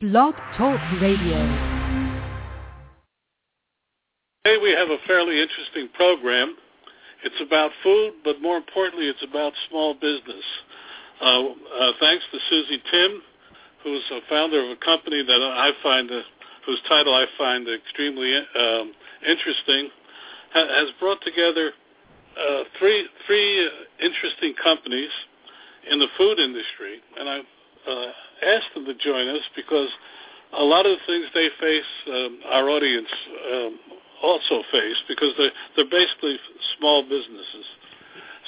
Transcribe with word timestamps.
Blog 0.00 0.36
Talk 0.56 0.78
Radio. 1.02 1.42
Today 4.44 4.62
we 4.62 4.70
have 4.70 4.90
a 4.90 4.98
fairly 5.08 5.42
interesting 5.42 5.88
program. 5.96 6.54
It's 7.24 7.34
about 7.44 7.72
food, 7.82 8.12
but 8.22 8.40
more 8.40 8.58
importantly, 8.58 9.08
it's 9.08 9.24
about 9.28 9.52
small 9.68 9.94
business. 9.94 10.44
Uh, 11.20 11.24
uh, 11.26 11.92
thanks 11.98 12.24
to 12.30 12.38
Susie 12.48 12.80
Tim, 12.88 13.22
who's 13.82 14.04
a 14.12 14.20
founder 14.30 14.62
of 14.62 14.70
a 14.70 14.76
company 14.76 15.24
that 15.26 15.42
I 15.42 15.72
find, 15.82 16.08
uh, 16.08 16.20
whose 16.64 16.80
title 16.88 17.12
I 17.12 17.26
find 17.36 17.66
extremely 17.68 18.36
um, 18.36 18.92
interesting, 19.26 19.90
ha- 20.54 20.78
has 20.78 20.90
brought 21.00 21.20
together 21.22 21.72
uh, 22.38 22.62
three 22.78 23.04
three 23.26 23.66
uh, 23.66 24.06
interesting 24.06 24.54
companies 24.62 25.10
in 25.90 25.98
the 25.98 26.06
food 26.16 26.38
industry, 26.38 27.00
and 27.18 27.28
I 27.28 27.40
asked 28.42 28.74
them 28.74 28.84
to 28.86 28.94
join 28.94 29.28
us 29.28 29.42
because 29.56 29.88
a 30.52 30.64
lot 30.64 30.86
of 30.86 30.98
the 30.98 31.04
things 31.06 31.26
they 31.34 31.48
face, 31.60 31.90
um, 32.08 32.40
our 32.50 32.68
audience 32.68 33.08
um, 33.52 33.78
also 34.22 34.62
face 34.72 34.96
because 35.06 35.32
they're, 35.36 35.52
they're 35.76 35.90
basically 35.90 36.36
small 36.78 37.02
businesses. 37.02 37.66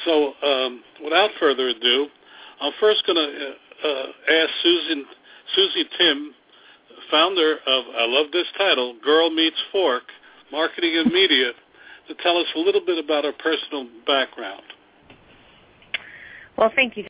So 0.05 0.33
um, 0.43 0.83
without 1.05 1.31
further 1.39 1.69
ado, 1.69 2.07
I'm 2.61 2.73
first 2.81 3.05
going 3.07 3.17
to 3.17 3.23
uh, 3.23 3.89
uh, 3.89 4.07
ask 4.29 4.51
Susan, 4.63 5.05
Susie 5.55 5.85
Tim, 5.99 6.35
founder 7.11 7.55
of, 7.67 7.85
I 7.99 8.07
love 8.07 8.27
this 8.33 8.47
title, 8.57 8.97
Girl 9.03 9.31
Meets 9.31 9.57
Fork, 9.73 10.05
Marketing 10.53 11.03
and 11.05 11.13
Media, 11.13 11.53
to 12.09 12.15
tell 12.23 12.37
us 12.37 12.47
a 12.57 12.59
little 12.59 12.85
bit 12.85 13.03
about 13.03 13.25
her 13.25 13.33
personal 13.33 13.87
background. 14.07 14.63
Well, 16.57 16.71
thank 16.75 16.97
you. 16.97 17.10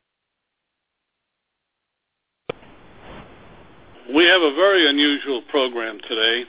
We 4.14 4.24
have 4.24 4.42
a 4.42 4.54
very 4.56 4.88
unusual 4.88 5.42
program 5.50 6.00
today. 6.08 6.44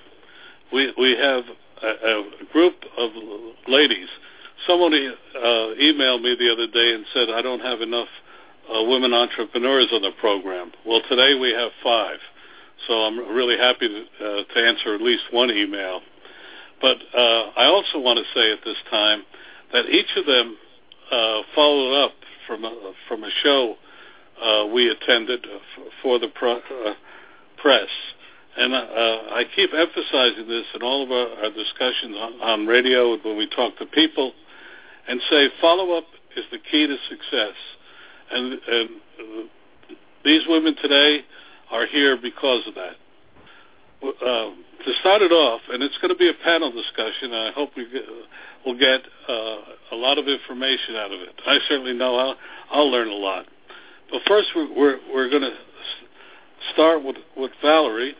We 0.73 0.93
we 0.97 1.15
have 1.15 1.43
a, 1.84 1.87
a 1.87 2.45
group 2.51 2.73
of 2.98 3.12
ladies. 3.68 4.07
Someone 4.65 4.93
uh, 4.93 5.40
emailed 5.77 6.23
me 6.23 6.35
the 6.40 6.51
other 6.51 6.65
day 6.65 6.93
and 6.95 7.05
said 7.13 7.29
I 7.29 7.43
don't 7.43 7.59
have 7.59 7.81
enough 7.81 8.07
uh, 8.68 8.84
women 8.84 9.13
entrepreneurs 9.13 9.90
on 9.93 10.01
the 10.01 10.09
program. 10.20 10.71
Well, 10.87 11.01
today 11.07 11.37
we 11.40 11.51
have 11.51 11.70
five, 11.84 12.18
so 12.87 12.93
I'm 12.93 13.20
really 13.35 13.57
happy 13.57 13.87
to, 13.87 14.25
uh, 14.25 14.43
to 14.53 14.68
answer 14.68 14.96
at 14.96 15.01
least 15.01 15.23
one 15.29 15.51
email. 15.51 16.01
But 16.81 16.98
uh, 17.15 17.51
I 17.57 17.65
also 17.65 17.99
want 17.99 18.18
to 18.18 18.25
say 18.34 18.51
at 18.51 18.59
this 18.65 18.77
time 18.90 19.21
that 19.71 19.85
each 19.85 20.09
of 20.15 20.25
them 20.25 20.57
uh, 21.12 21.41
followed 21.53 22.05
up 22.05 22.13
from 22.48 22.63
a, 22.65 22.93
from 23.07 23.23
a 23.23 23.29
show 23.43 23.75
uh, 24.41 24.65
we 24.73 24.90
attended 24.90 25.46
for 26.01 26.18
the 26.18 26.27
pro, 26.34 26.57
uh, 26.57 26.93
press. 27.62 27.90
And 28.57 28.73
uh, 28.73 28.77
I 29.31 29.43
keep 29.55 29.73
emphasizing 29.73 30.48
this 30.48 30.65
in 30.76 30.81
all 30.81 31.04
of 31.04 31.12
our, 31.12 31.45
our 31.45 31.51
discussions 31.51 32.15
on, 32.18 32.41
on 32.41 32.68
radio 32.68 33.18
when 33.23 33.37
we 33.37 33.48
talk 33.48 33.77
to 33.77 33.85
people 33.85 34.34
and 35.07 35.21
say 35.29 35.48
follow-up 35.62 36.03
is 36.35 36.45
the 36.51 36.57
key 36.59 36.87
to 36.87 36.98
success. 37.09 37.55
And, 38.31 38.53
and 38.53 38.90
uh, 39.20 39.43
these 40.26 40.41
women 40.48 40.76
today 40.81 41.21
are 41.71 41.85
here 41.85 42.18
because 42.21 42.63
of 42.68 42.76
that. 42.76 42.95
Uh, 44.03 44.49
to 44.85 44.93
start 44.99 45.21
it 45.21 45.31
off, 45.31 45.62
and 45.71 45.84
it's 45.84 45.98
going 45.99 46.09
to 46.09 46.18
be 46.18 46.27
a 46.27 46.34
panel 46.43 46.71
discussion, 46.71 47.31
and 47.31 47.35
I 47.35 47.51
hope 47.51 47.70
we 47.77 47.85
get, 47.90 48.03
will 48.65 48.77
get 48.77 49.01
uh, 49.29 49.57
a 49.91 49.96
lot 49.96 50.18
of 50.18 50.27
information 50.27 50.96
out 50.96 51.12
of 51.12 51.21
it. 51.21 51.29
I 51.46 51.59
certainly 51.70 51.93
know 51.93 52.15
I'll, 52.15 52.35
I'll 52.71 52.91
learn 52.91 53.09
a 53.09 53.13
lot. 53.13 53.46
But 54.09 54.21
first, 54.27 54.49
we're, 54.55 54.75
we're, 54.75 54.99
we're 55.13 55.29
going 55.29 55.43
to 55.43 55.53
start 56.73 57.04
with, 57.04 57.17
with 57.35 57.51
Valerie, 57.62 58.15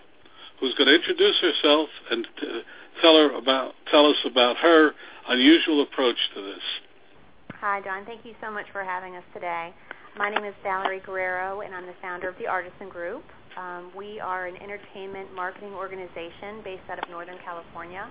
who's 0.60 0.74
going 0.76 0.88
to 0.88 0.96
introduce 0.96 1.40
herself 1.40 1.90
and 2.10 2.28
t- 2.40 2.62
tell 3.02 3.16
her 3.16 3.34
about 3.36 3.74
tell 3.90 4.06
us 4.06 4.18
about 4.26 4.58
her 4.58 4.92
unusual 5.28 5.82
approach 5.84 6.18
to 6.36 6.42
this. 6.42 6.64
Hi, 7.60 7.82
John. 7.82 8.06
Thank 8.06 8.26
you 8.26 8.34
so 8.42 8.52
much 8.52 8.66
for 8.72 8.84
having 8.84 9.16
us 9.16 9.24
today. 9.34 9.74
My 10.18 10.30
name 10.30 10.44
is 10.44 10.54
Valerie 10.64 11.02
Guerrero, 11.06 11.62
and 11.62 11.74
I'm 11.74 11.86
the 11.86 11.96
founder 12.02 12.28
of 12.28 12.38
the 12.38 12.48
Artisan 12.48 12.90
Group. 12.90 13.24
Um, 13.58 13.92
we 13.96 14.20
are 14.20 14.48
an 14.48 14.56
entertainment 14.58 15.34
marketing 15.36 15.74
organization 15.74 16.62
based 16.64 16.84
out 16.90 17.00
of 17.04 17.10
Northern 17.10 17.38
California. 17.44 18.10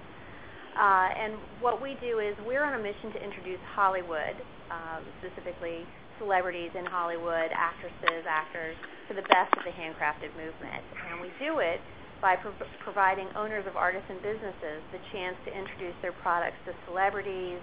Uh, 0.78 1.08
and 1.16 1.34
what 1.60 1.82
we 1.82 1.96
do 2.00 2.20
is 2.20 2.36
we're 2.46 2.62
on 2.62 2.78
a 2.78 2.82
mission 2.82 3.12
to 3.12 3.22
introduce 3.22 3.58
Hollywood, 3.74 4.36
um, 4.70 5.02
specifically 5.18 5.84
celebrities 6.20 6.70
in 6.76 6.84
Hollywood, 6.86 7.50
actresses, 7.50 8.22
actors, 8.28 8.76
to 9.08 9.16
the 9.16 9.26
best 9.32 9.50
of 9.56 9.64
the 9.64 9.74
handcrafted 9.74 10.30
movement. 10.36 10.84
And 11.10 11.18
we 11.18 11.32
do 11.40 11.58
it 11.58 11.80
by 12.20 12.36
pro- 12.36 12.54
providing 12.78 13.26
owners 13.34 13.66
of 13.66 13.74
artisan 13.74 14.20
businesses 14.22 14.84
the 14.92 15.00
chance 15.10 15.34
to 15.48 15.50
introduce 15.50 15.96
their 16.04 16.12
products 16.12 16.60
to 16.68 16.72
celebrities, 16.86 17.58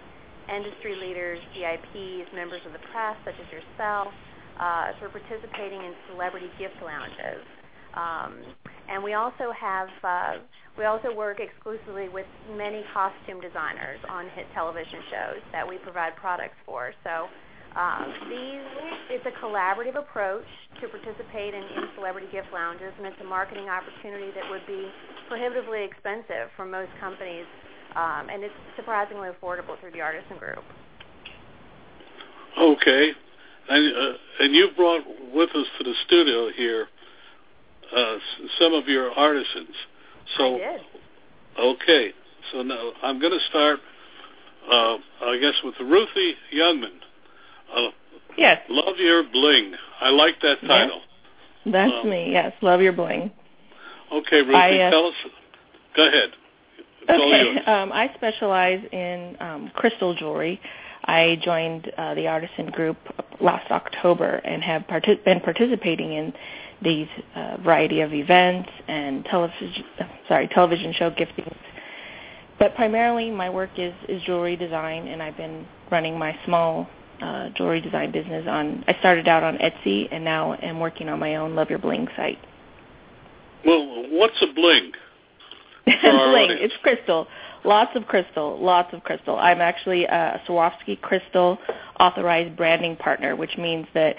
industry 0.49 0.97
leaders, 0.97 1.39
VIPs, 1.55 2.33
members 2.33 2.61
of 2.65 2.73
the 2.73 2.83
press, 2.91 3.15
such 3.23 3.37
as 3.37 3.47
yourself, 3.53 4.09
uh, 4.59 4.91
for 4.99 5.07
participating 5.13 5.79
in 5.79 5.93
celebrity 6.09 6.49
gift 6.57 6.81
lounges. 6.81 7.45
Um, 7.93 8.41
and 8.89 9.03
we 9.03 9.13
also 9.13 9.51
have 9.53 9.89
uh, 10.03 10.33
we 10.77 10.85
also 10.85 11.13
work 11.13 11.39
exclusively 11.39 12.09
with 12.09 12.25
many 12.55 12.83
costume 12.93 13.41
designers 13.41 13.99
on 14.09 14.29
hit 14.35 14.45
television 14.53 15.01
shows 15.09 15.41
that 15.51 15.67
we 15.67 15.77
provide 15.79 16.15
products 16.15 16.55
for. 16.65 16.93
So 17.03 17.27
um, 17.77 18.09
these, 18.29 18.65
it's 19.13 19.25
a 19.25 19.35
collaborative 19.37 19.95
approach 19.97 20.49
to 20.81 20.87
participate 20.87 21.53
in, 21.53 21.61
in 21.61 21.85
celebrity 21.95 22.27
gift 22.31 22.47
lounges, 22.51 22.91
and 22.97 23.05
it's 23.05 23.21
a 23.21 23.23
marketing 23.23 23.69
opportunity 23.69 24.31
that 24.33 24.49
would 24.49 24.65
be 24.65 24.89
prohibitively 25.27 25.83
expensive 25.83 26.49
for 26.55 26.65
most 26.65 26.89
companies, 26.99 27.45
um, 27.95 28.29
and 28.33 28.43
it's 28.43 28.53
surprisingly 28.75 29.29
affordable 29.29 29.79
through 29.79 29.91
the 29.91 30.01
Artisan 30.01 30.37
Group. 30.37 30.63
Okay, 32.57 33.11
and 33.69 33.95
uh, 33.95 34.17
and 34.39 34.55
you 34.55 34.69
brought 34.75 35.03
with 35.33 35.49
us 35.51 35.67
to 35.77 35.83
the 35.83 35.93
studio 36.07 36.49
here 36.55 36.87
uh, 37.95 38.15
some 38.59 38.73
of 38.73 38.87
your 38.87 39.11
artisans. 39.11 39.75
So 40.37 40.55
I 40.55 40.57
did. 40.57 40.81
okay, 41.59 42.13
so 42.51 42.63
now 42.63 42.91
I'm 43.03 43.19
going 43.19 43.33
to 43.33 43.45
start, 43.49 43.79
uh, 44.71 44.97
I 45.21 45.37
guess, 45.39 45.53
with 45.63 45.75
Ruthie 45.79 46.33
Youngman. 46.55 47.05
Uh, 47.75 47.89
yes. 48.37 48.61
Love 48.69 48.97
Your 48.97 49.23
Bling. 49.23 49.73
I 49.99 50.09
like 50.09 50.39
that 50.41 50.61
title. 50.61 50.97
Yes. 50.97 51.07
That's 51.73 51.91
Um, 52.03 52.09
me. 52.09 52.31
Yes, 52.31 52.53
love 52.61 52.81
your 52.81 52.93
bling. 52.93 53.31
Okay, 54.11 54.41
Ruthie, 54.41 54.55
I, 54.55 54.79
uh, 54.79 54.91
tell 54.91 55.07
us. 55.07 55.13
Go 55.95 56.07
ahead. 56.07 56.29
It's 57.09 57.09
Okay. 57.09 57.71
Um, 57.71 57.91
I 57.91 58.11
specialize 58.15 58.83
in 58.91 59.37
um, 59.39 59.71
crystal 59.73 60.13
jewelry. 60.13 60.61
I 61.05 61.39
joined 61.41 61.91
uh, 61.97 62.13
the 62.15 62.27
Artisan 62.27 62.67
Group 62.67 62.97
last 63.39 63.71
October 63.71 64.35
and 64.43 64.61
have 64.61 64.83
partic- 64.83 65.23
been 65.23 65.39
participating 65.39 66.13
in 66.13 66.33
these 66.81 67.07
uh, 67.35 67.57
variety 67.63 68.01
of 68.01 68.13
events 68.13 68.69
and 68.87 69.25
television, 69.25 69.83
sorry, 70.27 70.47
television 70.49 70.93
show 70.93 71.09
giftings. 71.11 71.55
But 72.59 72.75
primarily, 72.75 73.31
my 73.31 73.49
work 73.49 73.71
is 73.77 73.93
is 74.09 74.21
jewelry 74.23 74.55
design, 74.55 75.07
and 75.07 75.21
I've 75.21 75.37
been 75.37 75.65
running 75.91 76.17
my 76.17 76.37
small 76.45 76.87
uh, 77.21 77.49
jewelry 77.49 77.81
design 77.81 78.11
business 78.11 78.45
on. 78.47 78.83
I 78.87 78.95
started 78.99 79.27
out 79.27 79.43
on 79.43 79.57
Etsy, 79.57 80.07
and 80.11 80.23
now 80.23 80.53
am 80.61 80.79
working 80.79 81.09
on 81.09 81.19
my 81.19 81.35
own 81.35 81.55
Love 81.55 81.69
Your 81.69 81.79
Bling 81.79 82.07
site. 82.15 82.39
Well, 83.65 84.05
what's 84.11 84.41
a 84.41 84.53
bling? 84.53 84.91
Bling. 85.85 86.57
It's 86.59 86.73
crystal. 86.81 87.27
Lots 87.63 87.91
of 87.95 88.07
crystal. 88.07 88.57
Lots 88.61 88.93
of 88.93 89.03
crystal. 89.03 89.37
I'm 89.37 89.61
actually 89.61 90.05
a 90.05 90.41
Swarovski 90.47 90.99
Crystal 91.01 91.57
authorized 91.99 92.55
branding 92.55 92.95
partner, 92.95 93.35
which 93.35 93.57
means 93.57 93.87
that 93.93 94.15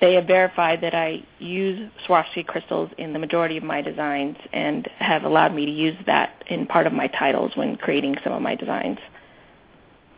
they 0.00 0.14
have 0.14 0.26
verified 0.26 0.80
that 0.82 0.94
I 0.94 1.24
use 1.38 1.90
Swarovski 2.06 2.46
crystals 2.46 2.90
in 2.98 3.12
the 3.12 3.18
majority 3.18 3.56
of 3.56 3.64
my 3.64 3.82
designs 3.82 4.36
and 4.52 4.88
have 4.98 5.24
allowed 5.24 5.54
me 5.54 5.66
to 5.66 5.72
use 5.72 5.96
that 6.06 6.44
in 6.46 6.66
part 6.66 6.86
of 6.86 6.92
my 6.92 7.08
titles 7.08 7.52
when 7.56 7.76
creating 7.76 8.16
some 8.22 8.32
of 8.32 8.40
my 8.40 8.54
designs. 8.54 8.98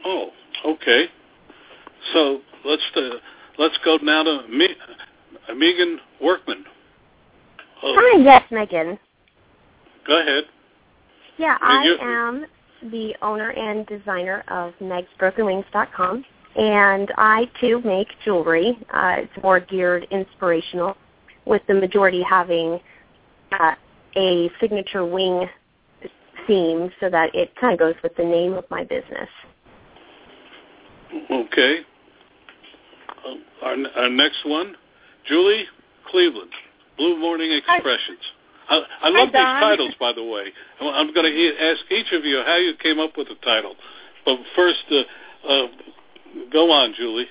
Oh, 0.05 0.31
okay. 0.67 1.07
So 2.13 2.41
let's 2.65 2.83
uh, 2.97 3.01
let's 3.59 3.79
go 3.85 3.99
now 4.03 4.23
to 4.23 4.49
Me- 4.49 4.77
uh, 5.49 5.55
Megan 5.55 5.99
Workman. 6.21 6.65
Oh, 7.83 7.95
Hi, 7.97 8.23
yes, 8.23 8.43
Megan. 8.51 8.99
Go 10.07 10.21
ahead. 10.21 10.45
Yeah, 11.39 11.57
I 11.61 11.97
am 12.03 12.47
the 12.91 13.15
owner 13.23 13.51
and 13.51 13.87
designer 13.87 14.45
of 14.49 14.75
megsbrokenwings.com, 14.81 16.25
and 16.57 17.13
I 17.17 17.51
too 17.61 17.81
make 17.85 18.09
jewelry. 18.25 18.79
Uh, 18.93 19.17
it's 19.19 19.43
more 19.43 19.61
geared 19.61 20.07
inspirational, 20.11 20.97
with 21.47 21.63
the 21.69 21.75
majority 21.75 22.23
having 22.23 22.79
uh, 23.59 23.75
a 24.17 24.51
signature 24.61 25.07
wing 25.07 25.49
theme, 26.47 26.91
so 27.01 27.09
that 27.09 27.35
it 27.35 27.55
kind 27.57 27.73
of 27.73 27.79
goes 27.79 27.95
with 28.03 28.15
the 28.17 28.25
name 28.25 28.55
of 28.55 28.65
my 28.71 28.85
business. 28.85 29.29
Okay. 31.31 31.81
Uh, 33.27 33.67
our, 33.67 33.77
our 33.97 34.09
next 34.09 34.45
one, 34.45 34.77
Julie 35.27 35.65
Cleveland, 36.11 36.51
Blue 36.97 37.19
Morning 37.19 37.53
Expressions. 37.53 38.21
I, 38.69 38.83
I 39.03 39.09
love 39.09 39.29
these 39.33 39.41
titles, 39.41 39.95
by 39.99 40.13
the 40.13 40.25
way. 40.25 40.53
I'm 40.81 41.13
going 41.13 41.27
to 41.27 41.55
ask 41.61 41.81
each 41.91 42.13
of 42.13 42.25
you 42.25 42.43
how 42.47 42.57
you 42.57 42.75
came 42.81 43.01
up 43.01 43.17
with 43.17 43.29
the 43.29 43.35
title. 43.37 43.75
But 44.25 44.39
first, 44.55 44.85
uh, 44.91 45.49
uh, 45.49 45.67
go 46.53 46.71
on, 46.71 46.95
Julie. 46.97 47.27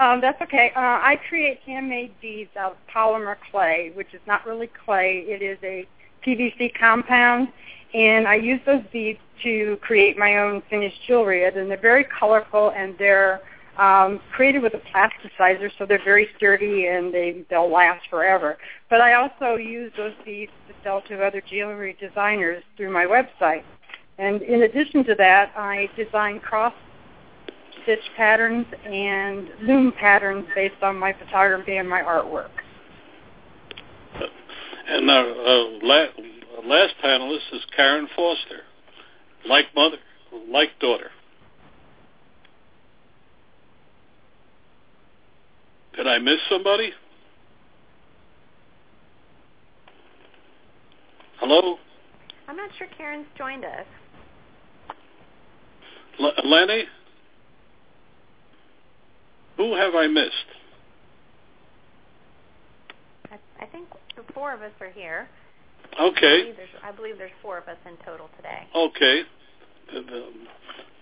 Um, 0.00 0.20
that's 0.20 0.40
okay. 0.42 0.72
Uh, 0.74 0.80
I 0.80 1.20
create 1.28 1.60
handmade 1.66 2.14
beads 2.20 2.50
out 2.58 2.72
of 2.72 2.78
polymer 2.92 3.36
clay, 3.50 3.92
which 3.94 4.12
is 4.14 4.20
not 4.26 4.46
really 4.46 4.70
clay. 4.84 5.24
It 5.26 5.42
is 5.42 5.58
a 5.62 5.86
PVC 6.26 6.72
compound, 6.78 7.48
and 7.94 8.26
I 8.26 8.36
use 8.36 8.60
those 8.66 8.82
beads 8.92 9.18
to 9.42 9.78
create 9.82 10.18
my 10.18 10.38
own 10.38 10.62
finished 10.70 10.96
jewelry. 11.06 11.44
And 11.44 11.70
they're 11.70 11.80
very 11.80 12.04
colorful, 12.04 12.72
and 12.74 12.96
they're 12.98 13.40
um, 13.78 14.20
created 14.32 14.62
with 14.62 14.74
a 14.74 14.82
plasticizer, 14.94 15.70
so 15.78 15.86
they're 15.86 16.04
very 16.04 16.28
sturdy 16.36 16.86
and 16.86 17.12
they 17.12 17.44
they'll 17.48 17.70
last 17.70 18.04
forever. 18.10 18.58
But 18.88 19.00
I 19.00 19.14
also 19.14 19.56
use 19.56 19.92
those 19.96 20.12
beads 20.24 20.52
to 20.68 20.74
sell 20.82 21.02
to 21.08 21.24
other 21.24 21.42
jewelry 21.48 21.96
designers 22.00 22.62
through 22.76 22.92
my 22.92 23.04
website. 23.04 23.62
And 24.18 24.42
in 24.42 24.62
addition 24.64 25.04
to 25.04 25.14
that, 25.14 25.52
I 25.56 25.88
design 25.96 26.40
cross 26.40 26.74
stitch 27.82 28.00
patterns 28.16 28.66
and 28.84 29.48
loom 29.62 29.92
patterns 29.98 30.46
based 30.54 30.82
on 30.82 30.96
my 30.98 31.14
photography 31.14 31.76
and 31.76 31.88
my 31.88 32.02
artwork. 32.02 32.50
And 34.88 35.10
our 35.10 35.24
uh, 35.24 35.64
la- 35.82 36.66
last 36.66 36.94
panelist 37.02 37.54
is 37.54 37.62
Karen 37.74 38.08
Foster, 38.14 38.60
like 39.46 39.66
mother, 39.74 39.96
like 40.50 40.78
daughter. 40.80 41.10
Did 45.96 46.06
I 46.06 46.18
miss 46.18 46.38
somebody? 46.48 46.92
Hello? 51.38 51.78
I'm 52.48 52.56
not 52.56 52.70
sure 52.78 52.86
Karen's 52.96 53.26
joined 53.36 53.64
us. 53.64 53.86
L- 56.20 56.32
Lenny? 56.44 56.84
Who 59.56 59.74
have 59.74 59.94
I 59.94 60.06
missed? 60.06 60.32
I, 63.30 63.36
I 63.62 63.66
think 63.66 63.88
the 64.16 64.22
four 64.32 64.54
of 64.54 64.62
us 64.62 64.72
are 64.80 64.90
here. 64.90 65.28
Okay. 66.00 66.26
I 66.26 66.42
believe, 66.42 66.56
I 66.84 66.92
believe 66.92 67.18
there's 67.18 67.30
four 67.42 67.58
of 67.58 67.68
us 67.68 67.76
in 67.86 67.96
total 68.04 68.28
today. 68.36 68.66
Okay. 68.74 69.22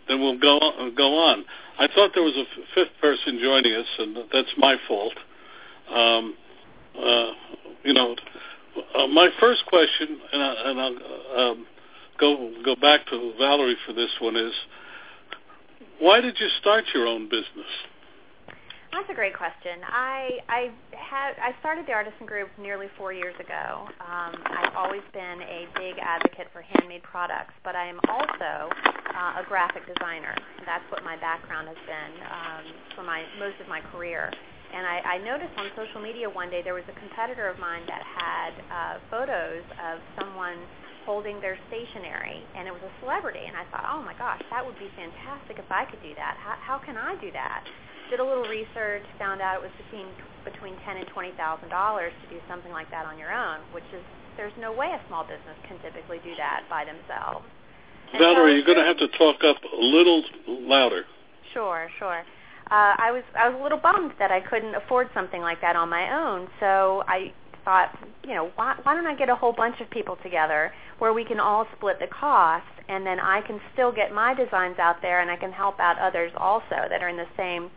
Then 0.09 0.21
we'll 0.21 0.39
go 0.39 0.59
on, 0.59 0.95
go 0.95 1.19
on. 1.19 1.45
I 1.79 1.87
thought 1.87 2.11
there 2.15 2.23
was 2.23 2.35
a 2.37 2.41
f- 2.41 2.69
fifth 2.75 3.01
person 3.01 3.39
joining 3.43 3.75
us, 3.75 3.87
and 3.99 4.17
that's 4.33 4.51
my 4.57 4.77
fault. 4.89 5.15
Um, 5.95 6.35
uh, 6.99 7.31
you 7.85 7.93
know, 7.93 8.17
uh, 8.97 9.07
my 9.07 9.29
first 9.39 9.65
question, 9.67 10.19
and, 10.33 10.43
I, 10.43 10.55
and 10.65 10.81
I'll 10.81 11.51
um, 11.51 11.67
go 12.19 12.53
go 12.65 12.75
back 12.75 13.07
to 13.07 13.33
Valerie 13.39 13.77
for 13.87 13.93
this 13.93 14.11
one 14.21 14.37
is, 14.37 14.53
why 16.01 16.21
did 16.21 16.37
you 16.41 16.49
start 16.61 16.85
your 16.95 17.07
own 17.07 17.29
business? 17.29 17.71
That's 18.93 19.09
a 19.11 19.15
great 19.15 19.37
question. 19.37 19.85
I 19.85 20.41
I 20.49 20.61
had 20.97 21.37
I 21.37 21.53
started 21.61 21.85
the 21.85 21.93
Artisan 21.93 22.25
Group 22.25 22.49
nearly 22.57 22.89
four 22.97 23.13
years 23.13 23.37
ago. 23.39 23.85
Um, 24.01 24.33
I've 24.49 24.73
always 24.75 25.05
been 25.13 25.45
a 25.45 25.69
big 25.77 26.01
advocate 26.01 26.49
for 26.53 26.63
handmade 26.63 27.03
products, 27.05 27.53
but 27.63 27.77
I 27.77 27.87
am 27.87 28.01
also 28.09 28.73
uh, 28.73 29.41
a 29.41 29.45
graphic 29.47 29.85
designer. 29.85 30.33
That's 30.65 30.85
what 30.91 31.05
my 31.05 31.21
background 31.21 31.69
has 31.69 31.77
been 31.85 32.13
um, 32.33 32.65
for 32.97 33.03
my 33.05 33.29
most 33.39 33.61
of 33.61 33.69
my 33.69 33.81
career. 33.93 34.33
And 34.73 34.85
I, 34.85 35.17
I 35.17 35.19
noticed 35.25 35.53
on 35.57 35.69
social 35.77 36.01
media 36.01 36.29
one 36.29 36.49
day 36.49 36.61
there 36.65 36.77
was 36.77 36.85
a 36.89 36.97
competitor 37.01 37.49
of 37.49 37.59
mine 37.59 37.85
that 37.89 38.05
had 38.05 38.53
uh, 38.69 38.95
photos 39.11 39.65
of 39.81 40.01
someone 40.21 40.61
holding 41.09 41.41
their 41.41 41.57
stationery, 41.73 42.45
and 42.53 42.69
it 42.69 42.73
was 42.73 42.85
a 42.85 42.93
celebrity. 43.01 43.41
And 43.49 43.57
I 43.57 43.65
thought, 43.73 43.85
oh 43.89 44.05
my 44.05 44.13
gosh, 44.21 44.45
that 44.53 44.61
would 44.61 44.77
be 44.77 44.93
fantastic 44.93 45.57
if 45.57 45.65
I 45.73 45.89
could 45.89 46.03
do 46.05 46.13
that. 46.17 46.37
How, 46.37 46.57
how 46.61 46.79
can 46.85 47.01
I 47.01 47.17
do 47.17 47.33
that? 47.33 47.65
Did 48.11 48.21
a 48.21 48.25
little 48.25 48.45
research, 48.45 49.05
found 49.19 49.41
out 49.41 49.57
it 49.57 49.63
was 49.63 49.75
between 49.85 50.07
between 50.45 50.75
ten 50.85 50.97
and 50.97 51.07
twenty 51.09 51.33
thousand 51.37 51.69
dollars 51.69 52.13
to 52.25 52.35
do 52.35 52.41
something 52.49 52.73
like 52.73 52.91
that 52.91 53.07
on 53.07 53.19
your 53.19 53.33
own, 53.33 53.61
which 53.73 53.87
is 53.95 54.03
there's 54.37 54.53
no 54.59 54.73
way 54.73 54.87
a 54.89 55.01
small 55.09 55.25
business 55.25 55.57
can 55.67 55.79
typically 55.83 56.19
do 56.25 56.35
that 56.37 56.63
by 56.71 56.85
themselves. 56.85 57.45
And 58.13 58.21
Valerie, 58.21 58.53
so 58.53 58.55
you're 58.57 58.65
going 58.65 58.79
to 58.79 58.85
have 58.85 58.99
to 58.99 59.09
talk 59.19 59.45
up 59.45 59.57
a 59.61 59.85
little 59.85 60.23
louder. 60.47 61.05
Sure, 61.53 61.89
sure. 61.99 62.25
Uh, 62.71 62.95
I 62.97 63.11
was 63.11 63.23
I 63.39 63.49
was 63.49 63.59
a 63.59 63.63
little 63.63 63.79
bummed 63.79 64.13
that 64.19 64.31
I 64.31 64.41
couldn't 64.41 64.75
afford 64.75 65.09
something 65.13 65.41
like 65.41 65.61
that 65.61 65.77
on 65.77 65.89
my 65.89 66.13
own, 66.13 66.49
so 66.61 67.03
I 67.09 67.33
thought, 67.65 67.99
you 68.25 68.35
know, 68.35 68.51
why, 68.55 68.77
why 68.83 68.95
don't 68.95 69.07
I 69.07 69.15
get 69.15 69.29
a 69.29 69.35
whole 69.35 69.53
bunch 69.53 69.81
of 69.81 69.91
people 69.91 70.17
together 70.23 70.73
where 70.99 71.13
we 71.13 71.25
can 71.25 71.41
all 71.41 71.67
split 71.77 71.99
the 71.99 72.07
cost, 72.07 72.65
and 72.89 73.05
then 73.07 73.21
I 73.21 73.43
can 73.43 73.61
still 73.73 73.93
get 73.93 74.13
my 74.13 74.35
designs 74.35 74.79
out 74.79 75.03
there, 75.03 75.21
and 75.21 75.31
I 75.31 75.37
can 75.37 75.53
help 75.53 75.79
out 75.81 75.99
others 75.99 76.33
also 76.37 76.89
that 76.89 77.03
are 77.03 77.09
in 77.09 77.17
the 77.17 77.27
same 77.37 77.71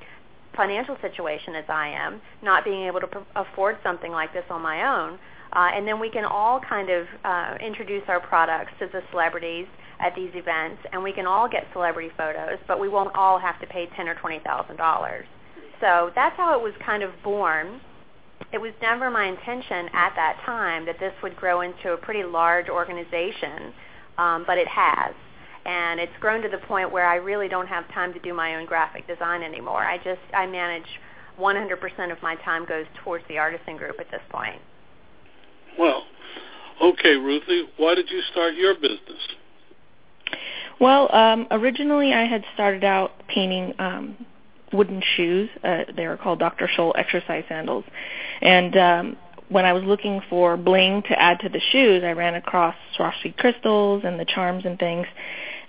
financial 0.56 0.98
situation 1.01 1.56
as 1.56 1.65
I 1.69 1.89
am, 1.89 2.21
not 2.42 2.63
being 2.63 2.83
able 2.83 3.00
to 3.00 3.07
pr- 3.07 3.19
afford 3.36 3.77
something 3.83 4.12
like 4.12 4.33
this 4.33 4.45
on 4.50 4.62
my 4.62 4.83
own. 4.83 5.19
Uh, 5.53 5.69
and 5.74 5.88
then 5.88 6.00
we 6.00 6.09
can 6.09 6.24
all 6.24 6.59
kind 6.62 6.89
of 6.89 7.07
uh, 7.25 7.56
introduce 7.62 8.03
our 8.07 8.19
products 8.21 8.71
to 8.80 8.88
the 8.88 9.01
celebrities 9.12 9.68
at 10.00 10.15
these 10.15 10.31
events, 10.33 10.81
and 10.94 11.03
we 11.03 11.12
can 11.12 11.25
all 11.27 11.48
get 11.48 11.68
celebrity 11.74 12.09
photos, 12.18 12.57
but 12.68 12.80
we 12.80 12.88
won't 12.88 13.13
all 13.15 13.38
have 13.38 13.59
to 13.59 13.68
pay 13.68 13.88
ten 13.95 14.07
or 14.07 14.15
twenty 14.15 14.39
thousand 14.39 14.77
dollars. 14.77 15.25
So 15.80 16.12
that's 16.15 16.36
how 16.38 16.57
it 16.57 16.63
was 16.63 16.74
kind 16.86 17.03
of 17.03 17.12
born. 17.24 17.81
It 18.53 18.59
was 18.59 18.71
never 18.81 19.12
my 19.12 19.25
intention 19.25 19.89
at 19.94 20.13
that 20.15 20.42
time 20.45 20.86
that 20.86 21.00
this 21.00 21.13
would 21.21 21.36
grow 21.36 21.62
into 21.62 21.94
a 21.94 21.98
pretty 21.98 22.24
large 22.24 22.69
organization, 22.69 23.74
um, 24.18 24.44
but 24.48 24.57
it 24.57 24.68
has 24.68 25.13
and 25.66 26.00
it's 26.00 26.12
grown 26.19 26.42
to 26.42 26.50
the 26.50 26.58
point 26.58 26.92
where 26.92 27.06
I 27.06 27.16
really 27.16 27.48
don't 27.48 27.68
have 27.68 27.88
time 27.94 28.13
to 28.13 28.19
do 28.19 28.34
my 28.34 28.56
own 28.56 28.66
graphic 28.66 29.08
design 29.08 29.44
anymore. 29.44 29.84
I 29.84 29.98
just 29.98 30.22
I 30.34 30.48
manage 30.48 30.88
100% 31.40 32.12
of 32.12 32.22
my 32.22 32.36
time 32.36 32.66
goes 32.66 32.86
towards 33.04 33.24
the 33.28 33.38
artisan 33.38 33.78
group 33.78 34.00
at 34.00 34.10
this 34.12 34.22
point. 34.30 34.62
Well, 35.78 36.04
okay, 36.81 37.16
Ruthie, 37.16 37.68
why 37.78 37.96
did 37.96 38.10
you 38.10 38.22
start 38.31 38.56
your 38.56 38.75
business? 38.75 39.19
Well, 40.80 41.13
um, 41.16 41.48
originally 41.52 42.13
I 42.13 42.25
had 42.25 42.44
started 42.54 42.84
out 42.84 43.12
painting 43.28 43.74
um, 43.80 44.25
wooden 44.74 45.02
shoes. 45.16 45.50
Uh, 45.63 45.84
they 45.96 46.08
were 46.08 46.18
called 46.18 46.40
Dr. 46.40 46.68
Scholl 46.75 46.94
exercise 46.96 47.44
sandals, 47.48 47.86
and 48.42 48.78
um, 48.78 49.18
when 49.51 49.65
I 49.65 49.74
was 49.74 49.83
looking 49.83 50.21
for 50.30 50.56
bling 50.56 51.03
to 51.03 51.21
add 51.21 51.42
to 51.42 51.50
the 51.50 51.59
shoes, 51.71 52.03
I 52.03 52.12
ran 52.12 52.36
across 52.36 52.75
Swarovski 52.98 53.36
crystals 53.38 54.03
and 54.05 54.20
the 54.20 54.25
charms 54.25 54.63
and 54.65 54.79
things, 54.79 55.05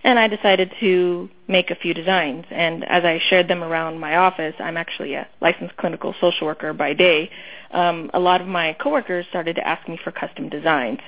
and 0.05 0.19
I 0.19 0.29
decided 0.29 0.73
to 0.81 1.29
make 1.49 1.71
a 1.71 1.75
few 1.75 1.93
designs. 1.93 2.45
And 2.51 2.85
as 2.85 3.05
I 3.05 3.21
shared 3.29 3.49
them 3.49 3.63
around 3.63 3.99
my 3.99 4.17
office, 4.17 4.55
I'm 4.61 4.77
actually 4.77 5.15
a 5.15 5.27
licensed 5.41 5.77
clinical 5.77 6.15
social 6.21 6.47
worker 6.47 6.73
by 6.73 6.95
day. 6.95 7.29
Um, 7.73 8.11
a 8.15 8.21
lot 8.21 8.41
of 8.41 8.47
my 8.47 8.77
coworkers 8.81 9.27
started 9.31 9.57
to 9.57 9.67
ask 9.67 9.89
me 9.89 9.99
for 10.03 10.13
custom 10.13 10.49
designs. 10.49 11.01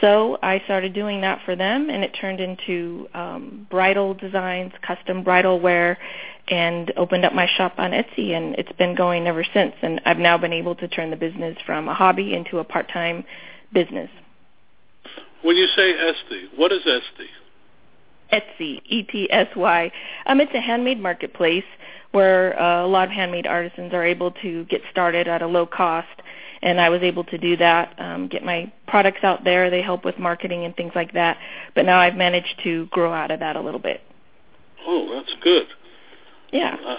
So 0.00 0.38
I 0.42 0.60
started 0.64 0.92
doing 0.94 1.22
that 1.22 1.40
for 1.44 1.56
them, 1.56 1.90
and 1.90 2.04
it 2.04 2.16
turned 2.20 2.40
into 2.40 3.08
um, 3.14 3.66
bridal 3.70 4.14
designs, 4.14 4.72
custom 4.86 5.24
bridal 5.24 5.58
wear, 5.58 5.98
and 6.46 6.92
opened 6.96 7.24
up 7.24 7.34
my 7.34 7.48
shop 7.56 7.74
on 7.78 7.90
Etsy, 7.90 8.30
and 8.30 8.54
it's 8.54 8.72
been 8.72 8.94
going 8.94 9.26
ever 9.26 9.44
since. 9.52 9.74
And 9.82 10.00
I've 10.06 10.18
now 10.18 10.38
been 10.38 10.52
able 10.52 10.76
to 10.76 10.88
turn 10.88 11.10
the 11.10 11.16
business 11.16 11.56
from 11.66 11.88
a 11.88 11.94
hobby 11.94 12.32
into 12.32 12.58
a 12.58 12.64
part-time 12.64 13.24
business. 13.72 14.08
When 15.42 15.56
you 15.56 15.66
say 15.76 15.92
Etsy, 15.94 16.46
what 16.56 16.72
is 16.72 16.82
Etsy? 16.86 17.26
Etsy, 18.32 18.80
E-T-S-Y. 18.86 19.92
Um, 20.26 20.40
it's 20.40 20.54
a 20.54 20.60
handmade 20.60 21.00
marketplace 21.00 21.64
where 22.12 22.60
uh, 22.60 22.84
a 22.84 22.86
lot 22.86 23.08
of 23.08 23.10
handmade 23.10 23.46
artisans 23.46 23.92
are 23.92 24.04
able 24.04 24.30
to 24.42 24.64
get 24.66 24.80
started 24.90 25.28
at 25.28 25.42
a 25.42 25.46
low 25.46 25.66
cost. 25.66 26.08
And 26.62 26.80
I 26.80 26.88
was 26.88 27.02
able 27.02 27.24
to 27.24 27.38
do 27.38 27.56
that, 27.58 27.94
um, 27.98 28.28
get 28.28 28.44
my 28.44 28.72
products 28.86 29.22
out 29.22 29.44
there. 29.44 29.70
They 29.70 29.82
help 29.82 30.04
with 30.04 30.18
marketing 30.18 30.64
and 30.64 30.74
things 30.74 30.92
like 30.94 31.12
that. 31.12 31.38
But 31.74 31.84
now 31.84 31.98
I've 31.98 32.16
managed 32.16 32.60
to 32.64 32.86
grow 32.86 33.12
out 33.12 33.30
of 33.30 33.40
that 33.40 33.56
a 33.56 33.60
little 33.60 33.80
bit. 33.80 34.00
Oh, 34.86 35.08
that's 35.14 35.34
good. 35.42 35.66
Yeah. 36.52 36.76
Uh, 36.84 36.96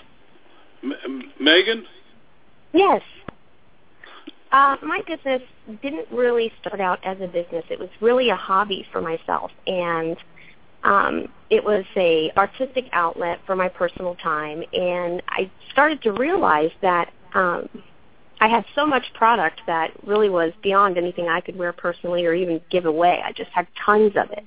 M- 0.83 1.31
Megan? 1.39 1.85
Yes. 2.73 3.01
Uh, 4.51 4.77
my 4.81 5.01
business 5.05 5.41
didn't 5.81 6.07
really 6.11 6.51
start 6.61 6.79
out 6.81 6.99
as 7.03 7.17
a 7.21 7.27
business. 7.27 7.63
It 7.69 7.79
was 7.79 7.89
really 8.01 8.29
a 8.29 8.35
hobby 8.35 8.85
for 8.91 9.01
myself. 9.01 9.51
And 9.67 10.17
um, 10.83 11.27
it 11.49 11.63
was 11.63 11.83
a 11.95 12.31
artistic 12.37 12.85
outlet 12.93 13.39
for 13.45 13.55
my 13.55 13.67
personal 13.67 14.15
time, 14.15 14.63
and 14.73 15.21
I 15.27 15.51
started 15.71 16.01
to 16.03 16.11
realize 16.13 16.71
that 16.81 17.11
um, 17.33 17.67
I 18.39 18.47
had 18.47 18.65
so 18.73 18.85
much 18.85 19.03
product 19.13 19.61
that 19.67 19.91
really 20.05 20.29
was 20.29 20.53
beyond 20.63 20.97
anything 20.97 21.27
I 21.27 21.41
could 21.41 21.57
wear 21.57 21.73
personally 21.73 22.25
or 22.25 22.33
even 22.33 22.61
give 22.69 22.85
away. 22.85 23.21
I 23.23 23.33
just 23.33 23.51
had 23.51 23.67
tons 23.85 24.13
of 24.15 24.31
it. 24.31 24.45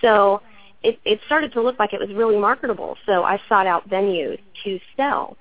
So 0.00 0.42
it, 0.82 1.00
it 1.04 1.20
started 1.26 1.52
to 1.54 1.62
look 1.62 1.78
like 1.78 1.92
it 1.92 2.00
was 2.00 2.10
really 2.10 2.38
marketable. 2.38 2.96
So 3.06 3.24
I 3.24 3.40
sought 3.48 3.66
out 3.66 3.88
venues 3.88 4.38
to 4.64 4.78
sell. 4.96 5.36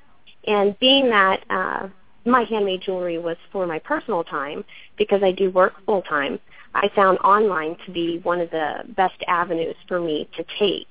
And 0.48 0.78
being 0.80 1.10
that 1.10 1.44
uh, 1.50 1.88
my 2.26 2.44
handmade 2.44 2.82
jewelry 2.82 3.18
was 3.18 3.38
for 3.52 3.68
my 3.68 3.80
personal 3.80 4.24
time 4.24 4.66
because 4.98 5.22
I 5.24 5.32
do 5.32 5.52
work 5.52 5.74
full 5.86 6.02
time, 6.02 6.40
I 6.74 6.90
found 6.96 7.20
online 7.20 7.78
to 7.86 7.92
be 7.92 8.20
one 8.24 8.42
of 8.42 8.50
the 8.50 8.84
best 8.96 9.24
avenues 9.28 9.76
for 9.88 10.00
me 10.00 10.28
to 10.36 10.46
take. 10.60 10.88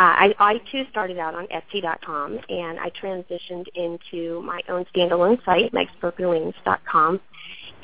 Uh, 0.00 0.16
I, 0.16 0.34
I 0.38 0.54
too 0.72 0.84
started 0.90 1.18
out 1.18 1.34
on 1.34 1.46
Etsy.com, 1.48 2.38
and 2.48 2.80
I 2.80 2.90
transitioned 3.02 3.66
into 3.74 4.40
my 4.40 4.62
own 4.70 4.86
standalone 4.96 5.44
site, 5.44 5.74
megsbrokenwings.com, 5.74 7.20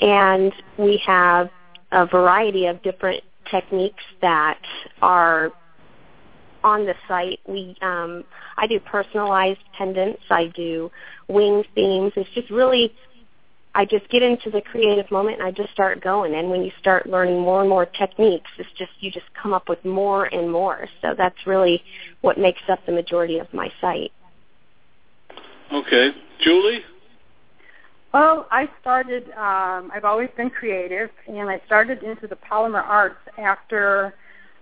and 0.01 0.53
we 0.79 0.97
have 1.07 1.51
a 1.93 2.07
variety 2.07 2.69
of 2.69 2.83
different 2.83 3.23
techniques 3.51 4.03
that 4.23 4.59
are 5.03 5.51
on 6.65 6.87
the 6.87 6.95
site. 7.07 7.39
We 7.47 7.77
um, 7.83 8.25
I 8.57 8.67
do 8.67 8.81
personalized 8.81 9.61
pendants. 9.77 10.23
I 10.31 10.47
do 10.47 10.91
wing 11.29 11.65
themes. 11.75 12.15
It's 12.17 12.31
just 12.31 12.49
really 12.49 12.95
I 13.77 13.85
just 13.85 14.09
get 14.09 14.23
into 14.23 14.51
the 14.51 14.63
creative 14.63 15.11
moment 15.11 15.39
and 15.39 15.47
I 15.47 15.51
just 15.51 15.71
start 15.71 16.03
going. 16.03 16.35
And 16.35 16.49
when 16.49 16.63
you 16.63 16.71
start 16.81 17.07
learning 17.07 17.39
more 17.39 17.61
and 17.61 17.69
more 17.69 17.85
techniques, 17.85 18.51
it's 18.59 18.71
just 18.79 18.91
you 19.01 19.11
just 19.11 19.27
come 19.41 19.53
up 19.53 19.69
with 19.69 19.85
more 19.85 20.25
and 20.35 20.51
more. 20.51 20.89
So 21.03 21.15
that's 21.17 21.37
really 21.47 21.83
what 22.23 22.39
makes 22.39 22.63
up 22.71 22.79
the 22.87 22.93
majority 22.93 23.39
of 23.39 23.53
my 23.53 23.71
site. 23.83 24.13
Okay, 25.71 26.09
Julie. 26.43 26.81
Well, 28.15 28.47
I 28.51 28.67
started. 28.81 29.25
Um, 29.33 29.91
I've 29.95 30.07
always 30.07 30.31
been 30.39 30.49
creative, 30.49 31.11
and 31.27 31.51
I 31.51 31.61
started 31.67 32.03
into 32.03 32.27
the 32.27 32.37
polymer 32.37 32.83
arts 32.83 33.21
after 33.37 34.15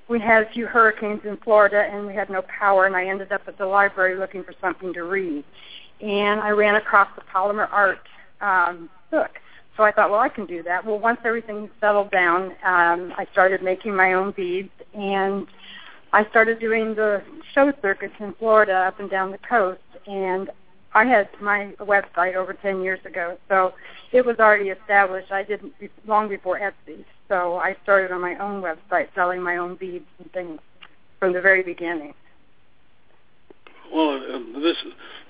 we 0.09 0.19
had 0.19 0.43
a 0.43 0.51
few 0.51 0.67
hurricanes 0.67 1.21
in 1.25 1.37
Florida, 1.37 1.87
and 1.89 2.05
we 2.05 2.15
had 2.15 2.31
no 2.31 2.43
power. 2.43 2.87
And 2.87 2.97
I 2.97 3.07
ended 3.07 3.31
up 3.31 3.43
at 3.47 3.59
the 3.59 3.67
library 3.67 4.17
looking 4.19 4.43
for 4.43 4.55
something 4.61 4.93
to 4.93 5.05
read, 5.05 5.45
and 6.01 6.41
I 6.41 6.49
ran 6.49 6.75
across 6.75 7.07
the 7.15 7.23
polymer 7.33 7.69
art 7.71 8.01
um, 8.41 8.91
book. 9.15 9.31
So 9.77 9.83
I 9.83 9.93
thought, 9.93 10.11
well, 10.11 10.21
I 10.21 10.29
can 10.29 10.47
do 10.47 10.63
that. 10.65 10.85
Well, 10.85 10.99
once 10.99 11.21
everything 11.25 11.71
settled 11.81 12.11
down, 12.11 12.53
um, 12.65 13.13
I 13.17 13.27
started 13.33 13.63
making 13.63 13.95
my 13.95 14.13
own 14.15 14.33
beads, 14.33 14.71
and 14.93 15.47
I 16.13 16.25
started 16.31 16.61
doing 16.61 16.95
the 16.95 17.23
show 17.55 17.73
circuits 17.83 18.15
in 18.21 18.35
Florida 18.35 18.73
up 18.73 19.01
and 19.01 19.11
down 19.11 19.33
the 19.33 19.39
coast. 19.39 19.81
And 20.07 20.51
I 20.95 21.05
had 21.05 21.29
my 21.41 21.73
website 21.81 22.35
over 22.37 22.53
10 22.53 22.83
years 22.83 23.01
ago, 23.05 23.37
so 23.49 23.75
it 24.13 24.25
was 24.25 24.37
already 24.39 24.69
established. 24.69 25.33
I 25.33 25.43
didn't 25.43 25.73
long 26.07 26.29
before 26.29 26.61
Etsy, 26.61 27.05
so 27.29 27.57
I 27.57 27.77
started 27.83 28.13
on 28.13 28.21
my 28.21 28.37
own 28.37 28.63
website 28.63 29.09
selling 29.15 29.43
my 29.43 29.57
own 29.57 29.75
beads 29.75 30.07
and 30.21 30.33
things 30.33 30.61
from 31.19 31.33
the 31.33 31.41
very 31.41 31.65
beginning. 31.65 32.15
Well, 33.93 34.21
this 34.61 34.77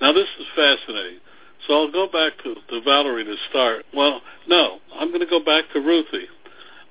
now 0.01 0.13
this 0.13 0.29
is 0.39 0.47
fascinating. 0.55 1.21
So 1.67 1.75
I'll 1.75 1.93
go 1.93 2.07
back 2.07 2.33
to, 2.45 2.55
to 2.55 2.81
Valerie 2.85 3.25
to 3.25 3.37
start. 3.49 3.85
Well, 3.95 4.21
no, 4.49 4.79
I'm 4.95 5.09
going 5.09 5.21
to 5.21 5.27
go 5.27 5.43
back 5.43 5.65
to 5.73 5.81
Ruthie. 5.81 6.27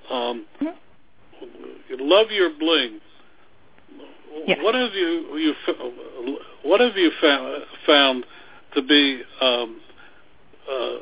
Um, 0.10 0.46
mm-hmm. 0.62 2.00
Love 2.00 2.28
your 2.32 2.50
bling. 2.58 3.00
Yes. 4.48 4.58
What 4.62 4.76
have 4.76 4.94
you 4.94 5.38
you 5.38 5.54
what 6.64 6.82
have 6.82 6.98
you 6.98 7.12
found, 7.22 7.64
found 7.86 8.26
to 8.76 8.82
be 8.82 9.22
um, 9.40 9.80
uh, 10.70 10.96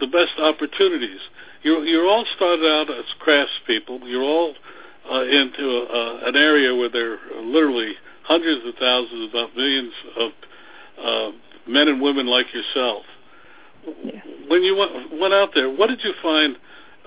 the 0.00 0.06
best 0.08 0.38
opportunities? 0.38 1.20
You're 1.62 1.84
you're 1.84 2.08
all 2.08 2.24
started 2.34 2.66
out 2.66 2.90
as 2.90 3.04
craftspeople. 3.24 4.00
You're 4.04 4.22
all 4.22 4.54
uh, 5.10 5.22
into 5.22 5.64
a, 5.64 6.28
an 6.28 6.36
area 6.36 6.74
where 6.74 6.88
there 6.90 7.14
are 7.14 7.42
literally 7.42 7.92
hundreds 8.24 8.66
of 8.66 8.74
thousands, 8.80 9.30
about 9.30 9.56
millions 9.56 9.92
of 10.18 10.30
uh, 10.98 11.30
men 11.68 11.88
and 11.88 12.00
women 12.00 12.26
like 12.26 12.46
yourself. 12.52 13.04
Yeah. 14.04 14.20
When 14.48 14.62
you 14.62 14.76
went, 14.76 15.20
went 15.20 15.34
out 15.34 15.50
there, 15.54 15.70
what 15.70 15.88
did 15.88 16.00
you 16.02 16.12
find 16.22 16.56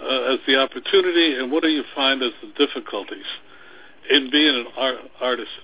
uh, 0.01 0.33
as 0.33 0.39
the 0.47 0.55
opportunity, 0.57 1.35
and 1.35 1.51
what 1.51 1.63
do 1.63 1.69
you 1.69 1.83
find 1.95 2.21
as 2.23 2.31
the 2.41 2.65
difficulties 2.65 3.25
in 4.09 4.29
being 4.31 4.55
an 4.55 4.65
art, 4.77 4.95
artisan? 5.19 5.63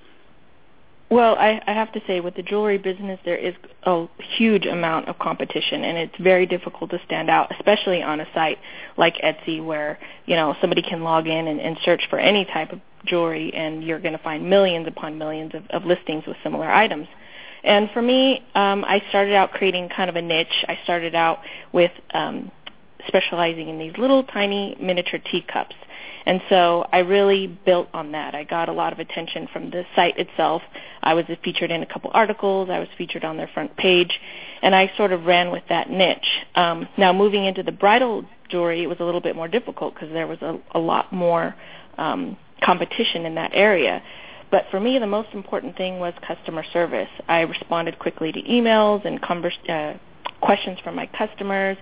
Well, 1.09 1.35
I, 1.35 1.61
I 1.67 1.71
have 1.71 1.91
to 1.93 2.01
say, 2.07 2.19
with 2.19 2.35
the 2.35 2.41
jewelry 2.41 2.79
business, 2.79 3.19
there 3.25 3.37
is 3.37 3.53
a 3.83 4.07
huge 4.37 4.65
amount 4.65 5.07
of 5.07 5.19
competition, 5.19 5.83
and 5.83 5.97
it's 5.97 6.15
very 6.19 6.47
difficult 6.47 6.89
to 6.91 6.99
stand 7.05 7.29
out, 7.29 7.51
especially 7.55 8.01
on 8.01 8.19
a 8.19 8.25
site 8.33 8.57
like 8.97 9.15
Etsy, 9.23 9.63
where 9.63 9.99
you 10.25 10.35
know 10.35 10.55
somebody 10.59 10.81
can 10.81 11.03
log 11.03 11.27
in 11.27 11.47
and, 11.47 11.61
and 11.61 11.77
search 11.85 12.01
for 12.09 12.17
any 12.17 12.43
type 12.45 12.73
of 12.73 12.79
jewelry, 13.05 13.53
and 13.53 13.83
you're 13.83 13.99
going 13.99 14.17
to 14.17 14.23
find 14.23 14.49
millions 14.49 14.87
upon 14.87 15.17
millions 15.17 15.53
of, 15.53 15.63
of 15.69 15.85
listings 15.85 16.23
with 16.25 16.37
similar 16.43 16.69
items. 16.69 17.07
And 17.65 17.89
for 17.91 18.01
me, 18.01 18.43
um, 18.53 18.85
I 18.85 19.01
started 19.09 19.33
out 19.33 19.51
creating 19.51 19.89
kind 19.89 20.09
of 20.09 20.15
a 20.15 20.21
niche. 20.21 20.63
I 20.67 20.77
started 20.83 21.15
out 21.15 21.39
with 21.73 21.91
um, 22.13 22.51
specializing 23.07 23.69
in 23.69 23.79
these 23.79 23.93
little 23.97 24.23
tiny 24.23 24.77
miniature 24.79 25.19
teacups. 25.19 25.75
And 26.27 26.41
so 26.49 26.85
I 26.91 26.99
really 26.99 27.47
built 27.47 27.87
on 27.93 28.11
that. 28.13 28.33
I 28.33 28.43
got 28.43 28.69
a 28.69 28.71
lot 28.71 28.93
of 28.93 28.99
attention 28.99 29.47
from 29.51 29.69
the 29.71 29.83
site 29.95 30.17
itself. 30.17 30.61
I 31.01 31.13
was 31.15 31.25
featured 31.43 31.71
in 31.71 31.81
a 31.81 31.85
couple 31.85 32.11
articles. 32.13 32.69
I 32.69 32.79
was 32.79 32.87
featured 32.97 33.23
on 33.23 33.37
their 33.37 33.49
front 33.53 33.75
page. 33.77 34.11
And 34.61 34.75
I 34.75 34.91
sort 34.95 35.11
of 35.11 35.25
ran 35.25 35.51
with 35.51 35.63
that 35.69 35.89
niche. 35.89 36.45
Um, 36.55 36.87
now, 36.97 37.13
moving 37.13 37.45
into 37.45 37.63
the 37.63 37.71
bridal 37.71 38.25
jewelry, 38.49 38.83
it 38.83 38.87
was 38.87 38.99
a 38.99 39.03
little 39.03 39.21
bit 39.21 39.35
more 39.35 39.47
difficult 39.47 39.95
because 39.95 40.09
there 40.13 40.27
was 40.27 40.41
a, 40.41 40.59
a 40.71 40.79
lot 40.79 41.11
more 41.11 41.55
um, 41.97 42.37
competition 42.63 43.25
in 43.25 43.35
that 43.35 43.51
area. 43.53 44.01
But 44.51 44.65
for 44.71 44.79
me, 44.79 44.99
the 44.99 45.07
most 45.07 45.29
important 45.33 45.75
thing 45.75 45.99
was 45.99 46.13
customer 46.25 46.63
service. 46.71 47.09
I 47.27 47.41
responded 47.41 47.99
quickly 47.99 48.31
to 48.31 48.41
emails 48.41 49.05
and 49.05 49.21
converse, 49.21 49.57
uh, 49.67 49.93
questions 50.41 50.79
from 50.83 50.95
my 50.95 51.07
customers. 51.07 51.77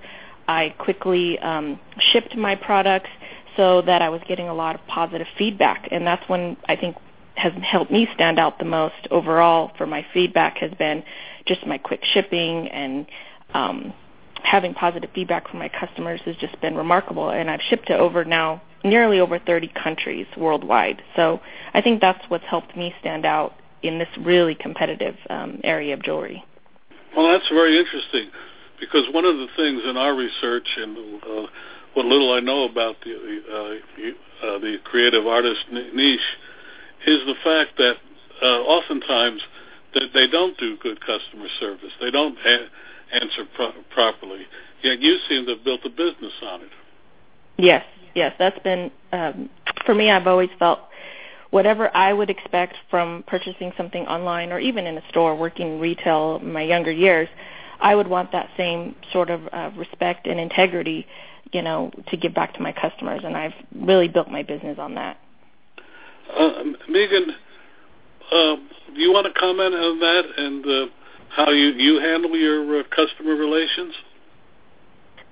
I 0.48 0.74
quickly 0.79 1.39
um, 1.39 1.79
shipped 2.12 2.36
my 2.36 2.55
products 2.55 3.10
so 3.55 3.82
that 3.84 4.01
I 4.01 4.10
was 4.10 4.22
getting 4.27 4.50
a 4.50 4.53
lot 4.53 4.75
of 4.75 4.86
positive 4.88 5.27
feedback, 5.38 5.88
and 5.91 6.05
that's 6.05 6.27
when 6.27 6.58
I 6.67 6.75
think 6.75 6.96
has 7.36 7.53
helped 7.63 7.91
me 7.91 8.08
stand 8.13 8.39
out 8.39 8.60
the 8.60 8.65
most 8.65 9.08
overall 9.10 9.72
for 9.77 9.88
my 9.88 10.05
feedback 10.13 10.58
has 10.58 10.72
been 10.77 11.03
just 11.46 11.65
my 11.65 11.77
quick 11.77 12.01
shipping 12.13 12.67
and 12.70 13.05
um, 13.53 13.93
having 14.43 14.74
positive 14.74 15.10
feedback 15.15 15.50
from 15.50 15.60
my 15.60 15.70
customers 15.70 16.22
has 16.25 16.36
just 16.38 16.60
been 16.62 16.75
remarkable. 16.75 17.29
And 17.29 17.50
I've 17.50 17.62
shipped 17.70 17.88
to 17.88 17.98
over 17.98 18.24
now 18.24 18.62
nearly 18.84 19.20
over 19.20 19.40
30 19.40 19.72
countries 19.82 20.28
worldwide. 20.38 21.02
So 21.16 21.40
I 21.74 21.82
think 21.82 22.02
that's 22.02 22.24
what's 22.30 22.46
helped 22.46 22.75
me 22.75 22.94
stand 23.00 23.25
out 23.25 23.54
in 23.82 24.00
this 24.00 24.10
really 24.20 24.56
competitive 24.56 25.16
um, 25.30 25.60
area 25.63 25.94
of 25.94 26.04
jewelry. 26.04 26.44
Well, 27.16 27.32
that's 27.32 27.48
very 27.50 27.78
interesting 27.78 28.30
because 28.80 29.06
one 29.13 29.25
of 29.25 29.38
the 29.38 29.48
things 29.56 29.82
in 29.86 29.98
our 29.98 30.16
research 30.16 30.68
and 30.78 30.98
uh, 31.24 31.48
what 31.94 32.06
little 32.06 32.34
I 32.34 32.40
know 32.40 32.63
about 32.63 32.96
the 33.04 33.13
uh, 33.13 34.48
uh, 34.48 34.60
the 34.60 34.78
creative 34.84 35.28
artist 35.28 35.62
niche 35.72 36.20
is 37.06 37.20
the 37.25 37.36
fact 37.44 37.78
that 37.78 37.96
uh, 38.42 38.46
oftentimes 38.46 39.42
that 39.94 40.10
they 40.13 40.28
don't 40.28 40.58
do 40.58 40.78
good 40.82 41.00
customer 41.00 41.48
service. 41.60 41.92
They 42.02 42.12
don't 42.12 42.38
a- 42.46 43.16
answer 43.16 43.44
pro- 43.56 43.74
properly. 43.94 44.42
Yet 44.82 45.00
you 45.00 45.18
seem 45.30 45.46
to 45.46 45.56
have 45.56 45.63
built 45.63 45.82
a 45.86 45.90
business 45.90 46.34
on 46.42 46.62
it. 46.62 46.70
Yes, 47.58 47.86
yes, 48.15 48.34
that's 48.39 48.60
been 48.60 48.91
um, 49.12 49.50
for 49.86 49.93
me. 49.93 50.10
I've 50.10 50.27
always 50.27 50.50
felt 50.60 50.79
whatever 51.53 51.96
I 51.96 52.13
would 52.13 52.29
expect 52.32 52.75
from 52.89 53.24
purchasing 53.27 53.72
something 53.77 54.08
online 54.08 54.51
or 54.51 54.60
even 54.60 54.88
in 54.88 54.98
a 54.98 55.08
store, 55.10 55.36
working 55.36 55.79
retail 55.79 56.39
in 56.41 56.51
my 56.51 56.63
younger 56.63 56.91
years, 56.91 57.29
I 57.79 57.93
would 57.93 58.08
want 58.08 58.32
that 58.32 58.50
same 58.58 58.96
sort 59.12 59.29
of 59.29 59.41
uh, 59.51 59.70
respect 59.77 60.25
and 60.25 60.39
integrity, 60.39 61.05
you 61.51 61.62
know, 61.62 61.91
to 62.08 62.17
give 62.17 62.34
back 62.34 62.53
to 62.55 62.62
my 62.62 62.72
customers, 62.72 63.22
and 63.24 63.38
I've 63.38 63.53
really 63.75 64.08
built 64.08 64.29
my 64.29 64.41
business 64.41 64.79
on 64.79 64.96
that. 64.96 65.17
Uh, 66.36 66.63
Megan, 66.89 67.27
uh, 68.32 68.55
do 68.96 69.00
you 69.00 69.12
want 69.12 69.27
to 69.27 69.39
comment 69.39 69.75
on 69.75 70.00
that 70.00 70.24
and 70.38 70.65
uh, 70.65 70.86
how 71.29 71.51
you 71.51 71.67
you 71.74 72.00
handle 72.00 72.36
your 72.36 72.79
uh, 72.79 72.84
customer 72.96 73.36
relations? 73.36 73.93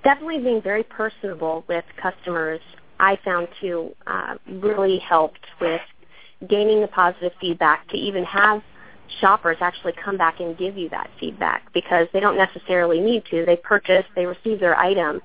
Definitely 0.03 0.39
being 0.39 0.61
very 0.61 0.83
personable 0.83 1.63
with 1.67 1.85
customers, 2.01 2.59
I 2.99 3.17
found 3.23 3.47
to 3.61 3.95
uh, 4.07 4.35
really 4.47 4.99
helped 4.99 5.45
with 5.59 5.81
gaining 6.49 6.81
the 6.81 6.87
positive 6.87 7.31
feedback 7.39 7.87
to 7.89 7.97
even 7.97 8.23
have 8.23 8.61
shoppers 9.19 9.57
actually 9.59 9.93
come 10.03 10.17
back 10.17 10.39
and 10.39 10.57
give 10.57 10.77
you 10.77 10.89
that 10.89 11.09
feedback 11.19 11.71
because 11.73 12.07
they 12.13 12.19
don't 12.19 12.37
necessarily 12.37 12.99
need 12.99 13.23
to. 13.25 13.45
They 13.45 13.57
purchase, 13.57 14.05
they 14.15 14.25
receive 14.25 14.59
their 14.59 14.77
item, 14.77 15.21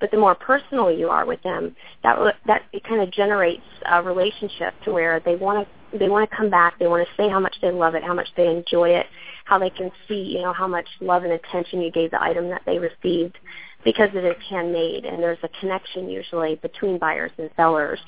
but 0.00 0.10
the 0.10 0.16
more 0.16 0.34
personal 0.34 0.90
you 0.90 1.08
are 1.08 1.26
with 1.26 1.42
them, 1.42 1.74
that 2.02 2.18
that 2.46 2.62
it 2.72 2.84
kind 2.84 3.00
of 3.00 3.10
generates 3.10 3.62
a 3.90 4.02
relationship 4.02 4.74
to 4.84 4.92
where 4.92 5.20
they 5.20 5.36
want 5.36 5.66
to 5.66 5.98
they 5.98 6.08
want 6.08 6.28
to 6.28 6.36
come 6.36 6.50
back. 6.50 6.78
They 6.78 6.86
want 6.86 7.06
to 7.06 7.14
say 7.22 7.28
how 7.28 7.40
much 7.40 7.56
they 7.60 7.70
love 7.70 7.94
it, 7.94 8.04
how 8.04 8.14
much 8.14 8.28
they 8.36 8.46
enjoy 8.46 8.90
it, 8.90 9.06
how 9.44 9.58
they 9.58 9.70
can 9.70 9.90
see 10.08 10.14
you 10.36 10.42
know 10.42 10.52
how 10.52 10.66
much 10.66 10.86
love 11.00 11.24
and 11.24 11.32
attention 11.32 11.80
you 11.80 11.90
gave 11.90 12.10
the 12.10 12.22
item 12.22 12.48
that 12.48 12.62
they 12.66 12.78
received 12.78 13.38
because 13.84 14.10
it 14.14 14.24
is 14.24 14.36
handmade 14.48 15.04
and 15.04 15.22
there's 15.22 15.38
a 15.42 15.48
connection 15.60 16.08
usually 16.08 16.56
between 16.56 16.98
buyers 16.98 17.30
and 17.38 17.50
sellers. 17.56 17.98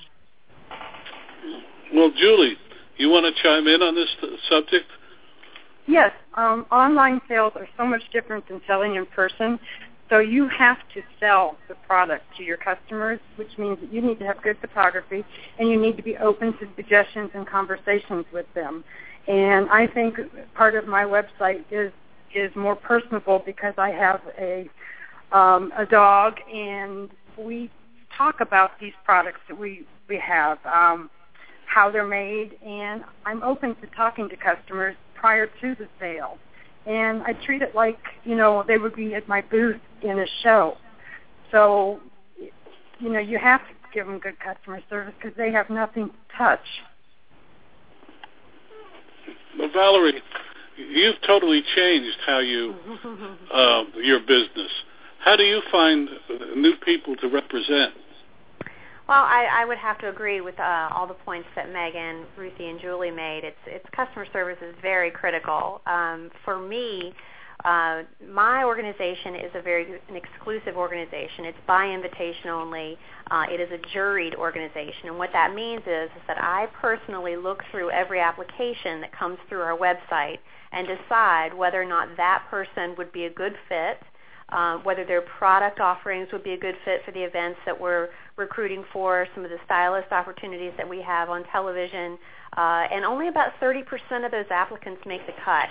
Well, 1.95 2.11
Julie, 2.17 2.57
you 2.97 3.09
want 3.09 3.35
to 3.35 3.43
chime 3.43 3.67
in 3.67 3.83
on 3.83 3.95
this 3.95 4.09
subject? 4.49 4.87
Yes, 5.87 6.12
um, 6.35 6.64
online 6.71 7.21
sales 7.29 7.52
are 7.57 7.69
so 7.76 7.85
much 7.85 8.02
different 8.12 8.47
than 8.49 8.61
selling 8.67 8.97
in 8.97 9.07
person. 9.07 9.59
So 10.09 10.19
you 10.19 10.49
have 10.49 10.76
to 10.95 11.02
sell 11.19 11.57
the 11.69 11.75
product 11.87 12.25
to 12.37 12.43
your 12.43 12.59
customers, 12.59 13.19
which 13.37 13.49
means 13.59 13.79
that 13.81 13.93
you 13.93 14.02
need 14.02 14.19
to 14.19 14.26
have 14.26 14.43
good 14.43 14.59
photography 14.61 15.25
and 15.59 15.69
you 15.69 15.81
need 15.81 15.97
to 15.97 16.02
be 16.02 16.17
open 16.19 16.52
to 16.59 16.69
suggestions 16.76 17.31
and 17.35 17.47
conversations 17.47 18.26
with 18.33 18.47
them. 18.55 18.85
And 19.26 19.71
I 19.71 19.87
think 19.87 20.17
part 20.55 20.75
of 20.75 20.87
my 20.87 21.05
website 21.05 21.64
is 21.71 21.93
is 22.35 22.50
more 22.57 22.75
personable 22.75 23.43
because 23.45 23.75
I 23.76 23.91
have 23.91 24.21
a 24.38 24.69
um, 25.32 25.72
a 25.76 25.86
dog 25.86 26.34
and 26.52 27.10
we 27.38 27.70
talk 28.16 28.40
about 28.40 28.72
these 28.80 28.92
products 29.04 29.40
that 29.48 29.58
we 29.58 29.86
we 30.08 30.18
have, 30.18 30.58
um, 30.66 31.08
how 31.66 31.90
they're 31.90 32.06
made, 32.06 32.58
and 32.64 33.02
I'm 33.24 33.42
open 33.42 33.74
to 33.76 33.86
talking 33.96 34.28
to 34.28 34.36
customers 34.36 34.94
prior 35.14 35.46
to 35.46 35.74
the 35.74 35.88
sale. 35.98 36.36
And 36.86 37.22
I 37.22 37.32
treat 37.46 37.62
it 37.62 37.74
like 37.74 37.98
you 38.24 38.34
know 38.34 38.64
they 38.66 38.78
would 38.78 38.94
be 38.94 39.14
at 39.14 39.28
my 39.28 39.40
booth 39.40 39.80
in 40.02 40.18
a 40.18 40.26
show. 40.42 40.76
So, 41.52 42.00
you 42.98 43.10
know, 43.10 43.18
you 43.18 43.38
have 43.38 43.60
to 43.60 43.74
give 43.92 44.06
them 44.06 44.18
good 44.18 44.40
customer 44.40 44.80
service 44.88 45.14
because 45.20 45.36
they 45.36 45.52
have 45.52 45.68
nothing 45.68 46.08
to 46.08 46.36
touch. 46.36 46.60
Well, 49.58 49.68
Valerie, 49.72 50.22
you've 50.76 51.20
totally 51.26 51.62
changed 51.76 52.16
how 52.26 52.38
you 52.38 52.74
uh, 53.52 53.84
your 54.02 54.20
business. 54.20 54.70
How 55.25 55.37
do 55.37 55.45
you 55.45 55.62
find 55.71 56.09
new 56.57 56.75
people 56.85 57.14
to 57.17 57.29
represent? 57.29 57.95
Well, 59.09 59.23
I, 59.23 59.47
I 59.52 59.64
would 59.64 59.79
have 59.79 59.99
to 59.99 60.09
agree 60.09 60.41
with 60.41 60.59
uh, 60.59 60.88
all 60.93 61.07
the 61.07 61.14
points 61.14 61.49
that 61.55 61.73
Megan, 61.73 62.25
Ruthie, 62.37 62.69
and 62.69 62.81
Julie 62.81 63.12
made. 63.12 63.45
It's, 63.45 63.57
it's 63.67 63.87
customer 63.95 64.26
service 64.33 64.59
is 64.61 64.75
very 64.83 65.12
critical. 65.12 65.81
Um, 65.87 66.31
for 66.45 66.59
me, 66.59 67.14
uh, 67.64 68.02
my 68.33 68.64
organization 68.64 69.37
is 69.37 69.52
a 69.55 69.62
very 69.62 70.00
an 70.09 70.17
exclusive 70.17 70.76
organization. 70.76 71.45
It's 71.45 71.59
by 71.69 71.87
invitation 71.88 72.50
only. 72.50 72.99
Uh, 73.31 73.45
it 73.49 73.61
is 73.61 73.69
a 73.71 73.97
juried 73.97 74.35
organization, 74.35 75.07
and 75.07 75.19
what 75.19 75.31
that 75.33 75.55
means 75.55 75.83
is, 75.83 76.11
is 76.17 76.23
that 76.26 76.43
I 76.43 76.67
personally 76.81 77.37
look 77.37 77.62
through 77.71 77.91
every 77.91 78.19
application 78.19 79.00
that 79.02 79.17
comes 79.17 79.38
through 79.49 79.61
our 79.61 79.79
website 79.79 80.38
and 80.73 80.88
decide 80.88 81.55
whether 81.55 81.81
or 81.81 81.87
not 81.87 82.09
that 82.17 82.45
person 82.50 82.97
would 82.99 83.12
be 83.12 83.26
a 83.26 83.31
good 83.31 83.55
fit 83.69 83.99
uh, 84.52 84.78
whether 84.78 85.04
their 85.04 85.23
product 85.23 85.80
offerings 85.80 86.28
would 86.32 86.44
be 86.44 86.52
a 86.52 86.59
good 86.59 86.75
fit 86.85 87.00
for 87.04 87.12
the 87.12 87.23
events 87.23 87.59
that 87.64 87.78
we're 87.78 88.09
recruiting 88.37 88.85
for, 88.92 89.26
some 89.35 89.44
of 89.44 89.50
the 89.50 89.59
stylist 89.64 90.12
opportunities 90.12 90.73
that 90.76 90.88
we 90.88 91.00
have 91.00 91.30
on 91.30 91.44
television, 91.50 92.18
uh, 92.56 92.87
and 92.92 93.04
only 93.04 93.28
about 93.28 93.52
30% 93.61 93.82
of 94.25 94.30
those 94.30 94.47
applicants 94.50 95.00
make 95.06 95.25
the 95.26 95.32
cut. 95.44 95.68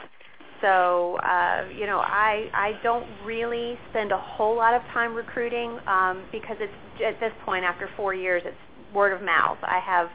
So, 0.62 1.16
uh, 1.18 1.66
you 1.76 1.88
know, 1.88 2.00
I 2.00 2.50
I 2.54 2.80
don't 2.84 3.08
really 3.26 3.80
spend 3.90 4.12
a 4.12 4.18
whole 4.18 4.56
lot 4.56 4.76
of 4.76 4.84
time 4.94 5.16
recruiting 5.16 5.80
um, 5.88 6.24
because 6.32 6.58
it's 6.60 7.02
at 7.04 7.20
this 7.20 7.34
point 7.46 7.66
after 7.66 7.90
four 7.98 8.14
years, 8.14 8.44
it's 8.46 8.56
word 8.94 9.12
of 9.12 9.24
mouth. 9.24 9.58
I 9.64 9.80
have 9.80 10.10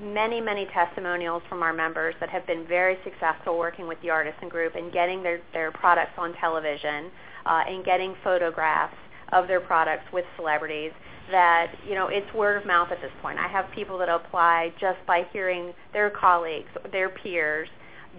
many, 0.00 0.40
many 0.40 0.66
testimonials 0.66 1.42
from 1.48 1.62
our 1.62 1.72
members 1.72 2.14
that 2.20 2.28
have 2.28 2.46
been 2.46 2.66
very 2.66 2.98
successful 3.04 3.58
working 3.58 3.86
with 3.86 4.00
the 4.02 4.10
Artisan 4.10 4.48
Group 4.48 4.74
and 4.74 4.92
getting 4.92 5.22
their, 5.22 5.40
their 5.52 5.70
products 5.72 6.12
on 6.18 6.34
television 6.34 7.10
Uh, 7.46 7.62
and 7.68 7.84
getting 7.84 8.14
photographs 8.24 8.96
of 9.32 9.48
their 9.48 9.60
products 9.60 10.04
with 10.12 10.24
celebrities 10.36 10.92
that 11.30 11.72
you 11.88 11.94
know 11.94 12.08
it's 12.08 12.32
word 12.34 12.60
of 12.60 12.66
mouth 12.66 12.88
at 12.90 13.00
this 13.00 13.10
point. 13.22 13.38
I 13.38 13.48
have 13.48 13.66
people 13.74 13.98
that 13.98 14.08
apply 14.08 14.72
just 14.80 14.98
by 15.06 15.26
hearing 15.32 15.72
their 15.92 16.10
colleagues, 16.10 16.68
their 16.92 17.08
peers, 17.08 17.68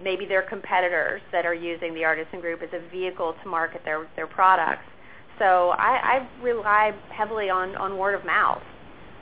maybe 0.02 0.26
their 0.26 0.42
competitors 0.42 1.22
that 1.32 1.46
are 1.46 1.54
using 1.54 1.94
the 1.94 2.04
Artisan 2.04 2.40
Group 2.40 2.62
as 2.62 2.70
a 2.72 2.88
vehicle 2.90 3.34
to 3.42 3.48
market 3.48 3.82
their 3.84 4.08
their 4.16 4.26
products. 4.26 4.84
So 5.38 5.70
I, 5.70 6.18
I 6.18 6.42
rely 6.42 6.92
heavily 7.10 7.50
on 7.50 7.76
on 7.76 7.98
word 7.98 8.14
of 8.14 8.24
mouth 8.24 8.62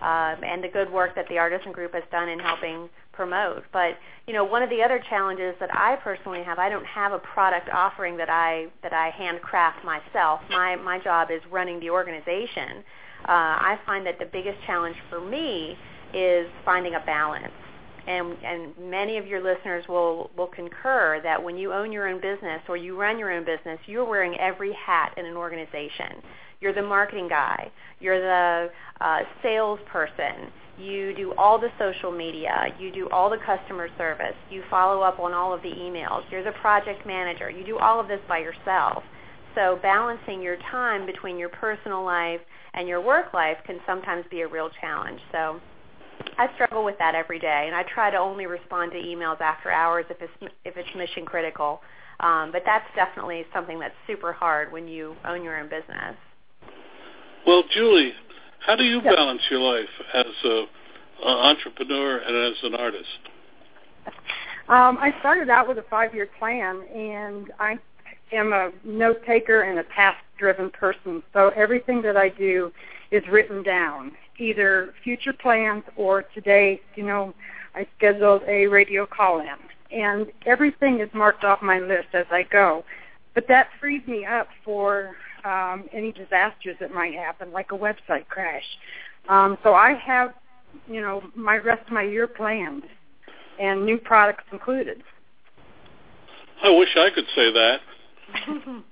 um, 0.05 0.45
and 0.45 0.63
the 0.63 0.69
good 0.69 0.93
work 0.93 1.15
that 1.15 1.27
the 1.31 1.39
Artisan 1.39 1.73
Group 1.73 1.95
has 1.95 2.03
done 2.13 2.29
in 2.29 2.39
helping 2.39 2.91
promote. 3.13 3.65
But 3.73 3.97
you 4.27 4.35
know, 4.35 4.45
one 4.45 4.63
of 4.63 4.69
the 4.69 4.83
other 4.83 5.03
challenges 5.09 5.55
that 5.61 5.75
I 5.75 5.97
personally 5.97 6.43
have, 6.43 6.59
I 6.59 6.69
don't 6.69 6.85
have 6.85 7.13
a 7.13 7.19
product 7.19 7.71
offering 7.73 8.19
that 8.19 8.29
I 8.29 8.67
that 8.83 8.93
I 8.93 9.09
handcraft 9.11 9.83
myself. 9.83 10.41
My 10.51 10.77
my 10.77 10.99
job 10.99 11.31
is 11.31 11.41
running 11.51 11.81
the 11.81 11.89
organization. 11.89 12.85
Uh, 13.27 13.73
I 13.73 13.81
find 13.87 14.05
that 14.07 14.19
the 14.19 14.27
biggest 14.27 14.59
challenge 14.67 14.97
for 15.09 15.19
me 15.19 15.79
is 16.13 16.47
finding 16.65 16.95
a 16.95 17.01
balance. 17.01 17.53
And, 18.07 18.37
and 18.45 18.75
many 18.79 19.17
of 19.17 19.27
your 19.27 19.43
listeners 19.43 19.89
will, 19.89 20.31
will 20.37 20.49
concur 20.49 21.21
that 21.23 21.43
when 21.43 21.57
you 21.57 21.73
own 21.73 21.91
your 21.91 22.07
own 22.07 22.21
business 22.21 22.61
or 22.69 22.77
you 22.77 23.01
run 23.01 23.19
your 23.19 23.33
own 23.33 23.47
business, 23.47 23.79
you're 23.87 24.05
wearing 24.05 24.39
every 24.39 24.75
hat 24.75 25.15
in 25.17 25.25
an 25.25 25.37
organization. 25.37 26.21
You're 26.65 26.73
the 26.73 26.83
marketing 26.83 27.29
guy. 27.29 27.71
You're 28.01 28.21
the 28.21 28.71
uh, 29.01 29.19
salesperson 29.43 30.51
you 30.79 31.15
do 31.15 31.33
all 31.39 31.59
the 31.59 31.69
social 31.79 32.11
media, 32.11 32.67
you 32.81 32.91
do 32.91 33.09
all 33.11 33.31
the 33.31 33.39
customer 33.47 33.89
service, 33.97 34.35
you 34.51 34.63
follow 34.69 35.03
up 35.03 35.21
on 35.21 35.33
all 35.33 35.53
of 35.53 35.63
the 35.63 35.69
emails, 35.69 36.23
you're 36.31 36.43
the 36.43 36.53
project 36.61 37.07
manager, 37.07 37.49
you 37.49 37.65
do 37.65 37.79
all 37.79 38.01
of 38.01 38.09
this 38.09 38.21
by 38.29 38.39
yourself. 38.39 39.05
So 39.55 39.79
balancing 39.83 40.43
your 40.43 40.57
time 40.73 41.07
between 41.07 41.39
your 41.39 41.49
personal 41.49 42.05
life 42.05 42.41
and 42.75 42.89
your 42.89 43.01
work 43.01 43.33
life 43.33 43.59
can 43.65 43.79
sometimes 43.87 44.25
be 44.31 44.41
a 44.41 44.49
real 44.49 44.69
challenge. 44.81 45.21
So 45.31 45.61
I 46.39 46.53
struggle 46.55 46.85
with 46.85 46.99
that 46.99 47.15
every 47.15 47.39
day, 47.39 47.65
and 47.67 47.77
I 47.77 47.85
try 47.85 48.11
to 48.11 48.17
only 48.17 48.47
respond 48.47 48.91
to 48.93 48.99
emails 48.99 49.41
after 49.41 49.71
hours 49.71 50.07
if 50.11 50.17
it's 50.21 50.55
if 50.65 50.77
it's 50.77 50.89
mission 50.97 51.25
critical. 51.25 51.83
Um, 52.19 52.51
but 52.51 52.63
that's 52.67 52.87
definitely 52.97 53.45
something 53.53 53.79
that's 53.79 53.95
super 54.09 54.33
hard 54.33 54.73
when 54.73 54.89
you 54.89 55.15
own 55.25 55.45
your 55.45 55.59
own 55.59 55.69
business. 55.69 56.17
Well, 57.47 57.63
Julie, 57.71 58.13
how 58.65 58.75
do 58.75 58.85
you 58.85 59.03
balance 59.03 59.43
your 59.51 59.61
life 59.61 59.89
as 60.15 60.25
an 60.45 60.67
entrepreneur 61.23 62.19
and 62.19 62.53
as 62.53 62.63
an 62.63 62.75
artist? 62.75 63.09
Um, 64.69 64.97
I 64.99 65.15
started 65.21 65.51
out 65.51 65.69
with 65.69 65.77
a 65.77 65.85
five-year 65.91 66.29
plan, 66.39 66.83
and 66.95 67.53
I 67.61 67.79
am 68.33 68.55
a 68.55 68.71
note 68.83 69.25
taker 69.27 69.63
and 69.63 69.79
a 69.79 69.83
task-driven 69.95 70.71
person. 70.71 71.23
So 71.35 71.51
everything 71.55 72.01
that 72.03 72.17
I 72.17 72.31
do 72.31 72.73
is 73.11 73.23
written 73.31 73.63
down, 73.63 74.13
either 74.39 74.95
future 75.03 75.35
plans 75.35 75.85
or 75.97 76.23
today. 76.35 76.81
You 76.97 77.05
know, 77.05 77.35
I 77.75 77.87
scheduled 77.99 78.43
a 78.49 78.67
radio 78.67 79.05
call-in, 79.05 79.49
and 79.97 80.29
everything 80.47 81.01
is 81.01 81.11
marked 81.13 81.45
off 81.45 81.61
my 81.61 81.79
list 81.79 82.09
as 82.15 82.27
I 82.31 82.45
go. 82.45 82.85
But 83.35 83.49
that 83.49 83.69
frees 83.79 84.07
me 84.07 84.25
up 84.25 84.49
for 84.65 85.15
um, 85.45 85.85
any 85.93 86.13
disasters 86.13 86.77
that 86.81 86.93
might 86.93 87.15
happen, 87.15 87.53
like 87.53 87.73
a 87.73 87.79
website 87.79 88.27
crash. 88.29 88.65
Um, 89.29 89.59
so 89.63 89.75
I 89.75 89.95
have, 89.95 90.35
you 90.87 91.01
know, 91.01 91.23
my 91.35 91.57
rest 91.57 91.87
of 91.87 91.93
my 91.93 92.03
year 92.03 92.27
planned, 92.27 92.85
and 93.61 93.85
new 93.85 93.99
products 93.99 94.45
included. 94.53 95.03
I 96.63 96.71
wish 96.71 96.89
I 96.97 97.11
could 97.15 97.27
say 97.35 97.53
that. 97.53 97.79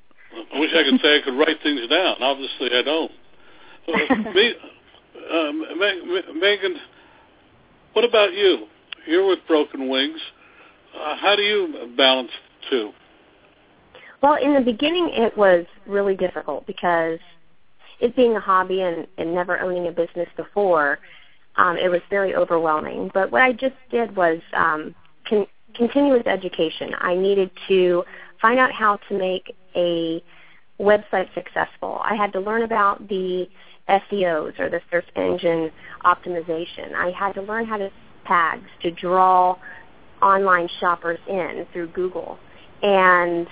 I 0.54 0.58
wish 0.58 0.70
I 0.74 0.82
could 0.84 1.00
say 1.00 1.18
I 1.18 1.20
could 1.24 1.38
write 1.38 1.56
things 1.62 1.88
down. 1.88 2.16
Obviously, 2.20 2.70
I 2.72 2.82
don't. 2.82 3.12
Uh, 3.88 4.30
me, 4.34 4.54
um, 5.32 5.64
Megan, 6.40 6.76
what 7.92 8.04
about 8.04 8.32
you? 8.32 8.66
You're 9.06 9.26
with 9.26 9.40
Broken 9.46 9.88
Wings. 9.88 10.20
Uh, 10.94 11.16
how 11.16 11.34
do 11.36 11.42
you 11.42 11.92
balance 11.96 12.30
two? 12.70 12.92
Well, 14.22 14.36
in 14.36 14.54
the 14.54 14.60
beginning, 14.60 15.10
it 15.12 15.36
was 15.36 15.66
really 15.86 16.16
difficult 16.16 16.66
because 16.66 17.18
it 18.00 18.14
being 18.14 18.36
a 18.36 18.40
hobby 18.40 18.82
and, 18.82 19.06
and 19.18 19.34
never 19.34 19.58
owning 19.60 19.88
a 19.88 19.92
business 19.92 20.28
before, 20.36 20.98
um, 21.56 21.76
it 21.76 21.88
was 21.88 22.00
very 22.08 22.34
overwhelming. 22.34 23.10
But 23.12 23.30
what 23.32 23.42
I 23.42 23.52
just 23.52 23.74
did 23.90 24.14
was 24.14 24.40
um, 24.54 24.94
con- 25.28 25.46
continuous 25.74 26.22
education. 26.26 26.94
I 26.98 27.14
needed 27.14 27.50
to 27.68 28.04
find 28.40 28.58
out 28.58 28.72
how 28.72 28.98
to 29.08 29.18
make 29.18 29.54
a 29.74 30.22
website 30.80 31.32
successful. 31.34 32.00
I 32.02 32.14
had 32.14 32.32
to 32.32 32.40
learn 32.40 32.62
about 32.62 33.08
the 33.08 33.48
SEOs 33.88 34.58
or 34.58 34.70
the 34.70 34.80
search 34.90 35.06
engine 35.16 35.70
optimization. 36.04 36.94
I 36.94 37.10
had 37.10 37.32
to 37.34 37.42
learn 37.42 37.66
how 37.66 37.76
to 37.76 37.90
tags 38.26 38.68
to 38.82 38.90
draw 38.92 39.56
online 40.20 40.68
shoppers 40.78 41.18
in 41.28 41.66
through 41.72 41.88
Google. 41.88 42.38
And 42.82 43.48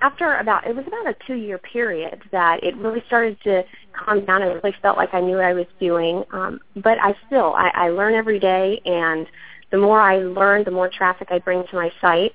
after 0.00 0.36
about 0.36 0.66
it 0.66 0.74
was 0.74 0.86
about 0.86 1.06
a 1.06 1.14
two 1.26 1.34
year 1.34 1.58
period 1.58 2.22
that 2.32 2.62
it 2.62 2.76
really 2.76 3.02
started 3.06 3.38
to 3.44 3.64
calm 3.92 4.24
down. 4.24 4.42
I 4.42 4.46
really 4.46 4.74
felt 4.80 4.96
like 4.96 5.12
I 5.12 5.20
knew 5.20 5.36
what 5.36 5.44
I 5.44 5.54
was 5.54 5.66
doing. 5.80 6.24
Um, 6.32 6.60
but 6.76 6.98
I 6.98 7.16
still 7.26 7.54
I, 7.54 7.70
I 7.74 7.88
learn 7.88 8.14
every 8.14 8.38
day 8.38 8.80
and 8.84 9.26
the 9.70 9.78
more 9.78 10.00
I 10.00 10.18
learn, 10.18 10.64
the 10.64 10.70
more 10.70 10.88
traffic 10.88 11.28
I 11.30 11.38
bring 11.38 11.64
to 11.68 11.76
my 11.76 11.90
site. 12.00 12.34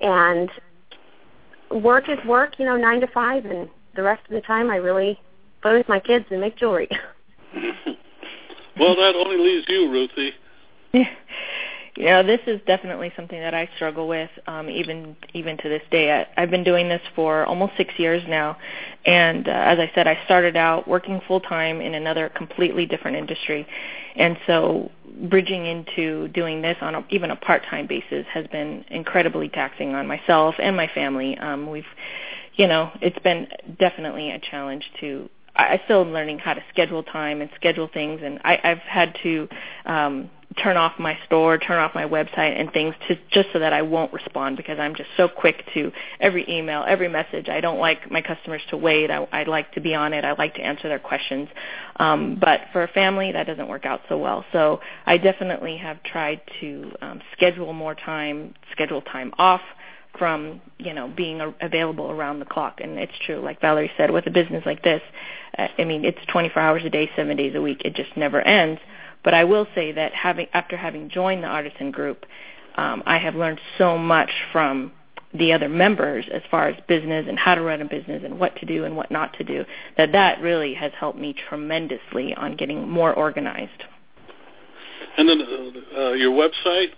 And 0.00 0.50
work 1.70 2.08
is 2.08 2.18
work, 2.26 2.58
you 2.58 2.66
know, 2.66 2.76
nine 2.76 3.00
to 3.00 3.06
five 3.08 3.46
and 3.46 3.68
the 3.94 4.02
rest 4.02 4.22
of 4.28 4.34
the 4.34 4.42
time 4.42 4.70
I 4.70 4.76
really 4.76 5.18
play 5.62 5.76
with 5.76 5.88
my 5.88 6.00
kids 6.00 6.26
and 6.30 6.40
make 6.40 6.56
jewelry. 6.56 6.88
well 8.78 8.94
that 8.96 9.14
only 9.16 9.38
leaves 9.38 9.66
you, 9.68 9.90
Ruthie. 9.90 10.32
Yeah. 10.92 11.04
You 11.96 12.04
know, 12.04 12.22
this 12.22 12.40
is 12.46 12.60
definitely 12.66 13.10
something 13.16 13.40
that 13.40 13.54
I 13.54 13.70
struggle 13.76 14.06
with, 14.06 14.28
um, 14.46 14.68
even 14.68 15.16
even 15.32 15.56
to 15.56 15.68
this 15.68 15.80
day. 15.90 16.12
I, 16.12 16.42
I've 16.42 16.50
been 16.50 16.62
doing 16.62 16.90
this 16.90 17.00
for 17.14 17.46
almost 17.46 17.72
six 17.78 17.94
years 17.96 18.22
now, 18.28 18.58
and 19.06 19.48
uh, 19.48 19.50
as 19.50 19.78
I 19.78 19.90
said, 19.94 20.06
I 20.06 20.18
started 20.26 20.56
out 20.56 20.86
working 20.86 21.22
full 21.26 21.40
time 21.40 21.80
in 21.80 21.94
another 21.94 22.28
completely 22.28 22.84
different 22.84 23.16
industry, 23.16 23.66
and 24.14 24.36
so 24.46 24.90
bridging 25.30 25.64
into 25.64 26.28
doing 26.28 26.60
this 26.60 26.76
on 26.82 26.96
a, 26.96 27.06
even 27.08 27.30
a 27.30 27.36
part 27.36 27.62
time 27.70 27.86
basis 27.86 28.26
has 28.30 28.46
been 28.48 28.84
incredibly 28.90 29.48
taxing 29.48 29.94
on 29.94 30.06
myself 30.06 30.54
and 30.58 30.76
my 30.76 30.88
family. 30.88 31.38
Um, 31.38 31.70
we've, 31.70 31.86
you 32.56 32.66
know, 32.66 32.90
it's 33.00 33.18
been 33.20 33.48
definitely 33.78 34.32
a 34.32 34.38
challenge 34.38 34.84
to 35.00 35.30
I 35.58 35.80
still 35.86 36.02
am 36.02 36.12
learning 36.12 36.40
how 36.40 36.52
to 36.52 36.62
schedule 36.70 37.02
time 37.02 37.40
and 37.40 37.48
schedule 37.56 37.88
things, 37.92 38.20
and 38.22 38.38
I, 38.44 38.60
I've 38.62 38.78
had 38.78 39.16
to 39.22 39.48
um, 39.86 40.30
turn 40.62 40.76
off 40.76 40.92
my 40.98 41.18
store, 41.26 41.58
turn 41.58 41.78
off 41.78 41.94
my 41.94 42.04
website 42.04 42.58
and 42.58 42.72
things 42.72 42.94
to 43.08 43.16
just 43.30 43.48
so 43.52 43.58
that 43.58 43.72
I 43.72 43.82
won't 43.82 44.12
respond 44.12 44.56
because 44.56 44.78
I'm 44.78 44.94
just 44.94 45.10
so 45.16 45.28
quick 45.28 45.64
to 45.74 45.92
every 46.20 46.48
email, 46.48 46.84
every 46.86 47.08
message. 47.08 47.48
I 47.48 47.60
don't 47.60 47.78
like 47.78 48.10
my 48.10 48.22
customers 48.22 48.62
to 48.70 48.76
wait. 48.76 49.10
I, 49.10 49.28
I 49.32 49.42
like 49.44 49.72
to 49.72 49.80
be 49.80 49.94
on 49.94 50.12
it. 50.12 50.24
I 50.24 50.32
like 50.32 50.54
to 50.54 50.62
answer 50.62 50.88
their 50.88 50.98
questions. 50.98 51.48
Um, 51.96 52.38
but 52.40 52.62
for 52.72 52.82
a 52.82 52.88
family, 52.88 53.32
that 53.32 53.46
doesn't 53.46 53.68
work 53.68 53.84
out 53.84 54.00
so 54.08 54.16
well. 54.16 54.44
So 54.52 54.80
I 55.04 55.18
definitely 55.18 55.76
have 55.76 56.02
tried 56.04 56.40
to 56.60 56.92
um, 57.02 57.20
schedule 57.32 57.72
more 57.72 57.94
time, 57.94 58.54
schedule 58.72 59.02
time 59.02 59.32
off 59.38 59.62
from 60.18 60.60
you 60.78 60.94
know 60.94 61.12
being 61.14 61.40
a- 61.40 61.54
available 61.60 62.10
around 62.10 62.38
the 62.38 62.44
clock 62.46 62.80
and 62.80 62.98
it's 62.98 63.12
true 63.26 63.38
like 63.40 63.60
valerie 63.60 63.90
said 63.98 64.10
with 64.10 64.26
a 64.26 64.30
business 64.30 64.62
like 64.64 64.82
this 64.82 65.02
uh, 65.58 65.68
i 65.78 65.84
mean 65.84 66.06
it's 66.06 66.18
24 66.32 66.62
hours 66.62 66.82
a 66.86 66.90
day 66.90 67.10
7 67.16 67.36
days 67.36 67.54
a 67.54 67.60
week 67.60 67.82
it 67.84 67.94
just 67.94 68.16
never 68.16 68.40
ends 68.40 68.80
I 69.34 69.44
will 69.44 69.66
say 69.74 69.92
that 69.92 70.14
having 70.14 70.46
after 70.52 70.76
having 70.76 71.08
joined 71.08 71.42
the 71.42 71.48
artisan 71.48 71.90
group, 71.90 72.26
um, 72.76 73.02
I 73.06 73.18
have 73.18 73.34
learned 73.34 73.60
so 73.78 73.98
much 73.98 74.30
from 74.52 74.92
the 75.34 75.52
other 75.52 75.68
members 75.68 76.24
as 76.32 76.42
far 76.50 76.68
as 76.68 76.76
business 76.88 77.26
and 77.28 77.38
how 77.38 77.54
to 77.54 77.60
run 77.60 77.82
a 77.82 77.84
business 77.84 78.22
and 78.24 78.38
what 78.38 78.56
to 78.56 78.66
do 78.66 78.84
and 78.84 78.96
what 78.96 79.10
not 79.10 79.32
to 79.34 79.44
do 79.44 79.64
that 79.96 80.12
that 80.12 80.40
really 80.40 80.74
has 80.74 80.92
helped 80.98 81.18
me 81.18 81.34
tremendously 81.48 82.34
on 82.34 82.56
getting 82.56 82.88
more 82.88 83.12
organized. 83.12 83.84
And 85.18 85.28
then 85.28 85.42
uh, 85.96 86.12
your 86.12 86.32
website? 86.32 86.88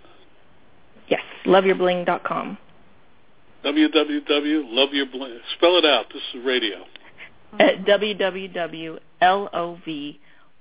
Yes, 1.07 1.21
loveyourbling.com. 1.45 2.57
www.loveyourbling. 3.65 5.37
Spell 5.57 5.77
it 5.77 5.85
out. 5.85 6.05
This 6.13 6.21
is 6.33 6.45
radio. 6.45 6.83
At 7.59 7.85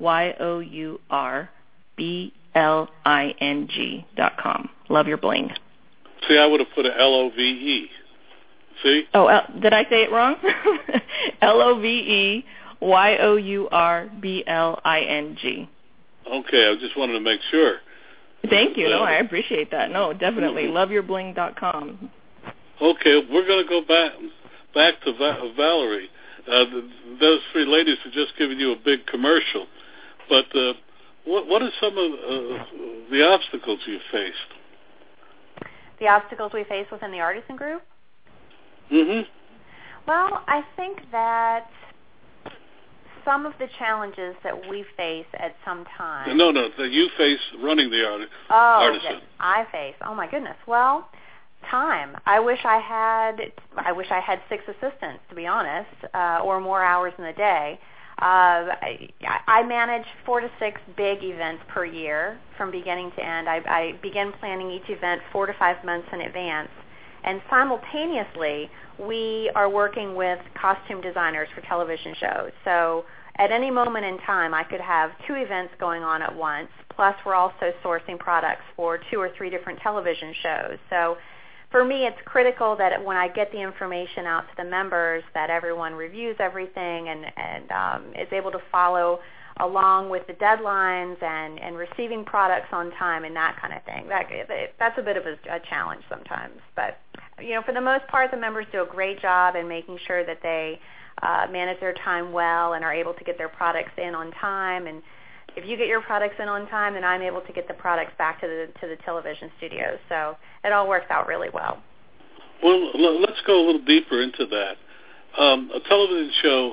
www.lovyourbling 0.01 1.49
B 1.97 2.33
L 2.55 2.89
I 3.05 3.35
N 3.41 3.69
G 3.69 4.07
dot 4.17 4.37
com. 4.39 4.71
Love 4.89 5.07
your 5.09 5.17
bling. 5.17 5.51
See, 6.27 6.39
I 6.39 6.47
would 6.47 6.61
have 6.61 6.69
put 6.75 6.87
a 6.87 6.97
L 6.99 7.15
O 7.15 7.31
V 7.31 7.43
E. 7.43 7.91
See? 8.83 9.05
Oh, 9.15 9.27
L- 9.27 9.47
did 9.61 9.73
I 9.73 9.83
say 9.85 10.05
it 10.05 10.13
wrong? 10.13 10.37
L 11.43 11.61
O 11.61 11.81
V 11.81 11.89
E 11.89 12.45
Y 12.81 13.17
O 13.19 13.37
U 13.37 13.69
R 13.71 14.09
B 14.21 14.45
L 14.47 14.81
I 14.85 15.01
N 15.01 15.37
G. 15.41 15.69
Okay, 16.31 16.69
I 16.69 16.77
just 16.81 16.97
wanted 16.97 17.15
to 17.15 17.21
make 17.21 17.41
sure. 17.51 17.79
Thank 18.49 18.77
you. 18.77 18.89
No, 18.89 19.03
I 19.03 19.15
appreciate 19.15 19.71
that. 19.73 19.91
No, 19.91 20.13
definitely. 20.13 20.65
Mm-hmm. 20.65 21.35
dot. 21.35 21.57
Okay, 21.61 23.27
we're 23.31 23.47
going 23.47 23.65
to 23.65 23.69
go 23.69 23.81
back 23.81 24.13
back 24.75 25.01
to 25.05 25.13
Va- 25.13 25.53
Valerie. 25.57 26.09
Uh, 26.47 26.65
those 27.21 27.41
three 27.53 27.67
ladies 27.67 27.97
are 28.05 28.11
just 28.11 28.33
giving 28.39 28.59
you 28.59 28.73
a 28.73 28.77
big 28.77 29.07
commercial, 29.07 29.67
but 30.29 30.47
uh, 30.57 30.73
what 31.25 31.47
what 31.47 31.63
are 31.63 31.71
some 31.81 31.97
of 31.97 32.13
uh, 32.13 32.65
the 33.11 33.23
obstacles 33.23 33.81
you 33.87 33.99
faced? 34.11 34.37
The 36.01 36.09
obstacles 36.09 36.53
we 36.55 36.65
face 36.65 36.87
within 36.93 37.11
the 37.11 37.21
artisan 37.21 37.57
group? 37.57 37.83
Mhm. 38.93 39.27
Well, 40.07 40.43
I 40.47 40.65
think 40.77 41.01
that 41.13 41.69
some 43.25 43.45
of 43.45 43.53
the 43.59 43.69
challenges 43.79 44.35
that 44.43 44.69
we 44.71 44.85
face 44.97 45.27
at 45.35 45.55
some 45.65 45.85
time. 45.97 46.37
No, 46.37 46.51
no, 46.51 46.69
that 46.79 46.91
you 46.91 47.09
face 47.19 47.41
running 47.63 47.91
the 47.91 48.07
art- 48.09 48.29
oh, 48.49 48.55
artisan. 48.55 49.17
That 49.17 49.23
I 49.39 49.67
face. 49.71 49.95
Oh 50.07 50.15
my 50.15 50.27
goodness. 50.31 50.57
Well, 50.67 51.11
time. 51.71 52.17
I 52.25 52.41
wish 52.41 52.61
I 52.65 52.79
had. 52.79 53.53
I 53.77 53.93
wish 53.93 54.07
I 54.11 54.21
had 54.21 54.41
six 54.49 54.65
assistants, 54.67 55.21
to 55.29 55.35
be 55.35 55.47
honest, 55.47 55.91
uh, 56.15 56.41
or 56.43 56.61
more 56.61 56.83
hours 56.83 57.13
in 57.19 57.25
the 57.25 57.33
day. 57.35 57.79
Uh, 58.21 58.75
I, 58.83 59.11
I 59.47 59.63
manage 59.63 60.07
four 60.27 60.41
to 60.41 60.51
six 60.59 60.81
big 60.97 61.19
events 61.23 61.63
per 61.69 61.85
year 61.85 62.39
from 62.57 62.73
beginning 62.73 63.13
to 63.13 63.25
end. 63.25 63.49
I, 63.49 63.61
I 63.67 63.99
begin 64.03 64.33
planning 64.41 64.71
each 64.73 64.89
event 64.89 65.23
four 65.33 65.47
to 65.47 65.55
five 65.55 65.85
months 65.85 66.09
in 66.13 66.23
advance. 66.23 66.71
And 67.23 67.41
simultaneously, 67.49 68.71
we 68.99 69.51
are 69.55 69.71
working 69.71 70.17
with 70.17 70.41
costume 70.61 71.01
designers 71.01 71.49
for 71.55 71.61
television 71.63 72.15
shows. 72.19 72.51
So 72.65 73.05
at 73.37 73.53
any 73.53 73.71
moment 73.71 74.05
in 74.05 74.19
time, 74.19 74.53
I 74.53 74.65
could 74.65 74.81
have 74.81 75.13
two 75.29 75.35
events 75.35 75.73
going 75.79 76.03
on 76.03 76.21
at 76.21 76.35
once. 76.35 76.71
Plus, 76.95 77.15
we're 77.25 77.35
also 77.35 77.73
sourcing 77.85 78.19
products 78.19 78.63
for 78.75 78.99
two 79.13 79.21
or 79.21 79.31
three 79.37 79.51
different 79.51 79.79
television 79.79 80.35
shows. 80.43 80.79
So 80.91 81.17
for 81.71 81.85
me, 81.85 82.07
it's 82.07 82.19
critical 82.25 82.77
that 82.77 83.05
when 83.05 83.17
I 83.17 83.29
get 83.29 83.53
the 83.53 83.61
information 83.61 84.25
out 84.25 84.43
to 84.49 84.57
the 84.57 84.69
members, 84.69 85.23
that 85.35 85.51
everyone 85.51 85.95
reviews 85.95 86.37
everything 86.39 87.09
and, 87.09 87.27
and 87.37 87.73
um, 87.73 88.13
is 88.15 88.29
able 88.33 88.51
to 88.53 88.61
follow 88.73 89.21
along 89.61 90.09
with 90.09 90.27
the 90.27 90.33
deadlines 90.35 91.21
and, 91.23 91.59
and 91.61 91.77
receiving 91.77 92.25
products 92.25 92.69
on 92.73 92.91
time 92.93 93.25
and 93.25 93.35
that 93.37 93.59
kind 93.61 93.75
of 93.75 93.83
thing. 93.85 94.09
That 94.09 94.29
that's 94.79 94.99
a 94.99 95.03
bit 95.03 95.17
of 95.17 95.27
a, 95.27 95.33
a 95.51 95.61
challenge 95.69 96.03
sometimes, 96.09 96.61
but 96.75 96.99
you 97.41 97.55
know, 97.55 97.63
for 97.63 97.73
the 97.73 97.81
most 97.81 98.07
part, 98.09 98.31
the 98.31 98.37
members 98.37 98.67
do 98.73 98.83
a 98.83 98.87
great 98.87 99.21
job 99.21 99.55
in 99.57 99.69
making 99.69 99.99
sure 100.07 100.25
that 100.25 100.41
they 100.43 100.81
uh, 101.23 101.47
manage 101.51 101.81
their 101.81 101.95
time 101.95 102.33
well 102.33 102.75
and 102.75 102.85
are 102.85 102.95
able 102.95 103.15
to 103.15 103.25
get 103.25 103.37
their 103.37 103.49
products 103.49 103.93
in 103.99 104.15
on 104.15 104.31
time 104.33 104.87
and 104.87 105.03
if 105.59 105.69
you 105.69 105.77
get 105.77 105.89
your 105.89 106.01
products 106.01 106.37
in 106.39 106.49
on 106.49 106.69
time, 106.69 106.95
then 106.95 107.05
I'm 107.05 107.21
able 107.21 107.41
to 107.41 107.53
get 107.53 107.67
the 107.67 107.75
products 107.75 108.13
back 108.17 108.41
to 108.41 108.47
the 108.47 108.81
to 108.81 108.87
the 108.87 108.97
television 109.05 109.51
studios. 109.59 109.99
So 110.09 110.37
it 110.65 110.73
all 110.73 110.89
works 110.89 111.07
out 111.11 111.27
really 111.27 111.49
well. 111.53 111.83
Well, 112.63 112.91
let's 113.21 113.41
go 113.47 113.61
a 113.61 113.65
little 113.67 113.85
deeper 113.85 114.23
into 114.23 114.47
that. 114.47 114.77
Um, 115.41 115.71
a 115.75 115.81
television 115.89 116.33
show 116.43 116.73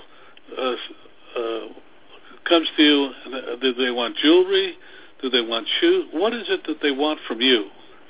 uh, 0.58 0.76
uh, 1.40 1.60
comes 2.48 2.68
to 2.78 2.84
you. 2.84 3.12
Uh, 3.26 3.56
do 3.62 3.74
they 3.74 3.92
want 3.92 4.18
jewelry? 4.18 4.76
Do 5.22 5.30
they 5.30 5.42
want 5.42 5.68
shoes? 5.80 6.06
What 6.12 6.34
is 6.34 6.46
it 6.50 6.62
that 6.68 6.78
they 6.82 6.92
want 6.92 7.20
from 7.28 7.42
you 7.42 7.66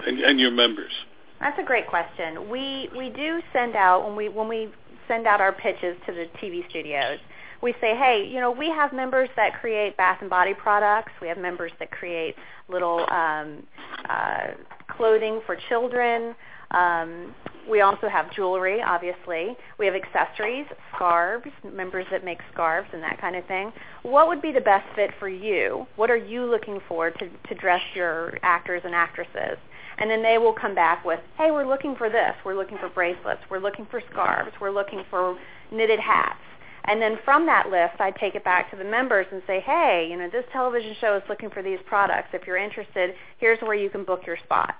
and, 0.06 0.20
and 0.20 0.40
your 0.40 0.52
members? 0.52 0.92
That's 1.40 1.60
a 1.60 1.64
great 1.64 1.88
question. 1.88 2.50
We 2.50 2.90
we 2.98 3.10
do 3.10 3.40
send 3.54 3.76
out 3.76 4.06
when 4.06 4.16
we 4.16 4.30
when 4.30 4.48
we 4.48 4.70
send 5.08 5.28
out 5.28 5.42
our 5.42 5.54
pitches 5.54 5.98
to 6.06 6.14
the 6.14 6.26
TV 6.42 6.68
studios 6.70 7.20
we 7.62 7.74
say, 7.82 7.96
hey, 7.96 8.28
you 8.32 8.40
know, 8.40 8.52
we 8.52 8.70
have 8.70 8.94
members 8.94 9.28
that 9.36 9.60
create 9.60 9.98
bath 9.98 10.20
and 10.22 10.30
body 10.30 10.54
products. 10.54 11.12
We 11.20 11.28
have 11.28 11.38
members 11.38 11.72
that 11.80 11.90
create 11.90 12.36
little 12.70 13.06
um, 13.12 13.64
uh, 14.08 14.52
clothing 14.88 15.42
for 15.46 15.58
children. 15.68 16.36
Um, 16.72 17.34
we 17.70 17.82
also 17.82 18.08
have 18.08 18.32
jewelry, 18.32 18.82
obviously. 18.84 19.58
We 19.80 19.88
have 19.88 19.96
accessories, 19.96 20.68
scarves, 20.96 21.48
members 21.74 22.06
that 22.12 22.24
make 22.24 22.38
scarves 22.54 22.88
and 22.94 23.02
that 23.02 23.20
kind 23.20 23.36
of 23.36 23.46
thing. 23.46 23.74
What 24.04 24.28
would 24.28 24.42
be 24.42 24.52
the 24.52 24.62
best 24.62 24.86
fit 24.96 25.10
for 25.20 25.28
you? 25.28 25.88
What 25.96 26.12
are 26.12 26.18
you 26.18 26.46
looking 26.46 26.80
for 26.88 27.10
to, 27.10 27.30
to 27.30 27.56
dress 27.56 27.82
your 27.96 28.38
actors 28.44 28.84
and 28.86 28.94
actresses? 28.94 29.58
And 29.98 30.10
then 30.10 30.22
they 30.22 30.38
will 30.38 30.54
come 30.54 30.76
back 30.76 31.06
with, 31.06 31.20
hey, 31.38 31.52
we're 31.52 31.68
looking 31.68 31.96
for 31.96 32.10
this. 32.10 32.34
We're 32.46 32.56
looking 32.56 32.78
for 32.78 32.90
bracelets. 32.90 33.42
We're 33.50 33.60
looking 33.60 33.88
for 33.90 34.02
scarves. 34.12 34.52
We're 34.60 34.72
looking 34.72 35.04
for 35.10 35.38
knitted 35.72 36.00
hats. 36.00 36.40
And 36.88 37.02
then 37.02 37.18
from 37.26 37.46
that 37.48 37.70
list, 37.70 38.00
I 38.00 38.12
take 38.12 38.36
it 38.36 38.44
back 38.44 38.70
to 38.72 38.78
the 38.78 38.84
members 38.84 39.26
and 39.32 39.42
say, 39.48 39.60
hey, 39.62 40.08
you 40.10 40.18
know, 40.18 40.30
this 40.30 40.46
television 40.54 40.96
show 41.02 41.16
is 41.16 41.24
looking 41.28 41.50
for 41.50 41.64
these 41.64 41.80
products. 41.88 42.30
If 42.34 42.46
you're 42.46 42.58
interested, 42.58 43.16
here's 43.40 43.60
where 43.62 43.74
you 43.74 43.90
can 43.90 44.04
book 44.04 44.22
your 44.28 44.38
spot. 44.44 44.76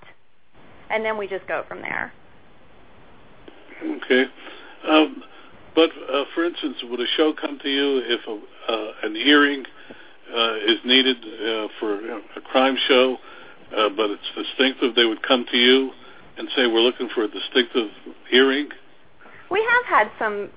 And 0.88 1.04
then 1.04 1.18
we 1.18 1.26
just 1.26 1.46
go 1.48 1.64
from 1.66 1.80
there. 1.80 2.12
Okay. 3.82 4.24
Um, 4.88 5.22
but 5.74 5.90
uh, 6.12 6.24
for 6.34 6.44
instance, 6.44 6.76
would 6.84 7.00
a 7.00 7.06
show 7.16 7.32
come 7.38 7.58
to 7.60 7.68
you 7.68 8.02
if 8.04 8.20
a, 8.28 8.72
uh, 8.72 8.92
an 9.02 9.16
earring 9.16 9.64
uh, 10.34 10.54
is 10.56 10.78
needed 10.84 11.16
uh, 11.16 11.68
for 11.80 11.94
a 11.94 12.40
crime 12.44 12.76
show, 12.88 13.16
uh, 13.76 13.88
but 13.90 14.10
it's 14.10 14.22
distinctive? 14.34 14.94
They 14.94 15.04
would 15.04 15.22
come 15.22 15.44
to 15.50 15.56
you 15.56 15.92
and 16.38 16.48
say, 16.56 16.66
"We're 16.66 16.80
looking 16.80 17.08
for 17.14 17.24
a 17.24 17.28
distinctive 17.28 17.90
earring." 18.32 18.70
We 19.50 19.60
have 19.70 19.84
had 19.84 20.10
some 20.18 20.50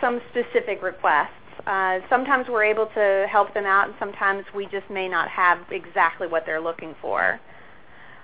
some 0.00 0.20
specific 0.30 0.82
requests. 0.82 1.30
Uh, 1.66 2.00
sometimes 2.10 2.46
we're 2.48 2.64
able 2.64 2.86
to 2.86 3.26
help 3.30 3.54
them 3.54 3.64
out, 3.64 3.86
and 3.86 3.94
sometimes 3.98 4.44
we 4.54 4.66
just 4.66 4.90
may 4.90 5.08
not 5.08 5.28
have 5.28 5.58
exactly 5.70 6.26
what 6.26 6.44
they're 6.44 6.60
looking 6.60 6.94
for. 7.00 7.40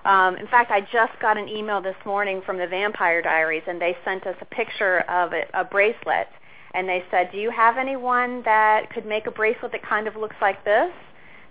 Um, 0.04 0.36
in 0.36 0.46
fact, 0.46 0.70
I 0.70 0.80
just 0.80 1.12
got 1.20 1.36
an 1.36 1.48
email 1.48 1.80
this 1.80 1.96
morning 2.04 2.42
from 2.44 2.58
the 2.58 2.66
Vampire 2.66 3.22
Diaries, 3.22 3.62
and 3.66 3.80
they 3.80 3.96
sent 4.04 4.26
us 4.26 4.36
a 4.40 4.46
picture 4.46 5.00
of 5.10 5.32
a, 5.32 5.44
a 5.54 5.64
bracelet. 5.64 6.28
And 6.72 6.88
they 6.88 7.04
said, 7.10 7.30
"Do 7.32 7.38
you 7.38 7.50
have 7.50 7.78
anyone 7.78 8.42
that 8.44 8.90
could 8.90 9.06
make 9.06 9.26
a 9.26 9.30
bracelet 9.30 9.72
that 9.72 9.82
kind 9.82 10.06
of 10.06 10.16
looks 10.16 10.36
like 10.40 10.64
this?" 10.64 10.92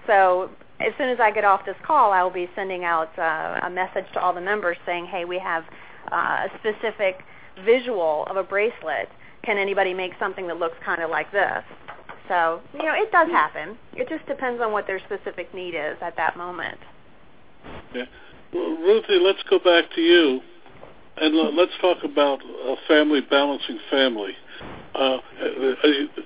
So 0.07 0.49
as 0.79 0.93
soon 0.97 1.09
as 1.09 1.19
I 1.19 1.31
get 1.31 1.43
off 1.43 1.65
this 1.65 1.75
call, 1.85 2.11
I 2.11 2.23
will 2.23 2.31
be 2.31 2.49
sending 2.55 2.83
out 2.83 3.17
uh, 3.17 3.59
a 3.63 3.69
message 3.69 4.05
to 4.13 4.19
all 4.19 4.33
the 4.33 4.41
members 4.41 4.77
saying, 4.85 5.05
"Hey, 5.05 5.25
we 5.25 5.39
have 5.39 5.63
uh, 6.11 6.47
a 6.47 6.49
specific 6.59 7.23
visual 7.65 8.25
of 8.29 8.37
a 8.37 8.43
bracelet. 8.43 9.09
Can 9.43 9.57
anybody 9.57 9.93
make 9.93 10.13
something 10.19 10.47
that 10.47 10.57
looks 10.57 10.77
kind 10.83 11.01
of 11.01 11.09
like 11.09 11.31
this?" 11.31 11.63
So, 12.29 12.61
you 12.73 12.85
know, 12.85 12.93
it 12.93 13.11
does 13.11 13.27
happen. 13.29 13.77
It 13.93 14.07
just 14.07 14.25
depends 14.27 14.61
on 14.61 14.71
what 14.71 14.85
their 14.85 14.99
specific 14.99 15.53
need 15.53 15.73
is 15.73 15.97
at 16.01 16.15
that 16.17 16.37
moment. 16.37 16.77
Yeah. 17.93 18.05
Well, 18.53 18.77
Ruthie, 18.77 19.19
let's 19.19 19.41
go 19.49 19.59
back 19.59 19.85
to 19.95 20.01
you, 20.01 20.39
and 21.17 21.55
let's 21.57 21.71
talk 21.81 21.97
about 22.03 22.39
a 22.43 22.75
family 22.87 23.21
balancing 23.21 23.79
family. 23.89 24.33
Uh, 24.95 25.17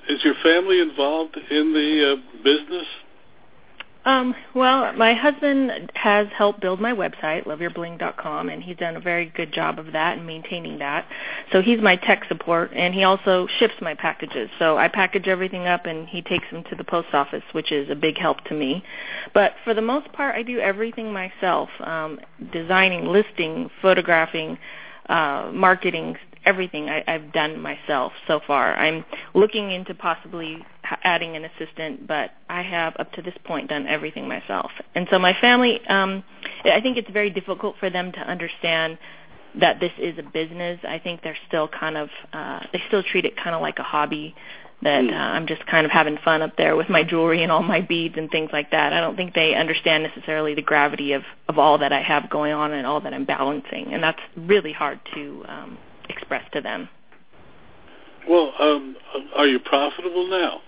is 0.10 0.24
your 0.24 0.36
family 0.44 0.80
involved 0.80 1.38
in 1.50 1.74
the 1.74 2.14
uh, 2.14 2.44
business? 2.44 2.88
Um, 4.06 4.36
well, 4.54 4.92
my 4.94 5.14
husband 5.14 5.92
has 5.96 6.28
helped 6.36 6.60
build 6.60 6.82
my 6.82 6.92
website, 6.92 7.46
loveyourbling.com, 7.46 8.50
and 8.50 8.62
he's 8.62 8.76
done 8.76 8.98
a 8.98 9.00
very 9.00 9.28
good 9.28 9.54
job 9.54 9.80
of 9.80 9.94
that 9.94 10.18
and 10.18 10.28
maintaining 10.28 10.80
that. 10.80 11.08
So 11.52 11.62
he's 11.62 11.80
my 11.80 11.96
tech 11.96 12.26
support, 12.28 12.72
and 12.76 12.94
he 12.94 13.04
also 13.04 13.48
ships 13.60 13.76
my 13.82 13.94
packages. 13.94 14.50
So 14.60 14.78
I 14.78 14.90
package 14.90 15.28
everything 15.28 15.68
up, 15.68 15.86
and 15.86 16.08
he 16.08 16.22
takes 16.22 16.46
them 16.52 16.64
to 16.70 16.76
the 16.76 16.84
post 16.84 17.14
office, 17.14 17.44
which 17.54 17.72
is 17.72 17.90
a 17.90 17.96
big 17.96 18.18
help 18.18 18.44
to 18.46 18.54
me. 18.54 18.84
But 19.34 19.54
for 19.64 19.74
the 19.74 19.82
most 19.82 20.12
part, 20.12 20.36
I 20.36 20.44
do 20.44 20.60
everything 20.60 21.14
myself, 21.14 21.70
um, 21.80 22.20
designing, 22.52 23.08
listing, 23.08 23.70
photographing, 23.82 24.58
uh, 25.08 25.50
marketing, 25.54 26.18
everything 26.46 26.90
I, 26.90 27.04
I've 27.08 27.32
done 27.32 27.62
myself 27.62 28.12
so 28.28 28.42
far. 28.46 28.76
I'm 28.76 29.06
looking 29.34 29.72
into 29.72 29.94
possibly 29.94 30.66
adding 31.04 31.36
an 31.36 31.46
assistant, 31.46 32.08
but 32.08 32.32
I 32.50 32.62
have 32.62 32.96
up 33.00 33.12
to 33.14 33.22
this 33.22 33.36
point 33.44 33.70
done 33.70 33.88
everything 33.88 34.28
myself. 34.28 34.72
And 34.96 35.08
so 35.10 35.20
my 35.20 35.34
family, 35.40 35.80
um, 35.88 36.24
I 36.66 36.82
think 36.82 36.98
it's 36.98 37.10
very 37.10 37.30
difficult 37.30 37.76
for 37.80 37.90
them 37.90 38.12
to 38.12 38.20
understand 38.20 38.98
that 39.60 39.80
this 39.80 39.92
is 39.98 40.18
a 40.18 40.24
business. 40.24 40.80
I 40.84 41.00
think 41.00 41.22
they're 41.22 41.38
still 41.48 41.68
kind 41.68 41.98
of, 41.98 42.10
uh, 42.34 42.62
they 42.72 42.82
still 42.88 43.04
treat 43.04 43.26
it 43.26 43.38
kind 43.38 43.56
of 43.56 43.62
like 43.62 43.80
a 43.80 43.84
hobby 43.84 44.36
that 44.82 45.06
uh, 45.06 45.14
I'm 45.14 45.48
just 45.48 45.66
kind 45.66 45.86
of 45.86 45.92
having 45.92 46.18
fun 46.24 46.42
up 46.42 46.58
there 46.58 46.76
with 46.76 46.90
my 46.90 47.04
jewelry 47.04 47.44
and 47.44 47.52
all 47.52 47.64
my 47.64 47.82
beads 47.82 48.16
and 48.18 48.30
things 48.30 48.50
like 48.52 48.72
that. 48.72 48.94
I 48.94 49.00
don't 49.00 49.16
think 49.16 49.34
they 49.34 49.56
understand 49.56 50.04
necessarily 50.04 50.56
the 50.56 50.62
gravity 50.62 51.14
of 51.14 51.24
of 51.48 51.58
all 51.58 51.78
that 51.78 51.94
I 51.94 52.02
have 52.02 52.30
going 52.30 52.52
on 52.52 52.74
and 52.74 52.86
all 52.86 53.00
that 53.02 53.14
I'm 53.14 53.26
balancing, 53.26 53.94
and 53.94 54.04
that's 54.04 54.20
really 54.36 54.74
hard 54.74 55.00
to 55.14 55.46
um, 55.48 55.78
express 56.10 56.44
to 56.54 56.62
them. 56.62 56.90
Well, 58.30 58.54
um, 58.60 58.96
are 59.36 59.48
you 59.48 59.60
profitable 59.60 60.30
now? 60.30 60.62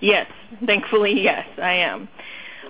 Yes, 0.00 0.30
thankfully, 0.66 1.20
yes, 1.22 1.46
I 1.60 1.72
am. 1.72 2.08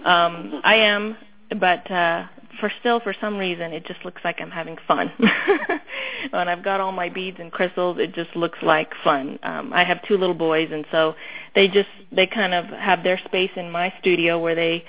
Um, 0.05 0.61
I 0.65 0.77
am, 0.77 1.17
but 1.59 1.91
uh, 1.91 2.27
for 2.61 2.71
still, 2.81 3.01
for 3.01 3.15
some 3.21 3.37
reason, 3.37 3.73
it 3.73 3.87
just 3.87 4.05
looks 4.05 4.23
like 4.25 4.41
I'm 4.41 4.51
having 4.51 4.77
fun. 4.87 5.13
when 6.31 6.49
I've 6.49 6.65
got 6.65 6.81
all 6.81 6.93
my 6.93 7.09
beads 7.09 7.39
and 7.41 7.53
crystals, 7.53 7.99
it 7.99 8.15
just 8.15 8.35
looks 8.37 8.59
like 8.63 8.91
fun. 9.05 9.39
Um, 9.43 9.73
I 9.73 9.85
have 9.85 10.03
two 10.07 10.17
little 10.17 10.35
boys, 10.35 10.69
and 10.73 10.85
so 10.91 11.15
they 11.55 11.69
just 11.69 11.89
they 12.13 12.27
kind 12.27 12.55
of 12.55 12.67
have 12.67 13.03
their 13.03 13.19
space 13.27 13.51
in 13.57 13.71
my 13.71 13.93
studio 14.01 14.39
where 14.39 14.55
they 14.55 14.85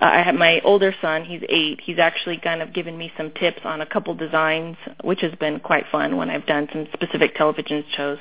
uh, 0.00 0.06
I 0.06 0.22
have 0.22 0.34
my 0.34 0.60
older 0.64 0.94
son, 1.00 1.24
he's 1.24 1.42
eight. 1.48 1.80
He's 1.82 1.98
actually 1.98 2.38
kind 2.38 2.62
of 2.62 2.72
given 2.72 2.96
me 2.96 3.12
some 3.16 3.30
tips 3.32 3.60
on 3.64 3.80
a 3.80 3.86
couple 3.86 4.14
designs, 4.14 4.76
which 5.02 5.20
has 5.20 5.34
been 5.34 5.60
quite 5.60 5.84
fun 5.90 6.16
when 6.16 6.30
I've 6.30 6.46
done 6.46 6.68
some 6.72 6.86
specific 6.92 7.34
television 7.34 7.84
shows 7.96 8.18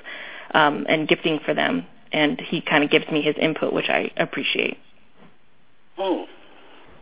um, 0.53 0.85
and 0.89 1.07
gifting 1.07 1.39
for 1.45 1.53
them. 1.53 1.85
And 2.11 2.41
he 2.41 2.61
kind 2.61 2.83
of 2.83 2.89
gives 2.89 3.07
me 3.11 3.21
his 3.21 3.35
input, 3.39 3.71
which 3.73 3.89
I 3.89 4.09
appreciate. 4.17 4.79
Oh, 5.97 6.25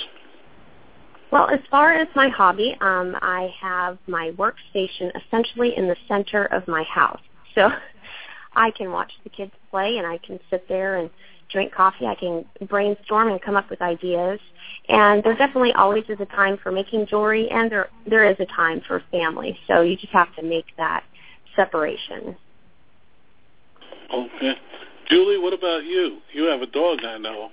Well, 1.30 1.48
as 1.48 1.60
far 1.70 1.94
as 1.94 2.08
my 2.16 2.28
hobby, 2.28 2.76
um, 2.80 3.16
I 3.22 3.54
have 3.60 3.98
my 4.08 4.32
workstation 4.32 5.12
essentially 5.24 5.76
in 5.76 5.86
the 5.86 5.96
center 6.08 6.46
of 6.46 6.66
my 6.66 6.82
house. 6.84 7.20
So 7.54 7.70
I 8.54 8.70
can 8.72 8.90
watch 8.90 9.12
the 9.22 9.30
kids 9.30 9.52
play 9.70 9.98
and 9.98 10.06
I 10.06 10.18
can 10.18 10.40
sit 10.50 10.66
there 10.68 10.96
and 10.96 11.08
drink 11.50 11.72
coffee. 11.72 12.06
I 12.06 12.14
can 12.14 12.44
brainstorm 12.68 13.28
and 13.28 13.40
come 13.40 13.56
up 13.56 13.70
with 13.70 13.80
ideas. 13.80 14.40
And 14.88 15.22
there 15.22 15.36
definitely 15.36 15.72
always 15.72 16.04
is 16.08 16.18
a 16.20 16.26
time 16.26 16.58
for 16.62 16.72
making 16.72 17.06
jewelry, 17.06 17.48
and 17.50 17.70
there 17.70 17.88
there 18.06 18.28
is 18.28 18.36
a 18.40 18.46
time 18.46 18.80
for 18.86 19.02
family. 19.10 19.58
So 19.66 19.82
you 19.82 19.96
just 19.96 20.12
have 20.12 20.34
to 20.36 20.42
make 20.42 20.66
that 20.76 21.04
separation. 21.54 22.36
Okay, 24.12 24.54
Julie, 25.08 25.38
what 25.38 25.52
about 25.52 25.84
you? 25.84 26.18
You 26.32 26.44
have 26.44 26.62
a 26.62 26.66
dog, 26.66 27.04
I 27.04 27.18
know. 27.18 27.50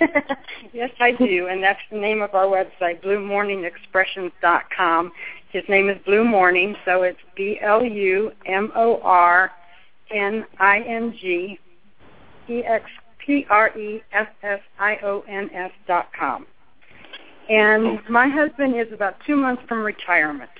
yes, 0.72 0.90
I 1.00 1.12
do, 1.12 1.46
and 1.48 1.62
that's 1.62 1.80
the 1.90 1.98
name 1.98 2.22
of 2.22 2.34
our 2.34 2.46
website, 2.46 3.02
BlueMorningExpressions.com. 3.02 5.12
His 5.50 5.62
name 5.68 5.88
is 5.88 5.96
Blue 6.04 6.24
Morning, 6.24 6.74
so 6.84 7.02
it's 7.02 7.18
B 7.36 7.60
L 7.62 7.84
U 7.84 8.32
M 8.46 8.72
O 8.76 9.00
R 9.02 9.50
N 10.10 10.44
I 10.58 10.80
N 10.80 11.14
G 11.20 11.58
E 12.48 12.64
X 12.64 12.90
P-R-E-S-S-I-O-N-S 13.28 15.70
dot 15.86 16.08
com. 16.18 16.46
And 17.50 17.86
oh. 17.86 18.00
my 18.08 18.28
husband 18.28 18.74
is 18.74 18.90
about 18.92 19.14
two 19.26 19.36
months 19.36 19.62
from 19.68 19.84
retirement. 19.84 20.50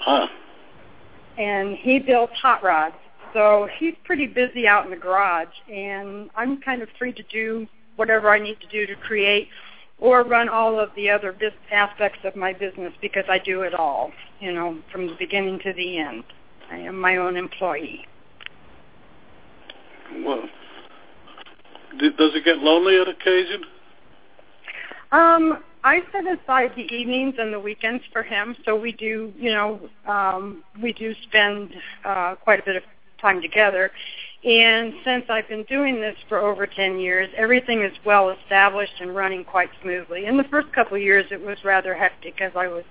Huh. 0.00 0.28
And 1.36 1.76
he 1.76 1.98
builds 1.98 2.32
hot 2.40 2.62
rods. 2.62 2.94
So 3.34 3.68
he's 3.78 3.94
pretty 4.04 4.26
busy 4.26 4.68
out 4.68 4.84
in 4.84 4.90
the 4.90 4.96
garage, 4.96 5.48
and 5.70 6.30
I'm 6.36 6.62
kind 6.62 6.82
of 6.82 6.88
free 6.98 7.12
to 7.12 7.22
do 7.24 7.66
whatever 7.98 8.30
I 8.30 8.38
need 8.38 8.60
to 8.60 8.66
do 8.68 8.86
to 8.86 8.94
create 8.96 9.48
or 10.00 10.22
run 10.22 10.48
all 10.48 10.78
of 10.78 10.90
the 10.94 11.10
other 11.10 11.32
bis- 11.32 11.52
aspects 11.70 12.20
of 12.24 12.36
my 12.36 12.52
business 12.52 12.92
because 13.02 13.24
I 13.28 13.38
do 13.38 13.62
it 13.62 13.74
all, 13.74 14.12
you 14.40 14.52
know, 14.52 14.78
from 14.92 15.08
the 15.08 15.14
beginning 15.18 15.58
to 15.64 15.72
the 15.72 15.98
end. 15.98 16.24
I 16.70 16.76
am 16.78 17.00
my 17.00 17.16
own 17.16 17.36
employee. 17.36 18.06
Well, 20.24 20.48
does 21.98 22.34
it 22.34 22.44
get 22.44 22.58
lonely 22.58 23.00
at 23.00 23.08
occasion? 23.08 23.62
Um, 25.10 25.64
I 25.84 26.02
set 26.12 26.26
aside 26.26 26.72
the 26.76 26.82
evenings 26.94 27.36
and 27.38 27.52
the 27.52 27.60
weekends 27.60 28.04
for 28.12 28.22
him, 28.22 28.56
so 28.64 28.76
we 28.76 28.92
do, 28.92 29.32
you 29.36 29.50
know, 29.50 29.80
um, 30.06 30.62
we 30.82 30.92
do 30.92 31.14
spend 31.22 31.72
uh, 32.04 32.34
quite 32.36 32.60
a 32.60 32.64
bit 32.64 32.76
of 32.76 32.82
time 33.20 33.40
together. 33.42 33.90
And 34.44 34.94
since 35.04 35.24
I've 35.28 35.48
been 35.48 35.64
doing 35.64 36.00
this 36.00 36.14
for 36.28 36.38
over 36.38 36.64
10 36.64 37.00
years, 37.00 37.28
everything 37.36 37.82
is 37.82 37.92
well 38.04 38.30
established 38.30 38.92
and 39.00 39.14
running 39.14 39.44
quite 39.44 39.70
smoothly. 39.82 40.26
In 40.26 40.36
the 40.36 40.44
first 40.44 40.72
couple 40.72 40.96
of 40.96 41.02
years, 41.02 41.26
it 41.32 41.40
was 41.44 41.58
rather 41.64 41.92
hectic 41.92 42.40
as 42.40 42.52
I 42.54 42.68
was 42.68 42.84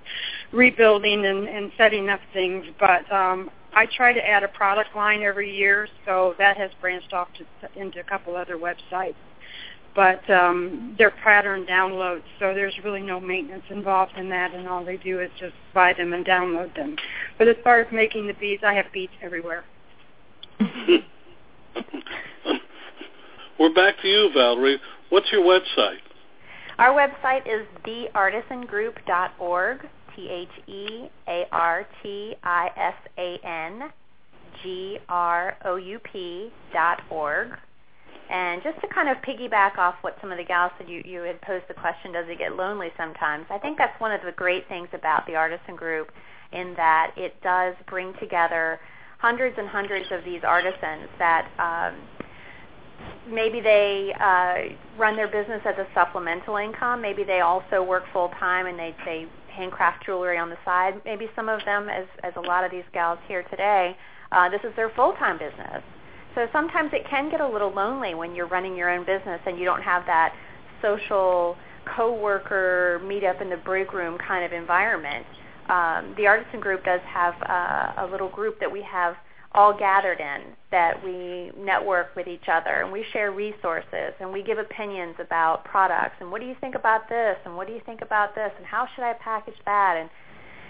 rebuilding 0.52 1.26
and, 1.26 1.48
and 1.48 1.72
setting 1.78 2.10
up 2.10 2.20
things, 2.34 2.66
but 2.80 3.10
um, 3.14 3.50
I 3.74 3.86
try 3.86 4.12
to 4.12 4.28
add 4.28 4.44
a 4.44 4.50
product 4.50 4.94
line 4.94 5.22
every 5.22 5.56
year, 5.56 5.88
so 6.06 6.36
that 6.38 6.58
has 6.58 6.70
branched 6.82 7.14
off 7.14 7.30
to, 7.38 7.82
into 7.82 8.02
a 8.02 8.04
couple 8.04 8.36
other 8.36 8.58
websites. 8.58 9.16
But 9.96 10.30
um, 10.30 10.96
they're 10.98 11.12
pattern 11.12 11.66
downloads, 11.66 12.24
so 12.40 12.54
there's 12.54 12.78
really 12.84 13.02
no 13.02 13.20
maintenance 13.20 13.64
involved 13.70 14.18
in 14.18 14.30
that, 14.30 14.54
and 14.54 14.68
all 14.68 14.84
they 14.84 14.98
do 14.98 15.22
is 15.22 15.32
just 15.40 15.56
buy 15.74 15.94
them 15.94 16.12
and 16.14 16.26
download 16.26 16.76
them. 16.76 16.98
But 17.38 17.48
as 17.48 17.56
far 17.64 17.80
as 17.80 17.88
making 17.92 18.28
the 18.28 18.34
beads, 18.34 18.64
I 18.66 18.74
have 18.74 18.92
beads 18.92 19.14
everywhere. 19.22 19.64
We're 23.60 23.74
back 23.74 24.00
to 24.02 24.08
you, 24.08 24.30
Valerie. 24.34 24.80
What's 25.10 25.32
your 25.32 25.42
website? 25.42 26.00
Our 26.78 26.94
website 26.94 27.48
is 27.48 27.66
theartisangroup.org. 27.86 29.90
T 30.16 30.30
H 30.30 30.50
E 30.68 31.10
A 31.28 31.46
R 31.52 31.88
T 32.02 32.36
I 32.44 32.72
S 32.76 32.96
A 33.18 33.38
N 33.44 33.92
G 34.64 34.98
R 35.08 35.58
O 35.66 35.76
U 35.76 36.00
P 36.00 36.52
dot 36.74 37.02
org. 37.10 37.50
And 38.30 38.62
just 38.62 38.82
to 38.82 38.88
kind 38.88 39.08
of 39.08 39.18
piggyback 39.18 39.78
off 39.78 39.96
what 40.02 40.18
some 40.20 40.32
of 40.32 40.38
the 40.38 40.44
gals 40.44 40.74
said, 40.78 40.90
you, 40.90 41.02
you 41.06 41.22
had 41.22 41.42
posed 41.42 41.66
the 41.70 41.74
question, 41.74 42.12
does 42.12 42.26
it 42.28 42.38
get 42.38 42.58
lonely 42.58 42.90
sometimes? 42.98 43.46
I 43.50 43.58
think 43.58 43.78
that's 43.78 43.98
one 44.02 44.12
of 44.12 44.20
the 44.26 44.34
great 44.34 44.68
things 44.68 44.90
about 44.92 45.26
the 45.28 45.36
Artisan 45.36 45.78
Group 45.78 46.12
in 46.52 46.74
that 46.76 47.14
it 47.16 47.42
does 47.42 47.74
bring 47.88 48.14
together 48.20 48.82
hundreds 49.18 49.58
and 49.58 49.68
hundreds 49.68 50.06
of 50.12 50.24
these 50.24 50.42
artisans 50.44 51.10
that 51.18 51.50
um, 51.60 51.96
maybe 53.30 53.62
they 53.62 54.14
uh, 54.20 54.76
run 54.98 55.16
their 55.16 55.28
business 55.28 55.62
as 55.66 55.76
a 55.78 55.88
supplemental 55.94 56.58
income. 56.58 57.02
Maybe 57.02 57.24
they 57.24 57.42
also 57.42 57.84
work 57.84 58.04
full 58.14 58.30
time 58.40 58.68
and 58.68 58.78
they, 58.78 58.96
they 59.06 59.28
handcraft 59.50 60.06
jewelry 60.06 60.38
on 60.38 60.50
the 60.50 60.58
side. 60.64 61.02
Maybe 61.04 61.28
some 61.36 61.50
of 61.50 61.64
them, 61.66 61.90
as 61.90 62.06
as 62.24 62.34
a 62.36 62.42
lot 62.42 62.64
of 62.64 62.72
these 62.72 62.84
gals 62.94 63.20
here 63.28 63.44
today, 63.44 63.98
uh, 64.32 64.50
this 64.50 64.62
is 64.64 64.76
their 64.76 64.90
full-time 64.90 65.38
business. 65.40 65.84
So 66.36 66.48
sometimes 66.52 66.92
it 66.94 67.08
can 67.10 67.32
get 67.32 67.42
a 67.42 67.48
little 67.48 67.74
lonely 67.74 68.14
when 68.14 68.36
you're 68.36 68.48
running 68.48 68.76
your 68.76 68.92
own 68.92 69.06
business 69.06 69.42
and 69.48 69.58
you 69.58 69.66
don't 69.66 69.82
have 69.82 70.06
that 70.06 70.36
social 70.82 71.58
co-worker 71.96 73.02
meet 73.08 73.24
up 73.24 73.42
in 73.42 73.50
the 73.50 73.58
break 73.58 73.94
room 73.94 74.18
kind 74.20 74.46
of 74.46 74.54
environment. 74.54 75.26
Um, 75.70 76.14
the 76.18 76.28
artisan 76.28 76.60
group 76.60 76.84
does 76.86 77.02
have 77.06 77.36
uh, 77.42 78.06
a 78.06 78.08
little 78.10 78.30
group 78.30 78.60
that 78.60 78.72
we 78.72 78.82
have 78.84 79.16
all 79.54 79.74
gathered 79.78 80.20
in 80.20 80.42
that 80.72 81.04
we 81.04 81.52
network 81.58 82.16
with 82.16 82.28
each 82.28 82.48
other 82.48 82.82
and 82.84 82.92
we 82.92 83.04
share 83.12 83.32
resources 83.32 84.14
and 84.20 84.32
we 84.32 84.44
give 84.44 84.58
opinions 84.58 85.16
about 85.20 85.64
products 85.66 86.16
and 86.20 86.30
what 86.30 86.42
do 86.42 86.48
you 86.48 86.56
think 86.62 86.76
about 86.76 87.10
this 87.10 87.38
and 87.46 87.56
what 87.56 87.66
do 87.66 87.74
you 87.74 87.82
think 87.86 88.02
about 88.02 88.36
this 88.36 88.52
and 88.58 88.66
how 88.66 88.86
should 88.94 89.04
I 89.04 89.14
package 89.14 89.58
that 89.66 89.98
and 89.98 90.10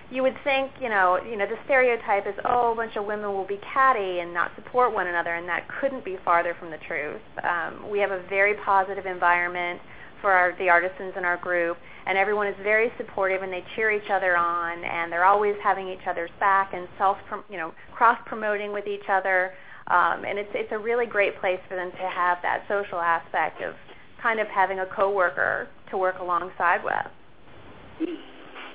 you 0.09 0.23
would 0.23 0.35
think, 0.43 0.71
you 0.79 0.89
know, 0.89 1.19
you 1.21 1.35
know, 1.35 1.45
the 1.45 1.57
stereotype 1.65 2.25
is, 2.27 2.33
oh, 2.45 2.71
a 2.71 2.75
bunch 2.75 2.95
of 2.95 3.05
women 3.05 3.33
will 3.33 3.45
be 3.45 3.59
catty 3.73 4.19
and 4.19 4.33
not 4.33 4.51
support 4.55 4.93
one 4.93 5.07
another, 5.07 5.35
and 5.35 5.47
that 5.49 5.67
couldn't 5.67 6.05
be 6.05 6.17
farther 6.23 6.55
from 6.57 6.71
the 6.71 6.77
truth. 6.87 7.19
Um, 7.43 7.89
we 7.89 7.99
have 7.99 8.11
a 8.11 8.23
very 8.29 8.53
positive 8.63 9.05
environment 9.05 9.81
for 10.21 10.31
our, 10.31 10.55
the 10.57 10.69
artisans 10.69 11.13
in 11.17 11.25
our 11.25 11.37
group, 11.37 11.77
and 12.05 12.17
everyone 12.17 12.47
is 12.47 12.55
very 12.63 12.91
supportive, 12.97 13.43
and 13.43 13.51
they 13.51 13.63
cheer 13.75 13.91
each 13.91 14.09
other 14.09 14.37
on, 14.37 14.83
and 14.83 15.11
they're 15.11 15.25
always 15.25 15.55
having 15.63 15.87
each 15.87 16.07
other's 16.07 16.29
back 16.39 16.73
and 16.73 16.87
self, 16.97 17.17
you 17.49 17.57
know, 17.57 17.73
cross 17.93 18.17
promoting 18.25 18.71
with 18.71 18.87
each 18.87 19.09
other, 19.09 19.53
um, 19.87 20.25
and 20.25 20.37
it's 20.37 20.49
it's 20.53 20.71
a 20.71 20.77
really 20.77 21.05
great 21.05 21.39
place 21.39 21.59
for 21.69 21.75
them 21.75 21.91
to 21.91 22.09
have 22.09 22.37
that 22.41 22.63
social 22.67 22.99
aspect 22.99 23.61
of 23.61 23.75
kind 24.21 24.39
of 24.39 24.47
having 24.47 24.79
a 24.79 24.85
coworker 24.85 25.67
to 25.89 25.97
work 25.97 26.19
alongside 26.19 26.83
with. 26.83 28.09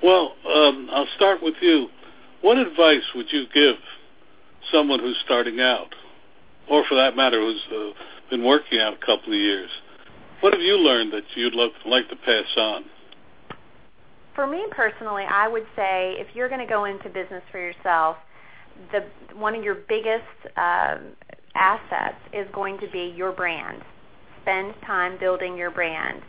Well, 0.03 0.33
um, 0.49 0.89
I'll 0.93 1.09
start 1.17 1.43
with 1.43 1.55
you. 1.61 1.89
What 2.41 2.59
advice 2.59 3.05
would 3.15 3.27
you 3.31 3.45
give 3.55 3.77
someone 4.73 5.01
who's 5.01 5.17
starting 5.25 5.61
out, 5.61 5.95
or 6.69 6.85
for 6.89 6.97
that 6.97 7.17
matter, 7.17 7.41
who's 7.41 7.61
uh, 7.71 7.91
been 8.31 8.45
working 8.45 8.81
out 8.81 8.95
a 8.95 8.97
couple 8.97 9.33
of 9.33 9.39
years? 9.39 9.71
What 10.43 10.53
have 10.53 10.63
you 10.63 10.77
learned 10.77 11.13
that 11.13 11.25
you'd 11.35 11.55
look, 11.55 11.73
like 11.87 12.09
to 12.11 12.17
pass 12.17 12.45
on? 12.57 12.85
For 14.35 14.47
me 14.47 14.67
personally, 14.71 15.25
I 15.25 15.49
would 15.49 15.67
say 15.75 16.15
if 16.19 16.29
you're 16.35 16.49
going 16.49 16.61
to 16.61 16.67
go 16.67 16.85
into 16.85 17.09
business 17.09 17.43
for 17.51 17.59
yourself, 17.59 18.17
the 18.91 19.05
one 19.35 19.55
of 19.55 19.63
your 19.63 19.77
biggest 19.89 20.25
um, 20.57 21.13
assets 21.55 22.19
is 22.33 22.47
going 22.53 22.79
to 22.81 22.91
be 22.91 23.15
your 23.17 23.33
brand. 23.33 23.83
Spend 24.43 24.75
time 24.85 25.19
building 25.19 25.57
your 25.57 25.71
brand 25.71 26.23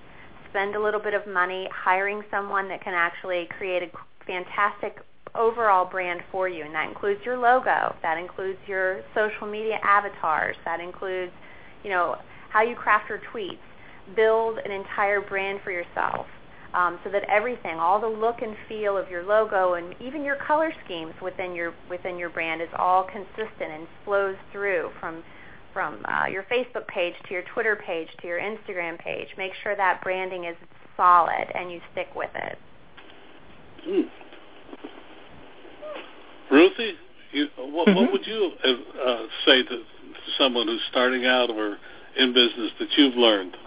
spend 0.54 0.76
a 0.76 0.80
little 0.80 1.00
bit 1.00 1.16
of 1.16 1.26
money 1.26 1.68
hiring 1.74 2.22
someone 2.30 2.70
that 2.70 2.80
can 2.84 2.94
actually 2.94 3.48
create 3.58 3.82
a 3.82 3.90
fantastic 4.28 5.00
overall 5.34 5.84
brand 5.84 6.22
for 6.32 6.48
you, 6.48 6.64
and 6.64 6.76
that 6.76 6.88
includes 6.88 7.20
your 7.26 7.38
logo, 7.38 7.96
that 8.04 8.20
includes 8.20 8.60
your 8.68 9.02
social 9.16 9.48
media 9.48 9.80
avatars, 9.84 10.56
that 10.64 10.80
includes, 10.80 11.32
you 11.84 11.90
know, 11.90 12.16
how 12.50 12.62
you 12.62 12.76
craft 12.76 13.10
your 13.10 13.20
tweets. 13.34 13.58
Build 14.16 14.60
an 14.60 14.72
entire 14.72 15.22
brand 15.22 15.60
for 15.64 15.72
yourself. 15.72 16.26
Um, 16.74 17.00
so 17.04 17.12
that 17.12 17.24
everything, 17.30 17.78
all 17.78 18.02
the 18.02 18.08
look 18.08 18.42
and 18.42 18.56
feel 18.68 18.98
of 18.98 19.08
your 19.08 19.24
logo, 19.24 19.76
and 19.76 19.94
even 20.02 20.24
your 20.24 20.38
color 20.38 20.74
schemes 20.86 21.14
within 21.22 21.54
your 21.54 21.72
within 21.88 22.18
your 22.18 22.32
brand, 22.32 22.64
is 22.64 22.68
all 22.76 23.04
consistent 23.04 23.72
and 23.72 23.88
flows 24.04 24.36
through 24.52 24.90
from 25.00 25.24
from 25.72 26.04
uh, 26.06 26.26
your 26.28 26.44
Facebook 26.44 26.88
page 26.88 27.14
to 27.28 27.34
your 27.34 27.44
Twitter 27.54 27.76
page 27.76 28.08
to 28.22 28.28
your 28.28 28.40
Instagram 28.40 28.98
page. 28.98 29.28
Make 29.38 29.52
sure 29.62 29.76
that 29.76 30.02
branding 30.04 30.46
is 30.46 30.56
solid 30.98 31.48
and 31.54 31.72
you 31.72 31.80
stick 31.92 32.08
with 32.16 32.30
it. 32.36 32.58
Mm. 33.88 34.10
Ruthie, 36.52 36.94
you, 37.32 37.48
what, 37.58 37.88
mm-hmm. 37.88 38.00
what 38.00 38.12
would 38.12 38.28
you 38.28 38.52
uh, 38.64 39.24
say 39.46 39.64
to, 39.64 39.70
to 39.70 39.84
someone 40.38 40.68
who's 40.68 40.82
starting 40.92 41.26
out 41.26 41.50
or 41.50 41.78
in 42.18 42.34
business 42.34 42.72
that 42.80 42.90
you've 42.96 43.16
learned? 43.16 43.58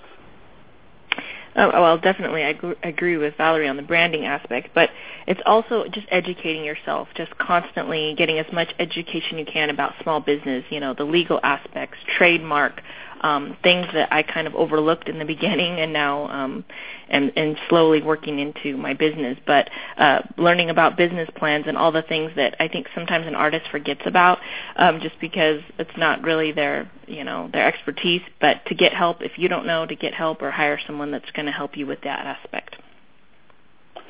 Oh, 1.59 1.71
well, 1.73 1.97
definitely, 1.99 2.42
I 2.42 2.51
agree, 2.51 2.75
agree 2.83 3.16
with 3.16 3.35
Valerie 3.38 3.66
on 3.66 3.77
the 3.77 3.83
branding 3.83 4.27
aspect, 4.27 4.69
but 4.75 4.90
it's 5.27 5.40
also 5.47 5.87
just 5.90 6.07
educating 6.11 6.64
yourself, 6.64 7.09
just 7.16 7.37
constantly 7.38 8.14
getting 8.19 8.38
as 8.38 8.47
much 8.53 8.69
education 8.79 9.38
you 9.38 9.47
can 9.47 9.71
about 9.71 9.95
small 10.03 10.21
business, 10.21 10.64
you 10.69 10.81
know, 10.81 10.92
the 10.92 11.05
legal 11.05 11.40
aspects, 11.42 11.97
trademark, 12.19 12.83
um, 13.21 13.57
things 13.63 13.87
that 13.93 14.13
I 14.13 14.23
kind 14.23 14.47
of 14.47 14.55
overlooked 14.55 15.09
in 15.09 15.19
the 15.19 15.25
beginning 15.37 15.81
and 15.81 15.93
now 15.93 16.29
um, 16.29 16.65
and, 17.09 17.33
and 17.37 17.57
slowly 17.69 18.03
working 18.03 18.39
into 18.39 18.77
my 18.77 18.95
business. 18.95 19.39
But 19.47 19.71
uh, 19.97 20.23
learning 20.37 20.71
about 20.71 20.97
business 20.97 21.29
plans 21.37 21.65
and 21.67 21.77
all 21.77 21.93
the 21.93 22.03
things 22.03 22.33
that 22.37 22.57
I 22.61 22.69
think 22.69 22.87
sometimes 22.95 23.27
an 23.27 23.35
artist 23.35 23.67
forgets 23.71 24.03
about 24.05 24.39
um, 24.77 25.01
just 25.01 25.19
because 25.21 25.61
it's 25.79 25.97
not 25.97 26.23
really 26.23 26.53
their 26.53 26.91
you 27.07 27.25
know 27.25 27.49
their 27.53 27.67
expertise. 27.67 28.23
But 28.41 28.65
to 28.67 28.75
get 28.75 28.93
help, 28.93 29.23
if 29.23 29.33
you 29.39 29.49
don't 29.49 29.67
know, 29.67 29.87
to 29.87 29.97
get 29.97 30.15
help 30.15 30.43
or 30.43 30.51
hire 30.51 30.79
someone 30.87 31.11
that's 31.11 31.31
going 31.33 31.47
to 31.47 31.53
help 31.53 31.77
you 31.77 31.87
with 31.87 32.01
that 32.03 32.27
aspect. 32.27 32.77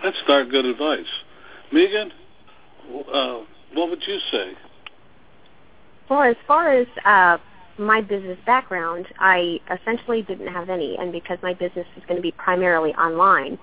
That's 0.03 0.17
darn 0.27 0.51
good 0.51 0.67
advice, 0.67 1.07
Megon. 1.73 2.11
Uh, 3.13 3.41
what 3.75 3.91
would 3.91 4.03
you 4.07 4.19
say? 4.31 4.53
Well, 6.09 6.23
as 6.23 6.37
far 6.47 6.71
as 6.73 6.87
uh, 7.05 7.39
my 7.79 8.01
business 8.01 8.39
background, 8.47 9.07
I 9.19 9.61
essentially 9.71 10.23
didn't 10.23 10.49
have 10.49 10.71
any, 10.71 10.97
and 10.99 11.13
because 11.13 11.39
my 11.43 11.55
business 11.55 11.87
is 11.97 12.03
going 12.07 12.17
to 12.17 12.23
be 12.23 12.33
primarily 12.33 12.93
online, 12.95 13.59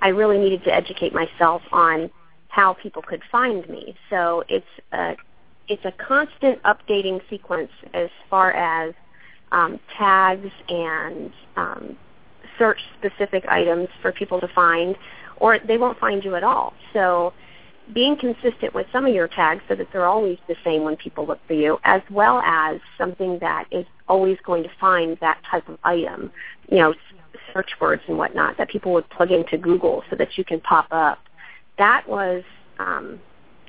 I 0.00 0.08
really 0.08 0.38
needed 0.38 0.64
to 0.64 0.74
educate 0.74 1.12
myself 1.14 1.62
on 1.72 2.10
how 2.48 2.74
people 2.74 3.02
could 3.02 3.22
find 3.30 3.68
me. 3.68 3.94
So 4.10 4.44
it's 4.48 4.66
a 4.92 5.16
it's 5.68 5.84
a 5.84 5.92
constant 5.92 6.60
updating 6.64 7.20
sequence 7.30 7.70
as 7.94 8.10
far 8.28 8.52
as 8.52 8.92
um, 9.52 9.78
tags 9.96 10.50
and 10.68 11.32
um, 11.56 11.96
search 12.58 12.78
specific 12.98 13.44
items 13.48 13.88
for 14.02 14.12
people 14.12 14.40
to 14.40 14.48
find, 14.48 14.96
or 15.36 15.58
they 15.66 15.78
won't 15.78 15.98
find 15.98 16.24
you 16.24 16.34
at 16.34 16.44
all. 16.44 16.74
So 16.92 17.32
being 17.94 18.16
consistent 18.16 18.74
with 18.74 18.86
some 18.92 19.06
of 19.06 19.14
your 19.14 19.28
tags 19.28 19.62
so 19.68 19.74
that 19.74 19.88
they're 19.92 20.06
always 20.06 20.38
the 20.48 20.56
same 20.64 20.82
when 20.82 20.96
people 20.96 21.26
look 21.26 21.38
for 21.46 21.54
you, 21.54 21.78
as 21.84 22.02
well 22.10 22.40
as 22.40 22.80
something 22.98 23.38
that 23.40 23.64
is 23.70 23.86
always 24.08 24.38
going 24.44 24.62
to 24.62 24.70
find 24.80 25.16
that 25.20 25.38
type 25.50 25.68
of 25.68 25.78
item, 25.84 26.30
you 26.70 26.78
know, 26.78 26.94
search 27.52 27.70
words 27.80 28.02
and 28.08 28.16
whatnot 28.18 28.56
that 28.58 28.68
people 28.68 28.92
would 28.92 29.08
plug 29.10 29.30
into 29.30 29.58
Google 29.58 30.02
so 30.10 30.16
that 30.16 30.28
you 30.36 30.44
can 30.44 30.60
pop 30.60 30.86
up. 30.90 31.18
That 31.78 32.08
was 32.08 32.42
um, 32.78 33.20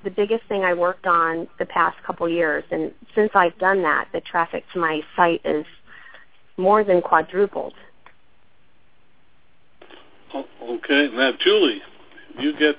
the 0.04 0.10
biggest 0.10 0.44
thing 0.48 0.64
I 0.64 0.74
worked 0.74 1.06
on 1.06 1.48
the 1.60 1.66
past 1.66 1.98
couple 2.06 2.28
years, 2.30 2.64
and 2.72 2.92
since 3.16 3.32
I've 3.34 3.58
done 3.58 3.82
that, 3.84 4.08
the 4.14 4.22
traffic 4.22 4.64
to 4.74 4.80
my 4.80 5.02
site 5.16 5.42
is 5.46 5.66
more 6.58 6.84
than 6.84 7.02
quadrupled. 7.02 7.74
Okay, 10.36 11.10
now 11.14 11.32
Julie, 11.40 11.82
you 12.40 12.54
get. 12.58 12.76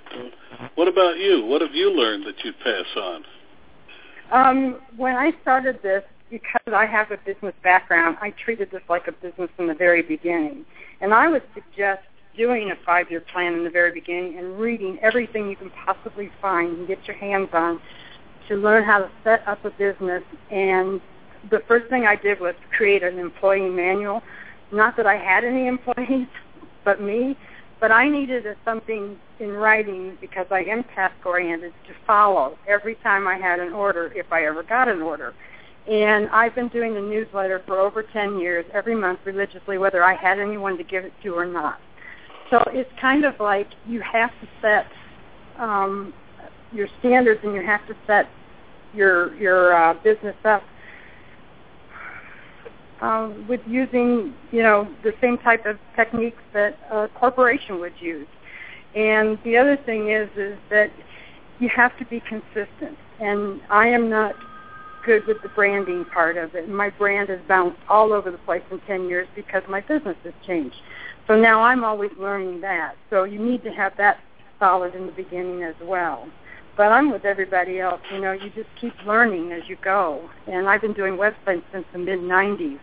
What 0.74 0.88
about 0.88 1.18
you? 1.18 1.44
What 1.44 1.60
have 1.62 1.74
you 1.74 1.90
learned 1.90 2.26
that 2.26 2.34
you'd 2.44 2.58
pass 2.60 2.84
on? 2.96 3.24
Um, 4.32 4.80
when 4.96 5.16
I 5.16 5.32
started 5.42 5.80
this, 5.82 6.02
because 6.30 6.74
I 6.74 6.86
have 6.86 7.10
a 7.10 7.18
business 7.18 7.54
background, 7.62 8.16
I 8.20 8.30
treated 8.44 8.70
this 8.70 8.82
like 8.88 9.06
a 9.06 9.12
business 9.12 9.50
from 9.56 9.68
the 9.68 9.74
very 9.74 10.02
beginning. 10.02 10.64
And 11.00 11.12
I 11.12 11.28
would 11.28 11.42
suggest 11.54 12.02
doing 12.36 12.70
a 12.70 12.74
five-year 12.84 13.20
plan 13.32 13.54
in 13.54 13.64
the 13.64 13.70
very 13.70 13.92
beginning 13.92 14.38
and 14.38 14.58
reading 14.58 14.98
everything 15.02 15.48
you 15.48 15.56
can 15.56 15.70
possibly 15.84 16.30
find 16.40 16.78
and 16.78 16.88
get 16.88 16.98
your 17.06 17.16
hands 17.16 17.48
on 17.52 17.80
to 18.48 18.56
learn 18.56 18.84
how 18.84 18.98
to 18.98 19.10
set 19.22 19.46
up 19.46 19.64
a 19.64 19.70
business. 19.70 20.22
And 20.50 21.00
the 21.50 21.60
first 21.68 21.88
thing 21.90 22.06
I 22.06 22.16
did 22.16 22.40
was 22.40 22.54
create 22.76 23.02
an 23.02 23.18
employee 23.18 23.68
manual. 23.68 24.22
Not 24.72 24.96
that 24.96 25.06
I 25.06 25.16
had 25.16 25.44
any 25.44 25.66
employees, 25.68 26.26
but 26.84 27.00
me. 27.00 27.36
But 27.84 27.92
I 27.92 28.08
needed 28.08 28.46
a, 28.46 28.56
something 28.64 29.18
in 29.40 29.50
writing 29.50 30.16
because 30.18 30.46
I 30.50 30.60
am 30.60 30.84
task 30.94 31.16
oriented 31.26 31.74
to 31.86 31.92
follow 32.06 32.56
every 32.66 32.94
time 32.94 33.28
I 33.28 33.36
had 33.36 33.60
an 33.60 33.74
order, 33.74 34.10
if 34.16 34.32
I 34.32 34.46
ever 34.46 34.62
got 34.62 34.88
an 34.88 35.02
order. 35.02 35.34
And 35.86 36.30
I've 36.30 36.54
been 36.54 36.68
doing 36.68 36.94
the 36.94 37.02
newsletter 37.02 37.62
for 37.66 37.78
over 37.78 38.02
10 38.02 38.38
years, 38.38 38.64
every 38.72 38.94
month 38.94 39.20
religiously, 39.26 39.76
whether 39.76 40.02
I 40.02 40.14
had 40.14 40.38
anyone 40.38 40.78
to 40.78 40.82
give 40.82 41.04
it 41.04 41.12
to 41.24 41.34
or 41.34 41.44
not. 41.44 41.78
So 42.48 42.64
it's 42.68 42.88
kind 43.02 43.26
of 43.26 43.38
like 43.38 43.68
you 43.86 44.00
have 44.00 44.30
to 44.30 44.48
set 44.62 44.86
um, 45.58 46.14
your 46.72 46.88
standards 47.00 47.40
and 47.44 47.54
you 47.54 47.66
have 47.66 47.86
to 47.88 47.94
set 48.06 48.30
your 48.94 49.34
your 49.34 49.76
uh, 49.76 49.92
business 50.02 50.36
up 50.46 50.62
um, 53.04 53.46
with 53.48 53.60
using, 53.66 54.32
you 54.50 54.62
know, 54.62 54.88
the 55.02 55.12
same 55.20 55.36
type 55.38 55.66
of 55.66 55.78
techniques 55.94 56.42
that 56.54 56.78
a 56.90 57.08
corporation 57.08 57.78
would 57.80 57.92
use. 58.00 58.26
And 58.94 59.38
the 59.44 59.58
other 59.58 59.76
thing 59.76 60.10
is, 60.10 60.28
is 60.36 60.56
that 60.70 60.90
you 61.58 61.68
have 61.68 61.96
to 61.98 62.06
be 62.06 62.20
consistent. 62.20 62.96
And 63.20 63.60
I 63.68 63.88
am 63.88 64.08
not 64.08 64.34
good 65.04 65.26
with 65.26 65.42
the 65.42 65.50
branding 65.50 66.06
part 66.06 66.38
of 66.38 66.54
it. 66.54 66.68
My 66.68 66.88
brand 66.88 67.28
has 67.28 67.40
bounced 67.46 67.78
all 67.90 68.12
over 68.12 68.30
the 68.30 68.38
place 68.38 68.62
in 68.70 68.80
10 68.80 69.06
years 69.08 69.28
because 69.36 69.62
my 69.68 69.82
business 69.82 70.16
has 70.24 70.32
changed. 70.46 70.76
So 71.26 71.38
now 71.38 71.60
I'm 71.60 71.84
always 71.84 72.10
learning 72.18 72.62
that. 72.62 72.96
So 73.10 73.24
you 73.24 73.38
need 73.38 73.62
to 73.64 73.70
have 73.70 73.94
that 73.98 74.20
solid 74.58 74.94
in 74.94 75.04
the 75.04 75.12
beginning 75.12 75.62
as 75.62 75.74
well. 75.82 76.26
But 76.76 76.90
I'm 76.90 77.10
with 77.10 77.24
everybody 77.24 77.80
else. 77.80 78.00
You 78.12 78.20
know, 78.20 78.32
you 78.32 78.50
just 78.50 78.68
keep 78.80 78.94
learning 79.06 79.52
as 79.52 79.68
you 79.68 79.76
go. 79.84 80.28
And 80.46 80.68
I've 80.68 80.80
been 80.80 80.94
doing 80.94 81.16
websites 81.16 81.62
since 81.70 81.84
the 81.92 81.98
mid 81.98 82.20
90s. 82.20 82.78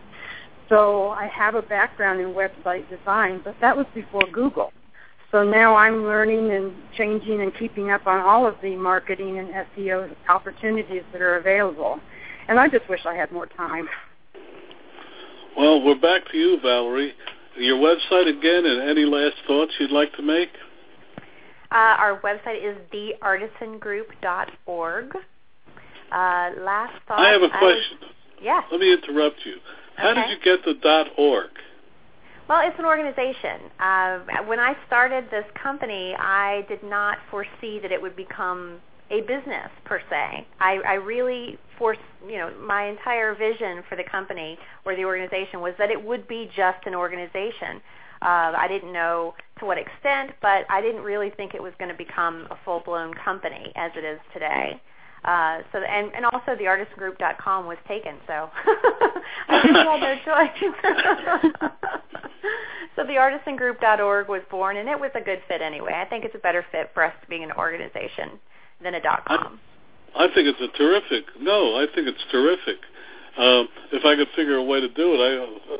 So 0.68 1.10
I 1.10 1.26
have 1.26 1.54
a 1.54 1.62
background 1.62 2.20
in 2.20 2.28
website 2.28 2.88
design, 2.88 3.40
but 3.44 3.54
that 3.60 3.76
was 3.76 3.86
before 3.94 4.22
Google. 4.32 4.72
So 5.30 5.42
now 5.42 5.74
I'm 5.74 6.04
learning 6.04 6.52
and 6.52 6.72
changing 6.96 7.40
and 7.40 7.52
keeping 7.58 7.90
up 7.90 8.06
on 8.06 8.20
all 8.20 8.46
of 8.46 8.54
the 8.62 8.76
marketing 8.76 9.38
and 9.38 9.48
SEO 9.48 10.14
opportunities 10.28 11.02
that 11.12 11.22
are 11.22 11.36
available. 11.36 11.98
And 12.48 12.60
I 12.60 12.68
just 12.68 12.88
wish 12.88 13.00
I 13.06 13.14
had 13.14 13.32
more 13.32 13.46
time. 13.46 13.88
Well, 15.56 15.82
we're 15.82 15.98
back 15.98 16.30
to 16.32 16.36
you, 16.36 16.60
Valerie. 16.60 17.14
Your 17.56 17.78
website 17.78 18.28
again, 18.28 18.66
and 18.66 18.82
any 18.88 19.04
last 19.04 19.36
thoughts 19.46 19.72
you'd 19.78 19.90
like 19.90 20.12
to 20.14 20.22
make? 20.22 20.50
Uh, 21.70 21.96
our 21.98 22.20
website 22.20 22.62
is 22.62 22.76
theartisangroup.org. 22.92 25.16
Uh, 26.12 26.50
last 26.60 26.92
thought. 27.08 27.18
I 27.18 27.30
have 27.30 27.42
a 27.42 27.48
question. 27.48 27.98
I, 28.02 28.06
yes. 28.42 28.64
Let 28.70 28.80
me 28.80 28.92
interrupt 28.92 29.38
you. 29.44 29.56
How 29.96 30.10
Okay. 30.10 30.28
did 30.28 30.30
you 30.30 30.44
get 30.44 30.64
the 30.64 30.74
dot 30.74 31.08
.org? 31.16 31.50
Well, 32.48 32.66
it's 32.66 32.78
an 32.78 32.84
organization. 32.84 33.70
Uh, 33.78 34.18
when 34.46 34.58
I 34.60 34.76
started 34.86 35.30
this 35.30 35.44
company, 35.54 36.14
I 36.18 36.64
did 36.68 36.82
not 36.82 37.18
foresee 37.30 37.78
that 37.80 37.92
it 37.92 38.02
would 38.02 38.16
become 38.16 38.80
a 39.10 39.20
business 39.22 39.70
per 39.84 40.00
se. 40.10 40.46
I, 40.58 40.80
I 40.86 40.94
really 40.94 41.58
force, 41.78 41.98
you 42.26 42.38
know, 42.38 42.52
my 42.60 42.84
entire 42.84 43.34
vision 43.34 43.82
for 43.88 43.96
the 43.96 44.04
company 44.04 44.58
or 44.84 44.96
the 44.96 45.04
organization 45.04 45.60
was 45.60 45.74
that 45.78 45.90
it 45.90 46.02
would 46.02 46.26
be 46.26 46.50
just 46.56 46.86
an 46.86 46.94
organization. 46.94 47.80
Uh, 48.22 48.54
I 48.56 48.66
didn't 48.68 48.92
know 48.92 49.34
to 49.58 49.66
what 49.66 49.78
extent, 49.78 50.32
but 50.40 50.64
I 50.70 50.80
didn't 50.80 51.02
really 51.02 51.30
think 51.30 51.54
it 51.54 51.62
was 51.62 51.72
going 51.78 51.90
to 51.90 51.96
become 51.96 52.46
a 52.50 52.56
full-blown 52.64 53.14
company 53.14 53.72
as 53.76 53.92
it 53.96 54.04
is 54.04 54.20
today. 54.32 54.80
Uh, 55.24 55.62
so 55.70 55.78
and 55.78 56.12
and 56.14 56.24
also 56.26 56.56
the 56.58 56.64
artistgroup.com 56.64 57.66
was 57.66 57.78
taken, 57.86 58.16
so 58.26 58.50
I 59.48 59.62
really 59.62 59.84
had 59.84 60.00
no 60.00 60.16
choice. 60.24 60.50
so 62.96 63.04
the 63.04 63.14
artisangroup.org 63.14 64.28
was 64.28 64.42
born, 64.50 64.78
and 64.78 64.88
it 64.88 64.98
was 64.98 65.12
a 65.14 65.20
good 65.20 65.40
fit 65.46 65.62
anyway. 65.62 65.92
I 65.94 66.06
think 66.08 66.24
it's 66.24 66.34
a 66.34 66.40
better 66.40 66.64
fit 66.72 66.90
for 66.92 67.04
us 67.04 67.14
being 67.28 67.44
an 67.44 67.52
organization 67.52 68.40
than 68.82 68.94
a 68.94 69.00
dot 69.00 69.24
com. 69.24 69.60
I 70.16 70.26
think 70.26 70.48
it's 70.48 70.60
a 70.60 70.66
terrific. 70.76 71.26
No, 71.40 71.76
I 71.76 71.86
think 71.94 72.08
it's 72.08 72.24
terrific. 72.32 72.80
Um, 73.38 73.68
if 73.92 74.04
I 74.04 74.16
could 74.16 74.28
figure 74.36 74.56
a 74.56 74.62
way 74.62 74.80
to 74.80 74.88
do 74.88 75.14
it, 75.14 75.20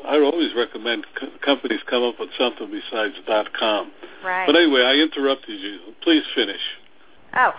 I 0.05 0.15
I 0.15 0.19
always 0.21 0.55
recommend 0.55 1.05
co- 1.19 1.27
companies 1.45 1.81
come 1.89 2.01
up 2.01 2.17
with 2.17 2.29
something 2.37 2.71
besides 2.71 3.15
dot 3.27 3.51
.com. 3.53 3.91
Right. 4.23 4.47
But 4.47 4.55
anyway, 4.55 4.83
I 4.83 4.93
interrupted 4.93 5.59
you. 5.59 5.79
Please 6.01 6.23
finish. 6.33 6.61
Oh, 7.35 7.51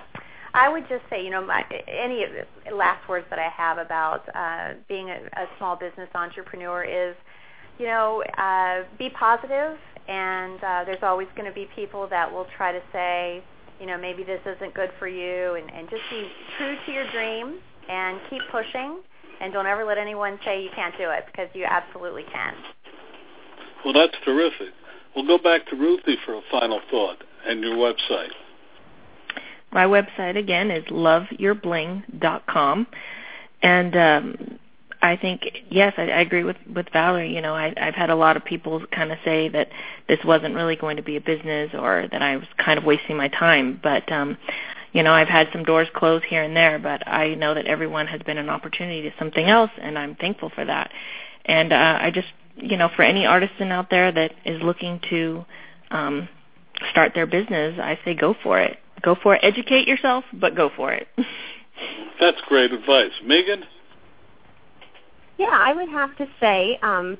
I 0.55 0.68
would 0.68 0.88
just 0.88 1.02
say, 1.11 1.22
you 1.22 1.30
know, 1.30 1.44
my, 1.44 1.64
any 1.88 2.24
last 2.72 3.09
words 3.09 3.26
that 3.30 3.40
I 3.40 3.48
have 3.48 3.78
about 3.78 4.22
uh, 4.34 4.74
being 4.88 5.11
a, 5.11 5.18
a 5.36 5.46
small 5.59 5.74
business 5.74 6.09
entrepreneur 6.14 6.84
is, 6.84 7.16
you 7.78 7.86
know, 7.86 8.22
uh, 8.38 8.84
be 8.96 9.11
positive, 9.11 9.76
and 10.07 10.62
uh, 10.62 10.84
there's 10.84 11.02
always 11.02 11.26
going 11.34 11.48
to 11.48 11.55
be 11.55 11.66
people 11.74 12.07
that 12.09 12.30
will 12.30 12.46
try 12.57 12.70
to 12.70 12.80
say, 12.92 13.42
you 13.80 13.86
know, 13.86 13.98
maybe 13.98 14.22
this 14.22 14.40
isn't 14.46 14.72
good 14.74 14.90
for 15.00 15.09
you, 15.09 15.57
and, 15.57 15.68
and 15.72 15.90
just 15.90 16.02
be 16.09 16.28
true 16.57 16.76
to 16.86 16.92
your 16.92 17.11
dream 17.11 17.59
and 17.90 18.20
keep 18.30 18.42
pushing, 18.52 19.00
and 19.40 19.52
don't 19.52 19.66
ever 19.66 19.84
let 19.84 19.98
anyone 19.98 20.38
say 20.44 20.62
you 20.62 20.70
can't 20.76 20.96
do 20.96 21.11
it 21.11 21.24
because 21.26 21.48
you 21.55 21.64
absolutely 21.64 22.24
can. 22.32 22.55
Well, 23.84 23.92
that's 23.92 24.14
terrific. 24.24 24.68
We'll 25.16 25.26
go 25.26 25.42
back 25.42 25.66
to 25.66 25.76
Ruthie 25.76 26.16
for 26.24 26.34
a 26.34 26.42
final 26.48 26.80
thought 26.92 27.18
and 27.44 27.61
your 27.61 27.76
website. 27.76 28.30
My 29.75 29.87
website 29.87 30.39
again 30.39 30.70
is 30.70 30.85
loveyourbling.com, 30.85 32.87
and 33.62 33.97
um, 33.97 34.59
I 35.03 35.16
think 35.16 35.43
yes, 35.68 35.95
I, 35.97 36.03
I 36.03 36.20
agree 36.20 36.45
with 36.45 36.57
with 36.72 36.87
Valerie. 36.93 37.35
You 37.35 37.43
know, 37.43 37.55
I, 37.55 37.75
I've 37.77 37.95
had 37.95 38.09
a 38.09 38.14
lot 38.14 38.37
of 38.37 38.45
people 38.45 38.87
kind 38.93 39.11
of 39.11 39.18
say 39.25 39.49
that 39.49 39.68
this 40.09 40.20
wasn't 40.25 40.55
really 40.55 40.77
going 40.77 40.97
to 40.97 41.03
be 41.03 41.16
a 41.16 41.20
business, 41.20 41.70
or 41.75 42.07
that 42.12 42.22
I 42.22 42.37
was 42.37 42.47
kind 42.57 42.79
of 42.79 42.85
wasting 42.85 43.16
my 43.16 43.29
time. 43.29 43.81
But 43.83 44.11
um, 44.12 44.39
you 44.93 45.03
know, 45.03 45.12
I've 45.12 45.29
had 45.29 45.49
some 45.53 45.64
doors 45.64 45.89
close 45.93 46.22
here 46.29 46.45
and 46.45 46.57
there, 46.57 46.79
but 46.79 47.07
I 47.07 47.35
know 47.35 47.55
that 47.55 47.66
everyone 47.66 48.07
has 48.07 48.22
been 48.22 48.39
an 48.39 48.49
opportunity 48.49 49.03
to 49.03 49.11
something 49.18 49.45
else, 49.45 49.72
and 49.83 49.99
I'm 49.99 50.14
thankful 50.14 50.53
for 50.55 50.64
that. 50.64 50.93
And 51.47 51.72
uh, 51.72 51.99
I 52.01 52.12
just, 52.14 52.29
you 52.57 52.77
know, 52.77 52.89
for 52.95 53.03
any 53.03 53.27
artisan 53.27 53.72
out 53.72 53.91
there 53.91 54.12
that 54.12 54.35
is 54.45 54.62
looking 54.62 55.01
to 55.11 55.45
um, 55.91 56.29
start 56.93 57.12
their 57.12 57.27
business, 57.27 57.77
I 57.83 57.99
say 58.05 58.14
go 58.14 58.37
for 58.41 58.61
it. 58.61 58.79
Go 59.05 59.16
for 59.22 59.34
it. 59.34 59.40
Educate 59.42 59.86
yourself, 59.86 60.24
but 60.32 60.57
go 60.57 60.70
for 60.74 60.92
it. 60.92 61.07
That's 62.20 62.40
great 62.48 62.72
advice. 62.72 63.11
Megon? 63.24 63.64
Yeah, 65.38 65.50
I 65.50 65.74
would 65.74 65.88
have 65.88 66.16
to 66.16 66.26
say, 66.40 66.78
um, 66.82 67.18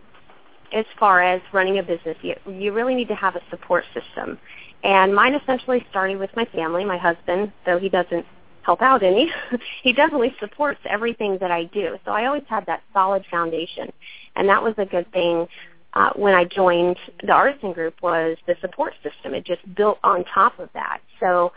as 0.73 0.87
far 0.99 1.23
as 1.23 1.43
running 1.53 1.79
a 1.79 1.83
business, 1.83 2.17
you, 2.23 2.35
you 2.47 2.73
really 2.73 2.95
need 2.95 3.09
to 3.09 3.15
have 3.15 3.37
a 3.37 3.41
support 3.51 3.85
system. 3.93 4.39
And 4.83 5.15
mine 5.15 5.35
essentially 5.35 5.85
started 5.91 6.19
with 6.19 6.31
my 6.37 6.45
family, 6.47 6.85
my 6.85 6.99
husband, 6.99 7.53
though 7.67 7.79
he 7.79 7.89
doesn't 7.89 8.25
help 8.63 8.81
out 8.81 9.03
any. 9.03 9.31
he 9.83 9.93
definitely 9.93 10.35
supports 10.41 10.81
everything 10.89 11.39
that 11.41 11.51
I 11.51 11.65
do. 11.65 11.99
So 12.05 12.13
I 12.13 12.27
always 12.27 12.45
had 12.49 12.65
that 12.67 12.83
solid 12.93 13.25
foundation. 13.31 13.93
And 14.37 14.49
that 14.49 14.63
was 14.63 14.75
a 14.79 14.87
good 14.87 15.11
thing 15.13 15.47
uh, 15.95 16.11
when 16.17 16.35
I 16.35 16.45
joined 16.45 16.97
the 17.23 17.33
artisan 17.33 17.73
group 17.73 17.95
was 18.03 18.37
the 18.47 18.57
support 18.61 18.95
system. 19.03 19.35
It 19.35 19.45
just 19.47 19.63
built 19.75 19.99
on 20.03 20.25
top 20.25 20.59
of 20.59 20.69
that. 20.75 20.99
So 21.21 21.53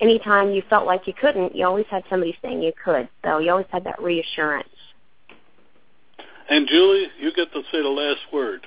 anytime 0.00 0.50
you 0.50 0.62
felt 0.68 0.86
like 0.86 1.06
you 1.06 1.14
couldn't, 1.18 1.54
you 1.54 1.66
always 1.66 1.86
had 1.90 2.02
somebody 2.10 2.36
saying 2.42 2.62
you 2.62 2.72
could. 2.84 3.08
So 3.24 3.38
you 3.38 3.50
always 3.50 3.66
had 3.70 3.84
that 3.84 4.02
reassurance. 4.02 4.68
And 6.48 6.66
Julie, 6.66 7.06
you 7.20 7.32
get 7.32 7.52
to 7.52 7.62
say 7.70 7.80
the 7.80 7.88
last 7.88 8.20
word. 8.32 8.66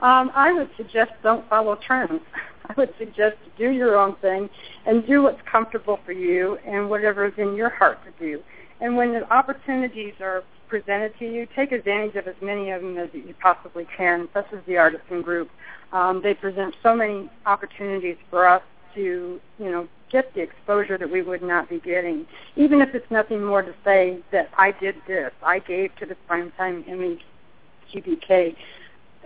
Um, 0.00 0.32
I 0.34 0.52
would 0.52 0.70
suggest 0.76 1.12
don't 1.22 1.48
follow 1.48 1.78
trends. 1.86 2.20
I 2.66 2.74
would 2.76 2.92
suggest 2.98 3.36
do 3.58 3.70
your 3.70 3.96
own 3.96 4.16
thing 4.16 4.48
and 4.86 5.06
do 5.06 5.22
what's 5.22 5.40
comfortable 5.50 6.00
for 6.04 6.12
you 6.12 6.58
and 6.66 6.88
whatever 6.88 7.26
is 7.26 7.34
in 7.36 7.54
your 7.54 7.68
heart 7.68 7.98
to 8.04 8.24
do. 8.24 8.42
And 8.80 8.96
when 8.96 9.12
the 9.12 9.30
opportunities 9.32 10.14
are 10.20 10.42
presented 10.74 11.16
to 11.20 11.24
you, 11.24 11.46
take 11.54 11.70
advantage 11.70 12.16
of 12.16 12.26
as 12.26 12.34
many 12.42 12.72
of 12.72 12.82
them 12.82 12.98
as 12.98 13.08
you 13.12 13.32
possibly 13.40 13.86
can. 13.96 14.28
This 14.34 14.44
is 14.50 14.58
the 14.66 14.76
Artisan 14.76 15.22
Group. 15.22 15.48
Um, 15.92 16.20
they 16.20 16.34
present 16.34 16.74
so 16.82 16.96
many 16.96 17.30
opportunities 17.46 18.16
for 18.28 18.48
us 18.48 18.62
to, 18.96 19.40
you 19.60 19.70
know, 19.70 19.86
get 20.10 20.34
the 20.34 20.40
exposure 20.40 20.98
that 20.98 21.08
we 21.08 21.22
would 21.22 21.42
not 21.42 21.70
be 21.70 21.78
getting, 21.78 22.26
even 22.56 22.80
if 22.80 22.92
it's 22.92 23.08
nothing 23.08 23.44
more 23.44 23.62
to 23.62 23.72
say 23.84 24.18
that 24.32 24.50
I 24.58 24.72
did 24.72 24.96
this, 25.06 25.30
I 25.44 25.60
gave 25.60 25.94
to 26.00 26.06
the 26.06 26.16
Primetime 26.28 26.88
Emmy 26.88 27.20
GBK 27.94 28.56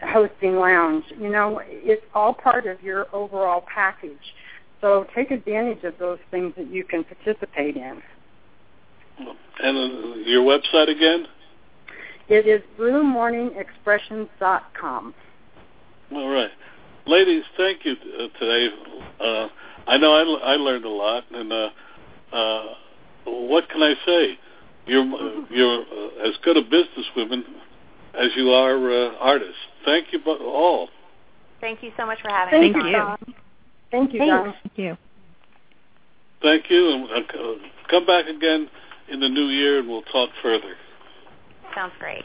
hosting 0.03 0.57
lounge. 0.57 1.05
You 1.19 1.31
know, 1.31 1.63
it's 1.65 2.05
all 2.15 2.35
part 2.35 2.67
of 2.67 2.83
your 2.83 3.07
overall 3.15 3.65
package. 3.75 4.35
So 4.83 5.07
take 5.15 5.31
advantage 5.31 5.83
of 5.85 5.95
those 5.99 6.19
things 6.31 6.53
that 6.59 6.71
you 6.71 6.85
can 6.85 7.05
participate 7.05 7.77
in. 7.77 8.03
And 9.61 9.77
uh, 9.77 10.17
your 10.27 10.43
website 10.43 10.91
again? 10.91 11.27
It 12.29 12.47
is 12.47 12.61
bluemorningexpressions.com. 12.79 15.15
All 16.13 16.29
right. 16.29 16.51
Ladies, 17.07 17.45
thank 17.57 17.87
you 17.87 17.93
uh, 17.93 18.29
today. 18.39 18.69
Uh, 19.19 19.49
I 19.87 19.97
know 19.97 20.13
I, 20.13 20.25
I 20.53 20.57
learned 20.57 20.85
a 20.85 20.91
lot, 20.91 21.25
and 21.33 21.51
uh, 21.53 21.71
uh, 22.33 22.75
what 23.25 23.71
can 23.71 23.83
I 23.83 23.95
say? 24.05 24.39
You're 24.87 25.07
you're 25.51 25.83
uh, 25.83 26.29
as 26.29 26.37
good 26.43 26.59
a 26.59 26.63
businesswoman 26.63 27.45
as 28.15 28.31
you 28.37 28.51
are 28.51 28.91
uh, 28.91 29.15
artists. 29.21 29.57
Thank 29.85 30.13
you 30.13 30.19
bo- 30.19 30.39
all. 30.39 30.89
Thank 31.61 31.83
you 31.83 31.93
so 31.97 32.07
much 32.07 32.21
for 32.21 32.31
having 32.31 32.61
me. 32.61 32.73
Thank 32.73 32.85
us. 32.85 32.91
you, 32.91 32.97
on. 32.97 33.07
Don. 33.07 33.35
Thank 33.91 34.13
you, 34.13 34.19
Thanks. 34.19 34.31
Don. 34.31 34.53
Thank 34.53 34.79
you. 34.79 34.97
Thank 36.43 36.71
you, 36.71 36.91
and 36.91 37.09
uh, 37.31 37.55
come 37.91 38.05
back 38.07 38.27
again 38.27 38.69
in 39.11 39.21
the 39.21 39.29
new 39.29 39.47
year, 39.47 39.79
and 39.79 39.89
we'll 39.89 40.03
talk 40.03 40.29
further. 40.43 40.77
Sounds 41.75 41.93
great. 41.99 42.25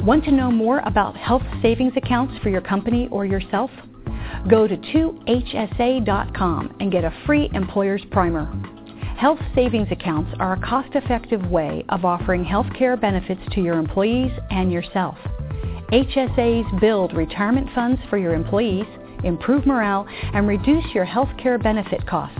Want 0.00 0.24
to 0.24 0.30
know 0.30 0.52
more 0.52 0.78
about 0.80 1.16
health 1.16 1.42
savings 1.62 1.94
accounts 1.96 2.34
for 2.42 2.48
your 2.48 2.60
company 2.60 3.08
or 3.10 3.26
yourself? 3.26 3.70
Go 4.48 4.68
to 4.68 4.76
2hsa.com 4.76 6.76
and 6.78 6.92
get 6.92 7.04
a 7.04 7.12
free 7.26 7.50
employer's 7.52 8.02
primer. 8.12 8.46
Health 9.18 9.40
savings 9.54 9.88
accounts 9.90 10.30
are 10.38 10.52
a 10.52 10.60
cost-effective 10.60 11.50
way 11.50 11.84
of 11.88 12.04
offering 12.04 12.44
health 12.44 12.66
care 12.78 12.96
benefits 12.96 13.40
to 13.52 13.60
your 13.60 13.78
employees 13.78 14.30
and 14.50 14.70
yourself. 14.70 15.16
HSAs 15.90 16.80
build 16.80 17.14
retirement 17.14 17.68
funds 17.74 18.00
for 18.10 18.18
your 18.18 18.34
employees, 18.34 18.86
improve 19.24 19.66
morale, 19.66 20.06
and 20.34 20.46
reduce 20.46 20.84
your 20.94 21.04
health 21.04 21.30
care 21.42 21.58
benefit 21.58 22.06
cost. 22.06 22.38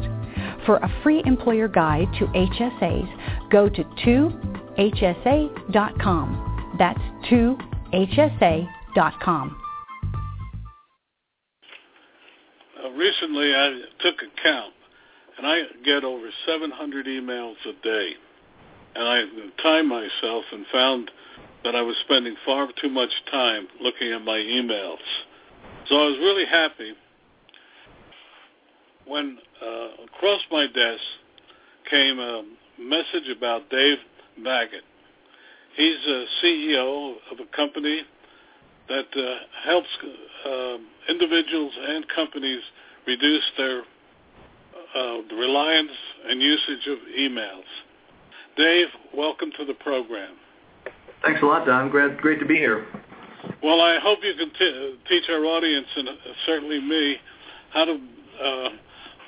For 0.67 0.77
a 0.79 0.93
free 1.03 1.23
employer 1.25 1.69
guide 1.69 2.09
to 2.19 2.27
HSAs, 2.27 3.51
go 3.51 3.69
to 3.69 3.85
2hsa.com. 4.05 5.57
That's 6.79 7.01
2hsa.com. 7.31 8.67
uh, 12.85 12.91
recently 12.91 13.55
I 13.55 13.81
took 14.01 14.17
a 14.23 14.27
count, 14.43 14.75
and 15.39 15.47
I 15.47 15.62
get 15.85 16.05
over 16.05 16.29
700 16.47 17.07
emails 17.07 17.55
a 17.64 17.73
day. 17.83 18.12
And 18.95 19.07
I 19.07 19.25
timed 19.62 19.89
myself 19.89 20.45
and 20.53 20.67
found 20.73 21.11
that 21.64 21.75
I 21.75 21.83
was 21.83 21.97
spending 22.05 22.35
far 22.45 22.69
too 22.81 22.89
much 22.89 23.11
time 23.31 23.69
looking 23.81 24.12
at 24.12 24.23
my 24.23 24.39
emails. 24.39 24.99
So 25.89 25.97
I 25.97 26.07
was 26.07 26.19
really 26.19 26.47
happy 26.47 26.95
when 29.07 29.39
uh, 29.63 30.05
across 30.05 30.41
my 30.51 30.67
desk 30.67 31.03
came 31.91 32.19
a 32.19 32.43
message 32.79 33.29
about 33.37 33.69
Dave 33.71 33.99
Baggett. 34.43 34.83
He's 35.77 35.99
a 36.07 36.25
CEO 36.43 37.15
of 37.31 37.39
a 37.41 37.57
company 37.57 38.03
that 38.89 39.07
uh, 39.17 39.35
helps 39.65 39.89
uh, 40.47 40.77
individuals 41.09 41.73
and 41.89 42.05
companies 42.15 42.61
reduce 43.07 43.45
their 43.57 43.83
uh, 44.97 45.19
reliance 45.37 45.91
and 46.29 46.41
usage 46.41 46.87
of 46.89 46.99
emails. 47.19 47.65
Dave, 48.57 48.87
welcome 49.15 49.51
to 49.59 49.65
the 49.65 49.75
program. 49.75 50.35
Thanks 51.23 51.43
a 51.43 51.47
lot, 51.47 51.67
Don. 51.67 51.91
Great, 51.91 52.17
great 52.19 52.41
to 52.41 52.47
be 52.47 52.57
here. 52.57 52.87
Well, 53.63 53.81
I 53.81 53.99
hope 54.03 54.21
you 54.23 54.35
can 54.35 54.51
t- 54.59 54.97
teach 55.09 55.25
our 55.29 55.45
audience 55.45 55.87
and 55.97 56.09
uh, 56.09 56.13
certainly 56.47 56.81
me 56.81 57.17
how 57.73 57.85
to 57.85 57.93
uh, 58.43 58.69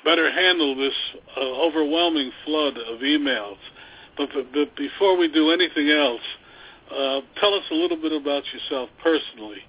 better 0.09 0.31
handle 0.31 0.75
this 0.75 0.93
uh, 1.37 1.39
overwhelming 1.39 2.31
flood 2.43 2.75
of 2.77 2.99
emails. 3.01 3.57
But, 4.17 4.29
but, 4.33 4.51
but 4.51 4.75
before 4.75 5.15
we 5.15 5.31
do 5.31 5.51
anything 5.51 5.91
else, 5.91 6.25
uh, 6.89 7.21
tell 7.39 7.53
us 7.53 7.63
a 7.69 7.75
little 7.75 7.95
bit 7.95 8.11
about 8.11 8.41
yourself 8.51 8.89
personally, 9.03 9.59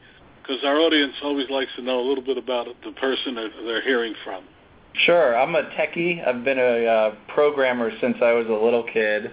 because 0.40 0.64
our 0.64 0.76
audience 0.76 1.12
always 1.22 1.50
likes 1.50 1.70
to 1.76 1.82
know 1.82 2.00
a 2.00 2.06
little 2.08 2.24
bit 2.24 2.38
about 2.38 2.68
the 2.82 2.92
person 2.92 3.34
that 3.34 3.50
they're 3.66 3.82
hearing 3.82 4.14
from. 4.24 4.44
Sure. 5.04 5.38
I'm 5.38 5.54
a 5.54 5.62
techie. 5.78 6.26
I've 6.26 6.42
been 6.42 6.58
a 6.58 6.86
uh, 6.86 7.14
programmer 7.28 7.90
since 8.00 8.16
I 8.22 8.32
was 8.32 8.46
a 8.46 8.64
little 8.64 8.82
kid. 8.82 9.30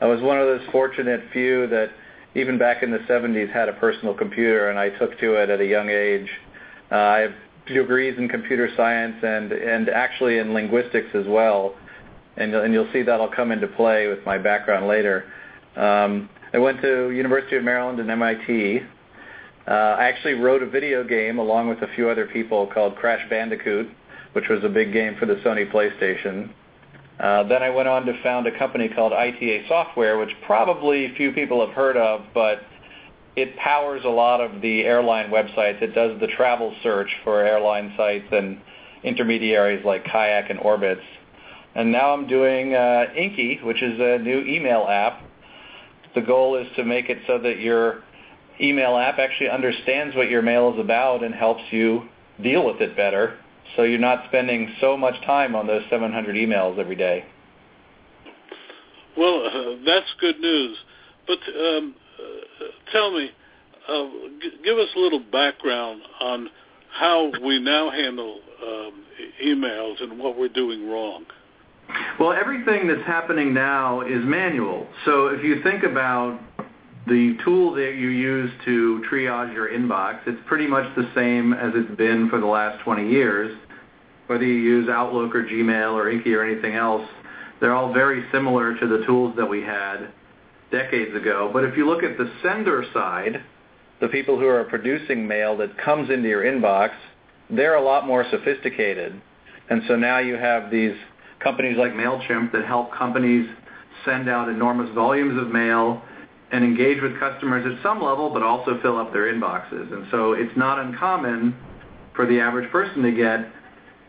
I 0.00 0.06
was 0.06 0.20
one 0.20 0.40
of 0.40 0.46
those 0.46 0.68
fortunate 0.72 1.20
few 1.32 1.68
that 1.68 1.90
even 2.34 2.58
back 2.58 2.82
in 2.82 2.90
the 2.90 2.98
70s 2.98 3.52
had 3.52 3.68
a 3.68 3.74
personal 3.74 4.14
computer, 4.14 4.68
and 4.68 4.80
I 4.80 4.90
took 4.90 5.16
to 5.20 5.34
it 5.34 5.48
at 5.48 5.60
a 5.60 5.66
young 5.66 5.90
age. 5.90 6.28
Uh, 6.90 6.96
I 6.96 7.18
have 7.20 7.34
degrees 7.66 8.16
in 8.18 8.28
computer 8.28 8.68
science 8.76 9.16
and 9.22 9.52
and 9.52 9.88
actually 9.88 10.38
in 10.38 10.54
linguistics 10.54 11.08
as 11.14 11.26
well, 11.26 11.74
and 12.36 12.54
and 12.54 12.72
you'll 12.72 12.90
see 12.92 13.02
that'll 13.02 13.28
come 13.28 13.52
into 13.52 13.68
play 13.68 14.08
with 14.08 14.24
my 14.24 14.38
background 14.38 14.86
later. 14.86 15.24
Um, 15.76 16.28
I 16.52 16.58
went 16.58 16.80
to 16.82 17.10
University 17.10 17.56
of 17.56 17.64
Maryland 17.64 18.00
and 18.00 18.10
MIT. 18.10 18.80
Uh, 19.68 19.70
I 19.70 20.08
actually 20.08 20.34
wrote 20.34 20.62
a 20.62 20.66
video 20.66 21.04
game 21.04 21.38
along 21.38 21.68
with 21.68 21.80
a 21.82 21.88
few 21.94 22.08
other 22.08 22.26
people 22.26 22.66
called 22.66 22.96
Crash 22.96 23.28
Bandicoot, 23.30 23.88
which 24.32 24.48
was 24.48 24.64
a 24.64 24.68
big 24.68 24.92
game 24.92 25.16
for 25.18 25.26
the 25.26 25.36
Sony 25.36 25.70
PlayStation. 25.70 26.50
Uh, 27.20 27.44
then 27.44 27.62
I 27.62 27.70
went 27.70 27.86
on 27.86 28.06
to 28.06 28.20
found 28.22 28.46
a 28.46 28.58
company 28.58 28.88
called 28.88 29.12
ITA 29.12 29.66
Software, 29.68 30.18
which 30.18 30.30
probably 30.46 31.14
few 31.16 31.32
people 31.32 31.64
have 31.64 31.74
heard 31.74 31.96
of, 31.96 32.22
but 32.32 32.62
it 33.36 33.56
powers 33.56 34.02
a 34.04 34.08
lot 34.08 34.40
of 34.40 34.60
the 34.60 34.82
airline 34.82 35.30
websites. 35.30 35.80
It 35.82 35.94
does 35.94 36.18
the 36.20 36.26
travel 36.26 36.74
search 36.82 37.08
for 37.24 37.44
airline 37.44 37.94
sites 37.96 38.26
and 38.32 38.60
intermediaries 39.02 39.84
like 39.84 40.04
Kayak 40.04 40.50
and 40.50 40.58
Orbitz. 40.58 41.02
And 41.74 41.92
now 41.92 42.12
I'm 42.12 42.26
doing 42.26 42.74
uh, 42.74 43.06
Inky, 43.16 43.60
which 43.62 43.82
is 43.82 43.98
a 44.00 44.18
new 44.18 44.40
email 44.40 44.86
app. 44.88 45.22
The 46.14 46.20
goal 46.20 46.56
is 46.56 46.66
to 46.76 46.84
make 46.84 47.08
it 47.08 47.18
so 47.26 47.38
that 47.38 47.60
your 47.60 48.02
email 48.60 48.96
app 48.96 49.18
actually 49.18 49.48
understands 49.48 50.16
what 50.16 50.28
your 50.28 50.42
mail 50.42 50.74
is 50.74 50.80
about 50.80 51.22
and 51.22 51.34
helps 51.34 51.62
you 51.70 52.02
deal 52.42 52.66
with 52.66 52.80
it 52.80 52.96
better 52.96 53.38
so 53.76 53.82
you're 53.82 53.98
not 53.98 54.24
spending 54.28 54.74
so 54.80 54.96
much 54.96 55.14
time 55.24 55.54
on 55.54 55.66
those 55.66 55.82
700 55.90 56.34
emails 56.34 56.78
every 56.78 56.96
day. 56.96 57.24
Well, 59.16 59.46
uh, 59.46 59.76
that's 59.86 60.12
good 60.20 60.40
news. 60.40 60.76
But 61.26 61.38
um, 61.54 61.94
tell 62.92 63.10
me, 63.12 63.30
uh, 63.88 64.06
give 64.64 64.78
us 64.78 64.88
a 64.96 64.98
little 64.98 65.22
background 65.32 66.02
on 66.20 66.48
how 66.92 67.30
we 67.44 67.60
now 67.60 67.90
handle 67.90 68.40
um, 68.62 69.04
emails 69.44 70.02
and 70.02 70.18
what 70.18 70.38
we're 70.38 70.48
doing 70.48 70.88
wrong. 70.88 71.24
Well, 72.18 72.32
everything 72.32 72.86
that's 72.86 73.06
happening 73.06 73.52
now 73.52 74.02
is 74.02 74.24
manual. 74.24 74.86
So 75.04 75.28
if 75.28 75.42
you 75.42 75.62
think 75.62 75.82
about 75.82 76.40
the 77.06 77.36
tool 77.44 77.72
that 77.74 77.94
you 77.96 78.08
use 78.08 78.50
to 78.64 79.02
triage 79.10 79.52
your 79.52 79.68
inbox, 79.70 80.20
it's 80.26 80.40
pretty 80.46 80.66
much 80.66 80.94
the 80.94 81.10
same 81.14 81.52
as 81.52 81.72
it's 81.74 81.96
been 81.96 82.28
for 82.28 82.38
the 82.38 82.46
last 82.46 82.82
20 82.84 83.08
years. 83.08 83.56
Whether 84.26 84.44
you 84.44 84.54
use 84.54 84.88
Outlook 84.88 85.34
or 85.34 85.42
Gmail 85.42 85.92
or 85.94 86.10
Inky 86.10 86.34
or 86.34 86.44
anything 86.44 86.74
else, 86.74 87.08
they're 87.60 87.74
all 87.74 87.92
very 87.92 88.24
similar 88.30 88.78
to 88.78 88.86
the 88.86 89.04
tools 89.06 89.34
that 89.36 89.46
we 89.46 89.62
had 89.62 90.12
decades 90.70 91.14
ago. 91.14 91.50
But 91.52 91.64
if 91.64 91.76
you 91.76 91.86
look 91.86 92.02
at 92.02 92.16
the 92.16 92.30
sender 92.42 92.84
side, 92.92 93.42
the 94.00 94.08
people 94.08 94.38
who 94.38 94.46
are 94.46 94.64
producing 94.64 95.26
mail 95.26 95.56
that 95.58 95.76
comes 95.78 96.10
into 96.10 96.28
your 96.28 96.42
inbox, 96.42 96.90
they're 97.50 97.74
a 97.74 97.82
lot 97.82 98.06
more 98.06 98.24
sophisticated. 98.30 99.20
And 99.68 99.82
so 99.88 99.96
now 99.96 100.18
you 100.18 100.36
have 100.36 100.70
these 100.70 100.94
companies 101.40 101.76
like 101.76 101.92
MailChimp 101.92 102.52
that 102.52 102.64
help 102.64 102.92
companies 102.92 103.48
send 104.04 104.28
out 104.28 104.48
enormous 104.48 104.92
volumes 104.94 105.40
of 105.40 105.48
mail 105.48 106.02
and 106.52 106.64
engage 106.64 107.00
with 107.02 107.18
customers 107.20 107.64
at 107.66 107.82
some 107.82 108.02
level, 108.02 108.30
but 108.30 108.42
also 108.42 108.80
fill 108.82 108.98
up 108.98 109.12
their 109.12 109.32
inboxes. 109.32 109.92
And 109.92 110.06
so 110.10 110.32
it's 110.32 110.56
not 110.56 110.78
uncommon 110.78 111.54
for 112.16 112.26
the 112.26 112.40
average 112.40 112.70
person 112.72 113.02
to 113.02 113.12
get 113.12 113.52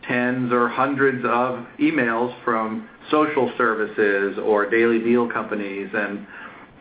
tens 0.08 0.52
or 0.52 0.68
hundreds 0.68 1.24
of 1.24 1.64
emails 1.78 2.34
from 2.44 2.88
social 3.10 3.52
services 3.56 4.38
or 4.42 4.68
daily 4.68 4.98
deal 4.98 5.30
companies. 5.30 5.88
And, 5.94 6.26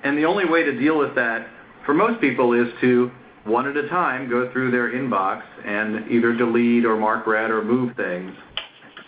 and 0.04 0.18
the 0.18 0.26
only 0.26 0.45
way 0.45 0.64
to 0.64 0.78
deal 0.80 0.97
with 0.97 1.16
that 1.16 1.47
for 1.86 1.93
most 1.93 2.22
people 2.22 2.54
is 2.54 2.68
to, 2.82 3.12
one 3.43 3.68
at 3.68 3.76
a 3.76 3.88
time, 3.89 4.30
go 4.30 4.52
through 4.52 4.72
their 4.72 4.91
inbox 4.91 5.41
and 5.66 6.10
either 6.12 6.34
delete 6.34 6.86
or 6.86 6.95
mark 6.97 7.26
read 7.26 7.49
or 7.49 7.64
move 7.64 7.95
things. 7.95 8.34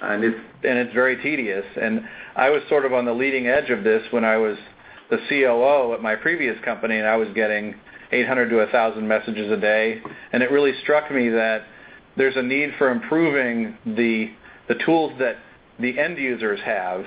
And 0.01 0.23
it's, 0.23 0.39
and 0.63 0.77
it's 0.77 0.93
very 0.93 1.21
tedious. 1.21 1.65
And 1.79 2.01
I 2.35 2.49
was 2.49 2.61
sort 2.67 2.85
of 2.85 2.93
on 2.93 3.05
the 3.05 3.13
leading 3.13 3.47
edge 3.47 3.69
of 3.69 3.83
this 3.83 4.03
when 4.11 4.25
I 4.25 4.37
was 4.37 4.57
the 5.09 5.17
COO 5.29 5.93
at 5.93 6.01
my 6.01 6.15
previous 6.15 6.59
company, 6.65 6.97
and 6.97 7.07
I 7.07 7.15
was 7.15 7.29
getting 7.35 7.75
800 8.11 8.49
to 8.49 8.57
1,000 8.57 9.07
messages 9.07 9.51
a 9.51 9.57
day. 9.57 10.01
And 10.31 10.41
it 10.41 10.51
really 10.51 10.73
struck 10.81 11.11
me 11.11 11.29
that 11.29 11.63
there's 12.17 12.35
a 12.35 12.43
need 12.43 12.71
for 12.77 12.89
improving 12.89 13.77
the 13.85 14.31
the 14.69 14.75
tools 14.85 15.11
that 15.19 15.35
the 15.79 15.99
end 15.99 16.17
users 16.17 16.59
have 16.61 17.03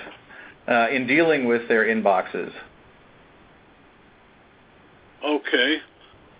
uh, 0.68 0.88
in 0.90 1.06
dealing 1.06 1.46
with 1.46 1.66
their 1.68 1.86
inboxes. 1.86 2.52
Okay. 5.26 5.76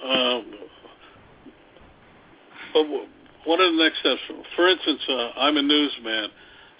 Um, 0.04 0.52
but 2.72 2.86
what 3.44 3.60
are 3.60 3.70
the 3.70 3.82
next 3.82 3.98
steps? 4.00 4.20
For 4.54 4.68
instance, 4.68 5.00
uh, 5.08 5.30
I'm 5.38 5.56
a 5.56 5.62
newsman, 5.62 6.28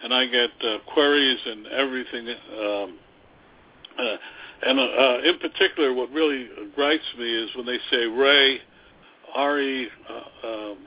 and 0.05 0.15
I 0.15 0.27
get 0.27 0.51
uh, 0.63 0.79
queries 0.93 1.41
and 1.47 1.67
everything. 1.69 2.29
Um, 2.29 2.99
uh, 3.99 4.17
and 4.63 4.79
uh, 4.79 5.29
in 5.29 5.39
particular, 5.41 5.93
what 5.93 6.11
really 6.11 6.49
gripes 6.75 7.05
me 7.19 7.25
is 7.25 7.51
when 7.57 7.67
they 7.67 7.79
say 7.91 8.05
Ray, 8.05 8.59
R-E, 9.35 9.89
uh, 10.09 10.47
um, 10.47 10.79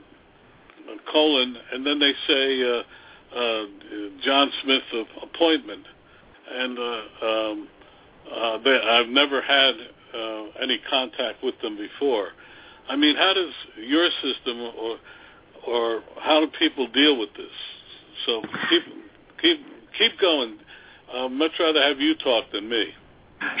colon, 1.12 1.56
and 1.72 1.86
then 1.86 1.98
they 1.98 2.12
say 2.26 2.62
uh, 2.62 3.38
uh, 3.38 3.64
John 4.24 4.50
Smith 4.62 4.82
appointment, 5.22 5.86
and 6.52 6.78
uh, 6.78 7.26
um, 7.26 7.68
uh, 8.34 8.58
they, 8.64 8.80
I've 8.80 9.08
never 9.08 9.40
had 9.40 9.74
uh, 10.14 10.62
any 10.62 10.78
contact 10.88 11.42
with 11.42 11.54
them 11.62 11.76
before. 11.76 12.28
I 12.88 12.96
mean, 12.96 13.16
how 13.16 13.32
does 13.34 13.52
your 13.76 14.08
system 14.22 14.60
or 14.60 14.96
or 15.66 16.02
how 16.18 16.40
do 16.40 16.48
people 16.58 16.88
deal 16.88 17.18
with 17.18 17.30
this? 17.36 17.52
So 18.26 18.42
keep 18.68 18.82
keep 19.40 19.66
keep 19.98 20.18
going. 20.20 20.58
I'd 21.12 21.28
much 21.28 21.52
rather 21.58 21.82
have 21.82 22.00
you 22.00 22.14
talk 22.16 22.52
than 22.52 22.68
me. 22.68 22.86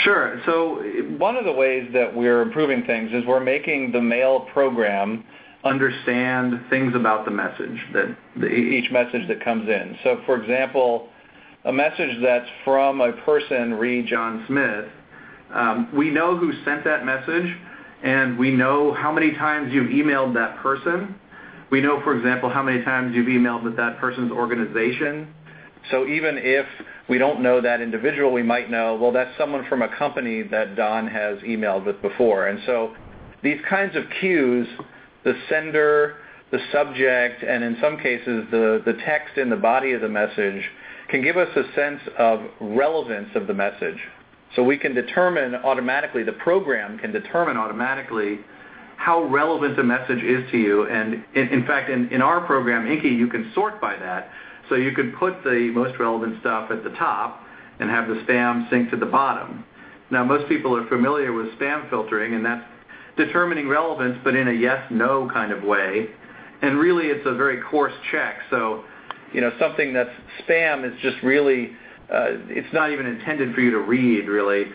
Sure. 0.04 0.40
So 0.46 0.82
one 1.18 1.36
of 1.36 1.44
the 1.44 1.52
ways 1.52 1.88
that 1.94 2.14
we're 2.14 2.42
improving 2.42 2.84
things 2.84 3.10
is 3.12 3.24
we're 3.26 3.40
making 3.40 3.92
the 3.92 4.00
mail 4.00 4.40
program 4.52 5.24
understand 5.64 6.60
things 6.70 6.94
about 6.94 7.24
the 7.24 7.30
message 7.30 7.78
that 7.92 8.16
the, 8.36 8.46
each 8.46 8.90
message 8.90 9.26
that 9.28 9.42
comes 9.44 9.68
in. 9.68 9.96
So, 10.02 10.20
for 10.26 10.40
example, 10.40 11.08
a 11.64 11.72
message 11.72 12.16
that's 12.22 12.48
from 12.64 13.00
a 13.00 13.12
person, 13.24 13.74
re 13.74 14.02
John 14.02 14.44
Smith, 14.46 14.86
um, 14.86 14.99
Um, 15.52 15.88
we 15.94 16.10
know 16.10 16.36
who 16.36 16.52
sent 16.64 16.84
that 16.84 17.04
message, 17.04 17.56
and 18.02 18.38
we 18.38 18.50
know 18.50 18.92
how 18.94 19.12
many 19.12 19.32
times 19.32 19.72
you've 19.72 19.90
emailed 19.90 20.34
that 20.34 20.58
person. 20.58 21.14
We 21.70 21.80
know, 21.80 22.02
for 22.02 22.16
example, 22.16 22.50
how 22.50 22.62
many 22.62 22.82
times 22.82 23.14
you've 23.14 23.26
emailed 23.26 23.62
with 23.62 23.76
that 23.76 23.98
person's 23.98 24.32
organization. 24.32 25.32
So 25.90 26.06
even 26.06 26.36
if 26.38 26.66
we 27.08 27.18
don't 27.18 27.42
know 27.42 27.60
that 27.60 27.80
individual, 27.80 28.32
we 28.32 28.42
might 28.42 28.70
know, 28.70 28.96
well, 28.96 29.12
that's 29.12 29.36
someone 29.38 29.66
from 29.68 29.82
a 29.82 29.96
company 29.96 30.42
that 30.42 30.76
Don 30.76 31.06
has 31.06 31.38
emailed 31.38 31.86
with 31.86 32.00
before. 32.02 32.48
And 32.48 32.60
so 32.66 32.94
these 33.42 33.60
kinds 33.68 33.96
of 33.96 34.04
cues 34.20 34.68
the 35.24 35.34
sender, 35.48 36.16
the 36.50 36.58
subject, 36.72 37.42
and 37.42 37.62
in 37.62 37.76
some 37.80 37.98
cases 37.98 38.46
the, 38.50 38.82
the 38.84 38.94
text 39.04 39.36
in 39.36 39.50
the 39.50 39.56
body 39.56 39.92
of 39.92 40.00
the 40.00 40.08
message 40.08 40.62
can 41.08 41.22
give 41.22 41.36
us 41.36 41.48
a 41.56 41.62
sense 41.74 42.00
of 42.18 42.40
relevance 42.60 43.28
of 43.34 43.46
the 43.46 43.54
message. 43.54 43.98
So 44.56 44.62
we 44.62 44.76
can 44.76 44.94
determine 44.94 45.54
automatically, 45.54 46.22
the 46.22 46.32
program 46.32 46.98
can 46.98 47.12
determine 47.12 47.56
automatically 47.56 48.40
how 48.96 49.22
relevant 49.24 49.78
a 49.78 49.82
message 49.82 50.22
is 50.22 50.50
to 50.50 50.58
you. 50.58 50.86
And 50.88 51.24
in, 51.34 51.64
fact, 51.66 51.88
in, 51.88 52.20
our 52.20 52.40
program, 52.42 52.90
Inky, 52.90 53.08
you 53.08 53.28
can 53.28 53.50
sort 53.54 53.80
by 53.80 53.96
that. 53.96 54.30
So 54.68 54.74
you 54.74 54.92
could 54.92 55.14
put 55.16 55.42
the 55.42 55.70
most 55.74 55.98
relevant 55.98 56.40
stuff 56.40 56.70
at 56.70 56.84
the 56.84 56.90
top 56.90 57.42
and 57.78 57.88
have 57.88 58.08
the 58.08 58.14
spam 58.26 58.68
sink 58.70 58.90
to 58.90 58.96
the 58.96 59.06
bottom. 59.06 59.64
Now, 60.10 60.24
most 60.24 60.48
people 60.48 60.76
are 60.76 60.86
familiar 60.88 61.32
with 61.32 61.46
spam 61.58 61.88
filtering, 61.88 62.34
and 62.34 62.44
that's 62.44 62.64
determining 63.16 63.68
relevance, 63.68 64.18
but 64.22 64.34
in 64.34 64.48
a 64.48 64.52
yes-no 64.52 65.30
kind 65.32 65.52
of 65.52 65.62
way. 65.62 66.08
And 66.62 66.78
really, 66.78 67.06
it's 67.06 67.26
a 67.26 67.34
very 67.34 67.62
coarse 67.70 67.94
check. 68.10 68.36
So, 68.50 68.84
you 69.32 69.40
know, 69.40 69.50
something 69.58 69.94
that's 69.94 70.10
spam 70.46 70.84
is 70.84 71.00
just 71.00 71.16
really, 71.22 71.72
Uh, 72.12 72.38
it's 72.48 72.72
not 72.72 72.90
even 72.90 73.06
intended 73.06 73.54
for 73.54 73.60
you 73.60 73.70
to 73.70 73.78
read, 73.78 74.26
really 74.26 74.66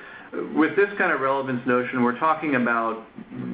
with 0.53 0.75
this 0.75 0.89
kind 0.97 1.11
of 1.11 1.21
relevance 1.21 1.61
notion, 1.65 2.03
we're 2.03 2.19
talking 2.19 2.55
about 2.55 3.05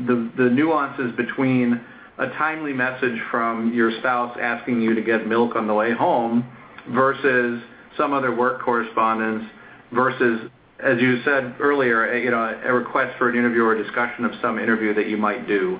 the, 0.07 0.31
the 0.37 0.49
nuances 0.49 1.11
between 1.15 1.79
a 2.17 2.27
timely 2.29 2.73
message 2.73 3.19
from 3.29 3.73
your 3.73 3.91
spouse 3.99 4.37
asking 4.41 4.81
you 4.81 4.95
to 4.95 5.01
get 5.01 5.27
milk 5.27 5.55
on 5.55 5.67
the 5.67 5.73
way 5.73 5.93
home 5.93 6.45
versus 6.89 7.61
some 7.97 8.13
other 8.13 8.35
work 8.35 8.61
correspondence 8.61 9.43
versus, 9.91 10.49
as 10.83 10.99
you 10.99 11.21
said 11.23 11.55
earlier, 11.59 12.11
a, 12.11 12.21
you 12.21 12.31
know, 12.31 12.59
a 12.63 12.73
request 12.73 13.17
for 13.17 13.29
an 13.29 13.37
interview 13.37 13.63
or 13.63 13.75
a 13.75 13.83
discussion 13.83 14.25
of 14.25 14.31
some 14.41 14.59
interview 14.59 14.93
that 14.93 15.07
you 15.07 15.17
might 15.17 15.47
do, 15.47 15.79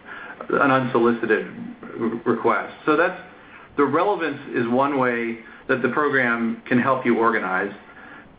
an 0.50 0.72
unsolicited 0.72 1.48
request. 2.26 2.74
So 2.86 2.96
that's 2.98 3.20
the 3.78 3.86
relevance 3.86 4.40
is 4.54 4.68
one 4.68 5.00
way 5.00 5.40
that 5.68 5.82
the 5.82 5.90
program 5.90 6.62
can 6.68 6.80
help 6.80 7.06
you 7.06 7.18
organize. 7.18 7.72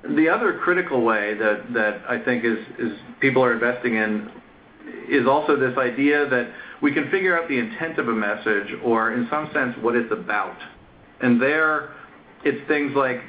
The 0.03 0.29
other 0.29 0.59
critical 0.59 1.03
way 1.05 1.35
that, 1.35 2.03
I 2.09 2.19
think 2.19 2.45
people 3.21 3.45
are 3.45 3.53
investing 3.53 3.95
in 3.95 4.31
is 5.09 5.27
also 5.29 5.57
this 5.57 5.77
idea 5.79 6.29
that 6.29 6.51
we 6.81 6.93
can 6.93 7.09
figure 7.11 7.41
out 7.41 7.49
the 7.49 7.59
intent 7.59 7.99
of 7.99 8.09
a 8.09 8.13
message 8.13 8.75
or 8.83 9.13
in 9.13 9.29
some 9.31 9.49
sense 9.53 9.77
what 9.81 9.95
it's 9.95 10.13
about. 10.13 10.57
And 11.21 11.41
there 11.41 11.91
it's 12.45 12.67
things 12.67 12.93
like, 12.97 13.21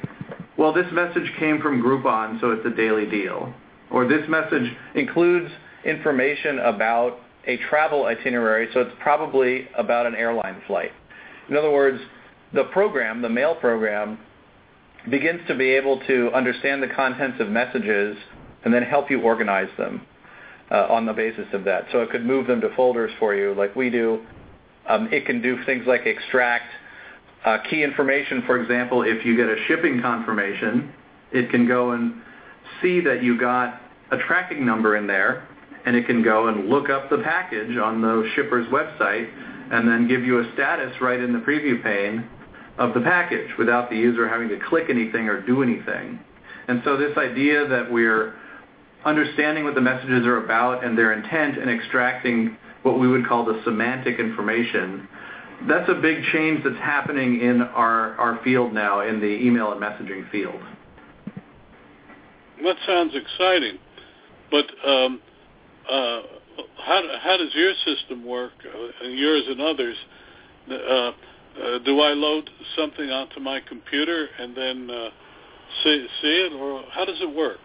well, 0.56 0.72
this 0.72 0.86
message 0.92 1.30
came 1.38 1.60
from 1.60 1.80
Groupon, 1.80 2.40
so 2.40 2.50
it's 2.50 2.66
a 2.66 2.70
daily 2.70 3.06
deal. 3.06 3.54
Or 3.90 4.08
this 4.08 4.28
message 4.28 4.72
includes 4.94 5.50
information 5.84 6.58
about 6.60 7.18
a 7.46 7.56
travel 7.68 8.06
itinerary, 8.06 8.68
so 8.72 8.80
it's 8.80 8.94
probably 9.00 9.68
about 9.76 10.06
an 10.06 10.14
airline 10.14 10.60
flight. 10.66 10.90
In 11.48 11.56
other 11.56 11.70
words, 11.70 12.00
the 12.52 12.64
program, 12.64 13.22
the 13.22 13.28
mail 13.28 13.54
program, 13.54 14.18
begins 15.10 15.40
to 15.48 15.54
be 15.54 15.70
able 15.70 16.00
to 16.06 16.30
understand 16.32 16.82
the 16.82 16.88
contents 16.88 17.40
of 17.40 17.48
messages 17.48 18.16
and 18.64 18.72
then 18.72 18.82
help 18.82 19.10
you 19.10 19.20
organize 19.20 19.68
them 19.76 20.06
uh, 20.70 20.86
on 20.88 21.06
the 21.06 21.12
basis 21.12 21.46
of 21.52 21.64
that. 21.64 21.84
So 21.92 22.00
it 22.00 22.10
could 22.10 22.24
move 22.24 22.46
them 22.46 22.60
to 22.62 22.74
folders 22.74 23.10
for 23.18 23.34
you 23.34 23.54
like 23.54 23.76
we 23.76 23.90
do. 23.90 24.24
Um, 24.88 25.08
it 25.12 25.26
can 25.26 25.42
do 25.42 25.62
things 25.64 25.84
like 25.86 26.06
extract 26.06 26.70
uh, 27.44 27.58
key 27.68 27.82
information. 27.82 28.42
For 28.46 28.60
example, 28.60 29.02
if 29.02 29.24
you 29.24 29.36
get 29.36 29.46
a 29.46 29.56
shipping 29.68 30.00
confirmation, 30.00 30.92
it 31.32 31.50
can 31.50 31.66
go 31.66 31.92
and 31.92 32.22
see 32.80 33.00
that 33.00 33.22
you 33.22 33.38
got 33.38 33.80
a 34.10 34.18
tracking 34.18 34.64
number 34.64 34.96
in 34.96 35.06
there, 35.06 35.46
and 35.84 35.96
it 35.96 36.06
can 36.06 36.22
go 36.22 36.48
and 36.48 36.68
look 36.68 36.88
up 36.88 37.10
the 37.10 37.18
package 37.18 37.76
on 37.76 38.00
the 38.00 38.30
shipper's 38.34 38.66
website 38.68 39.30
and 39.70 39.88
then 39.88 40.06
give 40.08 40.22
you 40.22 40.40
a 40.40 40.52
status 40.54 40.94
right 41.00 41.20
in 41.20 41.32
the 41.32 41.38
preview 41.40 41.82
pane 41.82 42.28
of 42.78 42.94
the 42.94 43.00
package 43.00 43.50
without 43.58 43.90
the 43.90 43.96
user 43.96 44.28
having 44.28 44.48
to 44.48 44.58
click 44.68 44.86
anything 44.90 45.28
or 45.28 45.40
do 45.40 45.62
anything. 45.62 46.18
And 46.68 46.82
so 46.84 46.96
this 46.96 47.16
idea 47.16 47.66
that 47.68 47.90
we're 47.90 48.34
understanding 49.04 49.64
what 49.64 49.74
the 49.74 49.80
messages 49.80 50.26
are 50.26 50.44
about 50.44 50.84
and 50.84 50.96
their 50.96 51.12
intent 51.12 51.58
and 51.58 51.70
extracting 51.70 52.56
what 52.82 52.98
we 52.98 53.06
would 53.06 53.26
call 53.26 53.44
the 53.44 53.60
semantic 53.64 54.18
information, 54.18 55.08
that's 55.68 55.88
a 55.88 55.94
big 55.94 56.22
change 56.32 56.64
that's 56.64 56.76
happening 56.76 57.40
in 57.40 57.62
our, 57.62 58.14
our 58.16 58.42
field 58.42 58.72
now, 58.72 59.00
in 59.00 59.20
the 59.20 59.26
email 59.26 59.72
and 59.72 59.80
messaging 59.80 60.28
field. 60.30 60.60
That 62.62 62.76
sounds 62.86 63.12
exciting. 63.14 63.78
But 64.50 64.66
um, 64.86 65.20
uh, 65.88 66.20
how, 66.84 67.02
how 67.22 67.36
does 67.36 67.50
your 67.54 67.72
system 67.84 68.26
work, 68.26 68.52
uh, 68.64 69.06
yours 69.06 69.44
and 69.48 69.60
others? 69.60 69.96
Uh, 70.70 71.12
uh, 71.56 71.78
do 71.84 72.00
I 72.00 72.12
load 72.12 72.50
something 72.76 73.10
onto 73.10 73.40
my 73.40 73.60
computer 73.68 74.28
and 74.38 74.56
then 74.56 74.90
uh, 74.90 75.08
see, 75.82 76.06
see 76.20 76.48
it, 76.48 76.52
or 76.52 76.84
how 76.90 77.04
does 77.04 77.20
it 77.20 77.34
work? 77.34 77.58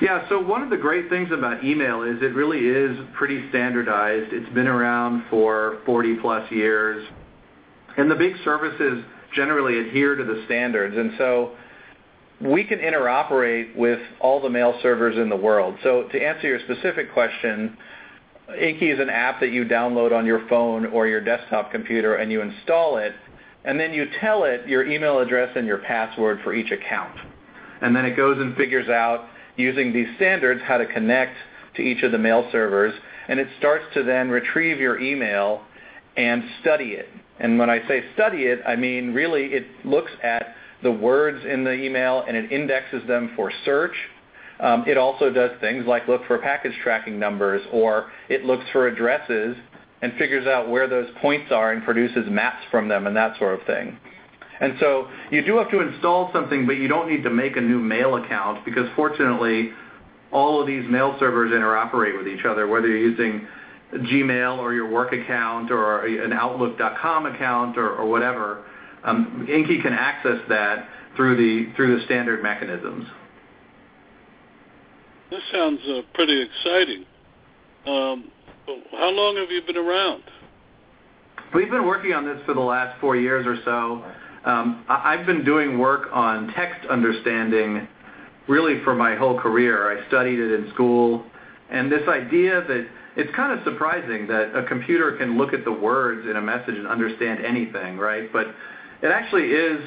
Yeah, 0.00 0.26
so 0.28 0.40
one 0.40 0.62
of 0.62 0.70
the 0.70 0.76
great 0.76 1.10
things 1.10 1.30
about 1.32 1.62
email 1.62 2.02
is 2.02 2.16
it 2.22 2.34
really 2.34 2.60
is 2.60 2.96
pretty 3.14 3.48
standardized. 3.50 4.32
It's 4.32 4.52
been 4.54 4.68
around 4.68 5.24
for 5.28 5.78
40 5.84 6.16
plus 6.16 6.50
years. 6.50 7.06
And 7.98 8.10
the 8.10 8.14
big 8.14 8.34
services 8.44 9.04
generally 9.34 9.78
adhere 9.78 10.14
to 10.14 10.24
the 10.24 10.42
standards. 10.46 10.96
And 10.96 11.12
so 11.18 11.52
we 12.40 12.64
can 12.64 12.78
interoperate 12.78 13.76
with 13.76 14.00
all 14.20 14.40
the 14.40 14.50
mail 14.50 14.78
servers 14.82 15.16
in 15.16 15.28
the 15.28 15.36
world. 15.36 15.76
So 15.82 16.08
to 16.10 16.22
answer 16.22 16.48
your 16.48 16.60
specific 16.60 17.12
question, 17.12 17.76
Inky 18.54 18.90
is 18.90 19.00
an 19.00 19.10
app 19.10 19.40
that 19.40 19.50
you 19.50 19.64
download 19.64 20.16
on 20.16 20.24
your 20.24 20.46
phone 20.48 20.86
or 20.86 21.06
your 21.06 21.20
desktop 21.20 21.72
computer 21.72 22.14
and 22.14 22.30
you 22.30 22.42
install 22.42 22.98
it, 22.98 23.12
and 23.64 23.78
then 23.78 23.92
you 23.92 24.06
tell 24.20 24.44
it 24.44 24.68
your 24.68 24.86
email 24.86 25.18
address 25.18 25.50
and 25.56 25.66
your 25.66 25.78
password 25.78 26.40
for 26.44 26.54
each 26.54 26.70
account. 26.70 27.18
And 27.82 27.94
then 27.94 28.04
it 28.04 28.16
goes 28.16 28.38
and 28.38 28.56
figures 28.56 28.88
out, 28.88 29.28
using 29.56 29.92
these 29.92 30.06
standards, 30.16 30.60
how 30.64 30.78
to 30.78 30.86
connect 30.86 31.36
to 31.74 31.82
each 31.82 32.02
of 32.02 32.12
the 32.12 32.18
mail 32.18 32.48
servers, 32.52 32.94
and 33.28 33.40
it 33.40 33.48
starts 33.58 33.84
to 33.94 34.02
then 34.02 34.30
retrieve 34.30 34.78
your 34.78 35.00
email 35.00 35.62
and 36.16 36.44
study 36.60 36.92
it. 36.92 37.08
And 37.40 37.58
when 37.58 37.68
I 37.68 37.86
say 37.88 38.04
study 38.14 38.44
it, 38.44 38.60
I 38.66 38.76
mean 38.76 39.12
really 39.12 39.46
it 39.46 39.66
looks 39.84 40.12
at 40.22 40.54
the 40.82 40.90
words 40.92 41.44
in 41.44 41.64
the 41.64 41.72
email 41.72 42.24
and 42.26 42.36
it 42.36 42.52
indexes 42.52 43.06
them 43.06 43.32
for 43.34 43.50
search 43.64 43.94
it 44.60 44.96
also 44.96 45.30
does 45.30 45.50
things 45.60 45.86
like 45.86 46.08
look 46.08 46.26
for 46.26 46.38
package 46.38 46.74
tracking 46.82 47.18
numbers 47.18 47.62
or 47.72 48.10
it 48.28 48.44
looks 48.44 48.64
for 48.72 48.86
addresses 48.88 49.56
and 50.02 50.12
figures 50.14 50.46
out 50.46 50.68
where 50.68 50.88
those 50.88 51.08
points 51.20 51.50
are 51.50 51.72
and 51.72 51.82
produces 51.84 52.28
maps 52.28 52.62
from 52.70 52.88
them 52.88 53.06
and 53.06 53.16
that 53.16 53.38
sort 53.38 53.58
of 53.58 53.66
thing. 53.66 53.98
And 54.60 54.74
so 54.80 55.08
you 55.30 55.44
do 55.44 55.58
have 55.58 55.70
to 55.70 55.80
install 55.80 56.30
something, 56.32 56.66
but 56.66 56.74
you 56.74 56.88
don't 56.88 57.10
need 57.10 57.22
to 57.24 57.30
make 57.30 57.56
a 57.56 57.60
new 57.60 57.78
mail 57.78 58.16
account 58.16 58.64
because 58.64 58.88
fortunately 58.96 59.70
all 60.32 60.60
of 60.60 60.66
these 60.66 60.88
mail 60.88 61.16
servers 61.18 61.52
interoperate 61.52 62.16
with 62.16 62.26
each 62.26 62.44
other, 62.44 62.66
whether 62.66 62.88
you're 62.88 63.10
using 63.10 63.46
Gmail 63.94 64.58
or 64.58 64.74
your 64.74 64.90
work 64.90 65.12
account 65.12 65.70
or 65.70 66.06
an 66.06 66.32
Outlook.com 66.32 67.26
account 67.26 67.78
or, 67.78 68.04
whatever. 68.06 68.64
Um, 69.04 69.46
Inky 69.48 69.80
can 69.80 69.92
access 69.92 70.38
that 70.48 70.88
through 71.14 71.36
the 71.36 71.72
through 71.76 71.98
the 71.98 72.04
standard 72.04 72.42
mechanisms. 72.42 73.06
This 75.30 75.40
sounds 75.52 75.80
uh, 75.88 76.02
pretty 76.14 76.40
exciting. 76.42 77.04
Um, 77.86 78.30
how 78.92 79.10
long 79.10 79.36
have 79.36 79.50
you 79.50 79.60
been 79.66 79.76
around? 79.76 80.22
We've 81.54 81.70
been 81.70 81.86
working 81.86 82.12
on 82.12 82.24
this 82.24 82.38
for 82.46 82.54
the 82.54 82.60
last 82.60 83.00
four 83.00 83.16
years 83.16 83.46
or 83.46 83.56
so. 83.64 84.04
Um, 84.48 84.84
I've 84.88 85.26
been 85.26 85.44
doing 85.44 85.78
work 85.78 86.08
on 86.12 86.52
text 86.54 86.86
understanding 86.88 87.88
really 88.48 88.82
for 88.84 88.94
my 88.94 89.16
whole 89.16 89.38
career. 89.38 89.98
I 89.98 90.06
studied 90.08 90.38
it 90.38 90.52
in 90.52 90.70
school. 90.72 91.24
And 91.70 91.90
this 91.90 92.06
idea 92.08 92.64
that 92.66 92.86
it's 93.16 93.34
kind 93.34 93.58
of 93.58 93.64
surprising 93.64 94.28
that 94.28 94.56
a 94.56 94.64
computer 94.68 95.16
can 95.16 95.36
look 95.36 95.52
at 95.52 95.64
the 95.64 95.72
words 95.72 96.28
in 96.28 96.36
a 96.36 96.42
message 96.42 96.76
and 96.76 96.86
understand 96.86 97.44
anything, 97.44 97.98
right? 97.98 98.32
But 98.32 98.46
it 99.02 99.08
actually 99.08 99.46
is, 99.46 99.80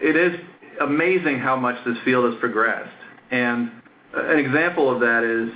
it 0.00 0.16
is 0.16 0.40
amazing 0.80 1.38
how 1.38 1.54
much 1.54 1.76
this 1.84 1.96
field 2.04 2.32
has 2.32 2.40
progressed. 2.40 2.90
And 3.30 3.70
an 4.14 4.38
example 4.38 4.92
of 4.92 5.00
that 5.00 5.24
is 5.24 5.52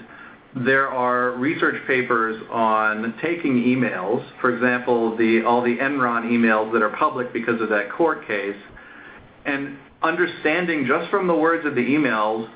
there 0.64 0.88
are 0.88 1.32
research 1.32 1.76
papers 1.86 2.42
on 2.50 3.14
taking 3.22 3.62
emails, 3.64 4.24
for 4.40 4.54
example, 4.54 5.10
all 5.46 5.62
the 5.62 5.76
Enron 5.76 6.24
emails 6.24 6.72
that 6.72 6.82
are 6.82 6.96
public 6.96 7.32
because 7.32 7.60
of 7.60 7.68
that 7.68 7.90
court 7.92 8.26
case, 8.26 8.56
and 9.44 9.76
understanding 10.02 10.86
just 10.86 11.10
from 11.10 11.26
the 11.26 11.34
words 11.34 11.66
of 11.66 11.74
the 11.74 11.82
emails 11.82 12.48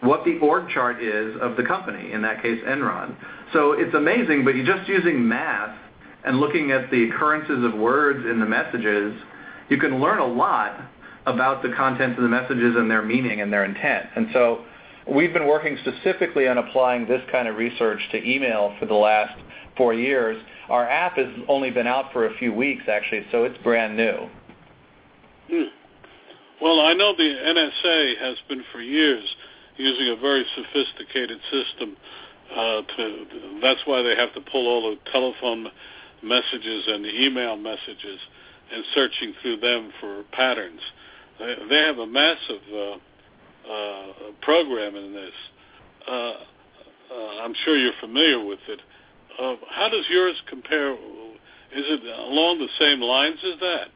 what 0.00 0.24
the 0.24 0.38
org 0.38 0.68
chart 0.70 1.02
is 1.02 1.36
of 1.40 1.56
the 1.56 1.62
company, 1.62 2.12
in 2.12 2.22
that 2.22 2.42
case 2.42 2.60
Enron. 2.66 3.16
So 3.52 3.72
it's 3.72 3.94
amazing, 3.94 4.44
but 4.44 4.54
you're 4.54 4.66
just 4.66 4.88
using 4.88 5.26
math 5.26 5.76
and 6.24 6.38
looking 6.38 6.70
at 6.70 6.90
the 6.90 7.08
occurrences 7.08 7.64
of 7.64 7.74
words 7.74 8.24
in 8.26 8.40
the 8.40 8.46
messages, 8.46 9.14
you 9.68 9.78
can 9.78 10.00
learn 10.00 10.18
a 10.18 10.26
lot 10.26 10.80
about 11.26 11.62
the 11.62 11.70
contents 11.76 12.16
of 12.18 12.22
the 12.22 12.28
messages 12.28 12.76
and 12.76 12.90
their 12.90 13.02
meaning 13.02 13.40
and 13.40 13.52
their 13.52 13.64
intent. 13.64 14.06
We've 15.08 15.32
been 15.32 15.46
working 15.46 15.78
specifically 15.82 16.48
on 16.48 16.58
applying 16.58 17.06
this 17.06 17.22
kind 17.30 17.46
of 17.46 17.56
research 17.56 18.00
to 18.10 18.18
email 18.28 18.74
for 18.80 18.86
the 18.86 18.94
last 18.94 19.38
four 19.76 19.94
years. 19.94 20.36
Our 20.68 20.88
app 20.88 21.16
has 21.16 21.28
only 21.48 21.70
been 21.70 21.86
out 21.86 22.12
for 22.12 22.26
a 22.26 22.34
few 22.38 22.52
weeks, 22.52 22.84
actually, 22.88 23.24
so 23.30 23.44
it's 23.44 23.56
brand 23.58 23.96
new. 23.96 24.28
Hmm. 25.48 25.68
Well, 26.60 26.80
I 26.80 26.94
know 26.94 27.14
the 27.16 27.22
NSA 27.22 28.18
has 28.18 28.36
been 28.48 28.64
for 28.72 28.80
years 28.80 29.24
using 29.76 30.08
a 30.08 30.20
very 30.20 30.44
sophisticated 30.56 31.38
system. 31.50 31.96
Uh, 32.50 32.82
to, 32.96 33.26
that's 33.62 33.80
why 33.84 34.02
they 34.02 34.16
have 34.16 34.32
to 34.34 34.40
pull 34.50 34.66
all 34.66 34.90
the 34.90 35.10
telephone 35.12 35.68
messages 36.22 36.84
and 36.88 37.04
the 37.04 37.24
email 37.24 37.56
messages 37.56 38.18
and 38.72 38.84
searching 38.94 39.34
through 39.42 39.58
them 39.58 39.92
for 40.00 40.24
patterns. 40.32 40.80
They, 41.38 41.54
they 41.68 41.82
have 41.82 41.98
a 41.98 42.06
massive 42.06 42.62
uh, 42.74 42.96
uh, 43.70 44.32
program 44.42 44.96
in 44.96 45.12
this. 45.12 45.32
Uh, 46.08 46.12
uh, 46.12 47.42
I'm 47.42 47.54
sure 47.64 47.76
you're 47.76 47.92
familiar 48.00 48.44
with 48.44 48.60
it. 48.68 48.80
How 49.38 49.88
does 49.90 50.04
yours 50.10 50.36
compare? 50.48 50.92
Is 50.92 51.84
it 51.84 52.02
along 52.04 52.58
the 52.58 52.68
same 52.78 53.00
lines 53.00 53.38
as 53.44 53.60
that? 53.60 53.88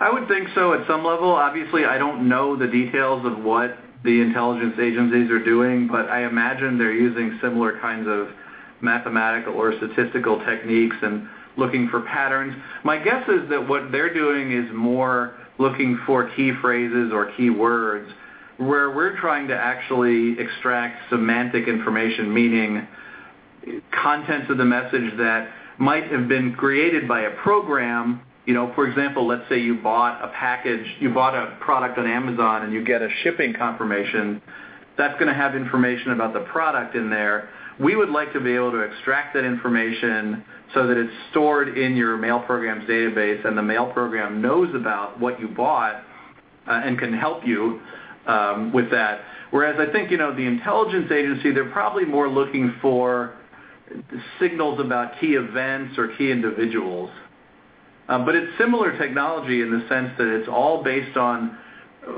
I 0.00 0.10
would 0.12 0.28
think 0.28 0.48
so 0.54 0.74
at 0.74 0.86
some 0.86 1.04
level. 1.04 1.30
Obviously, 1.30 1.84
I 1.84 1.98
don't 1.98 2.28
know 2.28 2.56
the 2.56 2.68
details 2.68 3.26
of 3.26 3.42
what 3.42 3.76
the 4.04 4.20
intelligence 4.20 4.74
agencies 4.80 5.30
are 5.30 5.42
doing, 5.42 5.88
but 5.88 6.08
I 6.08 6.24
imagine 6.26 6.78
they're 6.78 6.92
using 6.92 7.38
similar 7.42 7.80
kinds 7.80 8.06
of 8.08 8.28
mathematical 8.80 9.54
or 9.54 9.74
statistical 9.76 10.38
techniques 10.44 10.96
and 11.02 11.28
looking 11.56 11.88
for 11.88 12.02
patterns. 12.02 12.54
My 12.84 12.98
guess 12.98 13.26
is 13.28 13.48
that 13.50 13.66
what 13.66 13.90
they're 13.90 14.12
doing 14.12 14.52
is 14.52 14.70
more 14.72 15.34
looking 15.58 15.98
for 16.06 16.30
key 16.36 16.52
phrases 16.60 17.10
or 17.12 17.32
key 17.36 17.50
words, 17.50 18.10
where 18.58 18.90
we're 18.90 19.18
trying 19.20 19.48
to 19.48 19.56
actually 19.56 20.38
extract 20.38 21.10
semantic 21.10 21.68
information, 21.68 22.32
meaning 22.32 22.86
contents 23.92 24.50
of 24.50 24.58
the 24.58 24.64
message 24.64 25.16
that 25.18 25.48
might 25.78 26.10
have 26.10 26.28
been 26.28 26.54
created 26.54 27.06
by 27.06 27.22
a 27.22 27.30
program 27.42 28.22
you 28.46 28.54
know, 28.54 28.72
for 28.74 28.86
example, 28.86 29.26
let's 29.26 29.46
say 29.48 29.58
you 29.58 29.74
bought 29.82 30.22
a 30.24 30.28
package, 30.28 30.86
you 31.00 31.12
bought 31.12 31.34
a 31.34 31.56
product 31.60 31.98
on 31.98 32.06
Amazon 32.06 32.62
and 32.62 32.72
you 32.72 32.84
get 32.84 33.02
a 33.02 33.08
shipping 33.22 33.52
confirmation. 33.52 34.40
That's 34.96 35.14
going 35.14 35.26
to 35.26 35.34
have 35.34 35.56
information 35.56 36.12
about 36.12 36.32
the 36.32 36.40
product 36.40 36.94
in 36.94 37.10
there. 37.10 37.48
We 37.80 37.96
would 37.96 38.08
like 38.08 38.32
to 38.32 38.40
be 38.40 38.54
able 38.54 38.70
to 38.70 38.78
extract 38.78 39.34
that 39.34 39.44
information 39.44 40.44
so 40.74 40.86
that 40.86 40.96
it's 40.96 41.12
stored 41.30 41.76
in 41.76 41.96
your 41.96 42.16
mail 42.16 42.38
program's 42.38 42.88
database 42.88 43.44
and 43.44 43.58
the 43.58 43.62
mail 43.62 43.92
program 43.92 44.40
knows 44.40 44.72
about 44.74 45.18
what 45.18 45.40
you 45.40 45.48
bought 45.48 45.96
uh, 46.68 46.82
and 46.84 46.98
can 46.98 47.12
help 47.12 47.44
you 47.44 47.80
with 48.72 48.90
that. 48.90 49.20
Whereas 49.50 49.76
I 49.78 49.90
think, 49.92 50.10
you 50.10 50.16
know, 50.16 50.34
the 50.34 50.46
intelligence 50.46 51.10
agency, 51.10 51.52
they're 51.52 51.70
probably 51.70 52.04
more 52.04 52.28
looking 52.28 52.74
for 52.82 53.34
signals 54.40 54.80
about 54.80 55.20
key 55.20 55.34
events 55.34 55.96
or 55.96 56.08
key 56.16 56.30
individuals. 56.30 57.10
Uh, 58.08 58.24
but 58.24 58.34
it's 58.34 58.50
similar 58.58 58.96
technology 58.98 59.62
in 59.62 59.70
the 59.70 59.86
sense 59.88 60.10
that 60.18 60.28
it's 60.28 60.48
all 60.48 60.82
based 60.82 61.16
on 61.16 61.56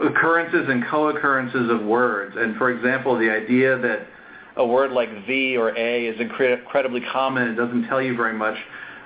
occurrences 0.02 0.66
and 0.68 0.84
co-occurrences 0.86 1.70
of 1.70 1.86
words. 1.86 2.34
And 2.38 2.56
for 2.56 2.70
example, 2.70 3.18
the 3.18 3.30
idea 3.30 3.78
that 3.78 4.06
a 4.56 4.66
word 4.66 4.90
like 4.90 5.08
the 5.26 5.56
or 5.56 5.76
a 5.76 6.06
is 6.06 6.20
incredibly 6.20 7.00
common, 7.12 7.48
it 7.48 7.54
doesn't 7.54 7.86
tell 7.88 8.02
you 8.02 8.16
very 8.16 8.34
much, 8.34 8.56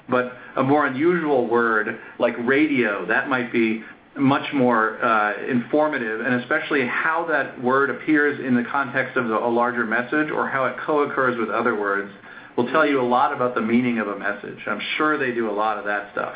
but 0.09 0.33
a 0.57 0.63
more 0.63 0.87
unusual 0.87 1.47
word 1.47 2.01
like 2.19 2.35
radio, 2.39 3.07
that 3.07 3.29
might 3.29 3.53
be 3.53 3.85
much 4.17 4.53
more 4.53 5.03
uh, 5.03 5.47
informative, 5.49 6.21
and 6.21 6.35
especially 6.43 6.87
how 6.87 7.25
that 7.29 7.61
word 7.63 7.91
appears 7.91 8.39
in 8.45 8.55
the 8.55 8.65
context 8.71 9.17
of 9.17 9.29
the, 9.29 9.35
a 9.37 9.49
larger 9.49 9.85
message 9.85 10.31
or 10.31 10.49
how 10.49 10.67
it 10.67 10.77
co-occurs 10.85 11.39
with 11.39 11.49
other 11.49 11.79
words 11.79 12.13
will 12.57 12.67
tell 12.69 12.87
you 12.87 13.01
a 13.01 13.03
lot 13.03 13.33
about 13.33 13.55
the 13.55 13.61
meaning 13.61 13.99
of 13.99 14.09
a 14.09 14.19
message. 14.19 14.59
I'm 14.67 14.81
sure 14.97 15.19
they 15.19 15.33
do 15.33 15.51
a 15.51 15.53
lot 15.53 15.79
of 15.79 15.85
that 15.87 16.13
stuff. 16.13 16.35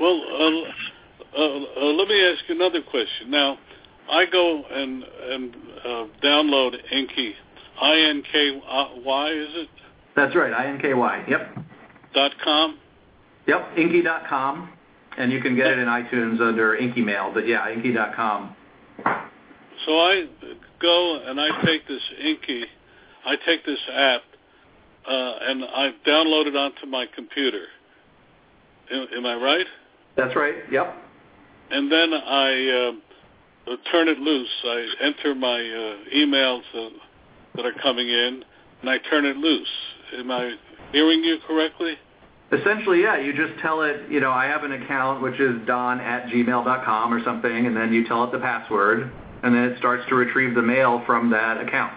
Well, 0.00 0.20
uh, 0.20 1.38
uh, 1.38 1.40
uh, 1.40 1.84
let 1.92 2.08
me 2.08 2.24
ask 2.24 2.48
you 2.48 2.56
another 2.56 2.82
question. 2.82 3.30
Now, 3.30 3.58
I 4.10 4.26
go 4.26 4.64
and 4.68 5.04
and 5.04 5.56
uh, 5.84 6.04
download 6.24 6.74
Inky, 6.90 7.34
I 7.80 7.96
N 8.10 8.22
K 8.30 8.60
Y, 9.04 9.30
is 9.30 9.48
it? 9.52 9.68
That's 10.16 10.34
right, 10.34 10.52
I 10.52 10.66
N 10.66 10.80
K 10.80 10.94
Y. 10.94 11.24
Yep. 11.28 11.58
Dot 12.14 12.32
com. 12.42 12.78
Yep, 13.46 13.76
Inky.com, 13.76 14.58
and 14.58 14.68
you 15.32 15.40
can 15.40 15.56
get 15.56 15.66
it 15.66 15.78
in 15.78 15.86
iTunes 15.86 16.40
under 16.40 16.74
Inky 16.76 17.02
Mail. 17.02 17.30
But 17.32 17.46
yeah, 17.46 17.70
Inky.com. 17.70 18.56
So 19.86 19.92
I 19.98 20.26
go 20.80 21.22
and 21.26 21.40
I 21.40 21.48
take 21.64 21.86
this 21.88 22.02
Inky, 22.22 22.64
I 23.24 23.36
take 23.46 23.64
this 23.64 23.78
app, 23.92 24.22
uh, 25.06 25.34
and 25.42 25.64
I 25.64 25.90
download 26.06 26.46
it 26.46 26.56
onto 26.56 26.86
my 26.86 27.06
computer. 27.14 27.64
Am, 28.92 29.06
am 29.16 29.26
I 29.26 29.34
right? 29.34 29.66
That's 30.16 30.36
right. 30.36 30.54
Yep. 30.70 30.94
And 31.70 31.90
then 31.90 32.12
I 32.12 32.90
uh, 33.68 33.76
turn 33.90 34.08
it 34.08 34.18
loose. 34.18 34.50
I 34.64 34.86
enter 35.00 35.34
my 35.34 35.58
uh, 35.58 36.14
emails 36.14 36.62
uh, 36.74 36.90
that 37.56 37.64
are 37.64 37.72
coming 37.82 38.08
in, 38.08 38.44
and 38.80 38.90
I 38.90 38.98
turn 39.10 39.24
it 39.24 39.36
loose. 39.36 39.68
Am 40.14 40.30
I 40.30 40.54
hearing 40.92 41.24
you 41.24 41.38
correctly? 41.46 41.94
Essentially, 42.52 43.02
yeah. 43.02 43.18
You 43.18 43.32
just 43.32 43.58
tell 43.60 43.82
it, 43.82 44.10
you 44.10 44.20
know, 44.20 44.30
I 44.30 44.44
have 44.44 44.62
an 44.62 44.72
account 44.72 45.22
which 45.22 45.40
is 45.40 45.56
don 45.66 46.00
at 46.00 46.26
gmail.com 46.26 47.14
or 47.14 47.24
something, 47.24 47.66
and 47.66 47.74
then 47.74 47.92
you 47.92 48.06
tell 48.06 48.24
it 48.24 48.32
the 48.32 48.38
password, 48.38 49.10
and 49.42 49.54
then 49.54 49.64
it 49.64 49.78
starts 49.78 50.04
to 50.10 50.14
retrieve 50.14 50.54
the 50.54 50.62
mail 50.62 51.02
from 51.06 51.30
that 51.30 51.58
account. 51.66 51.94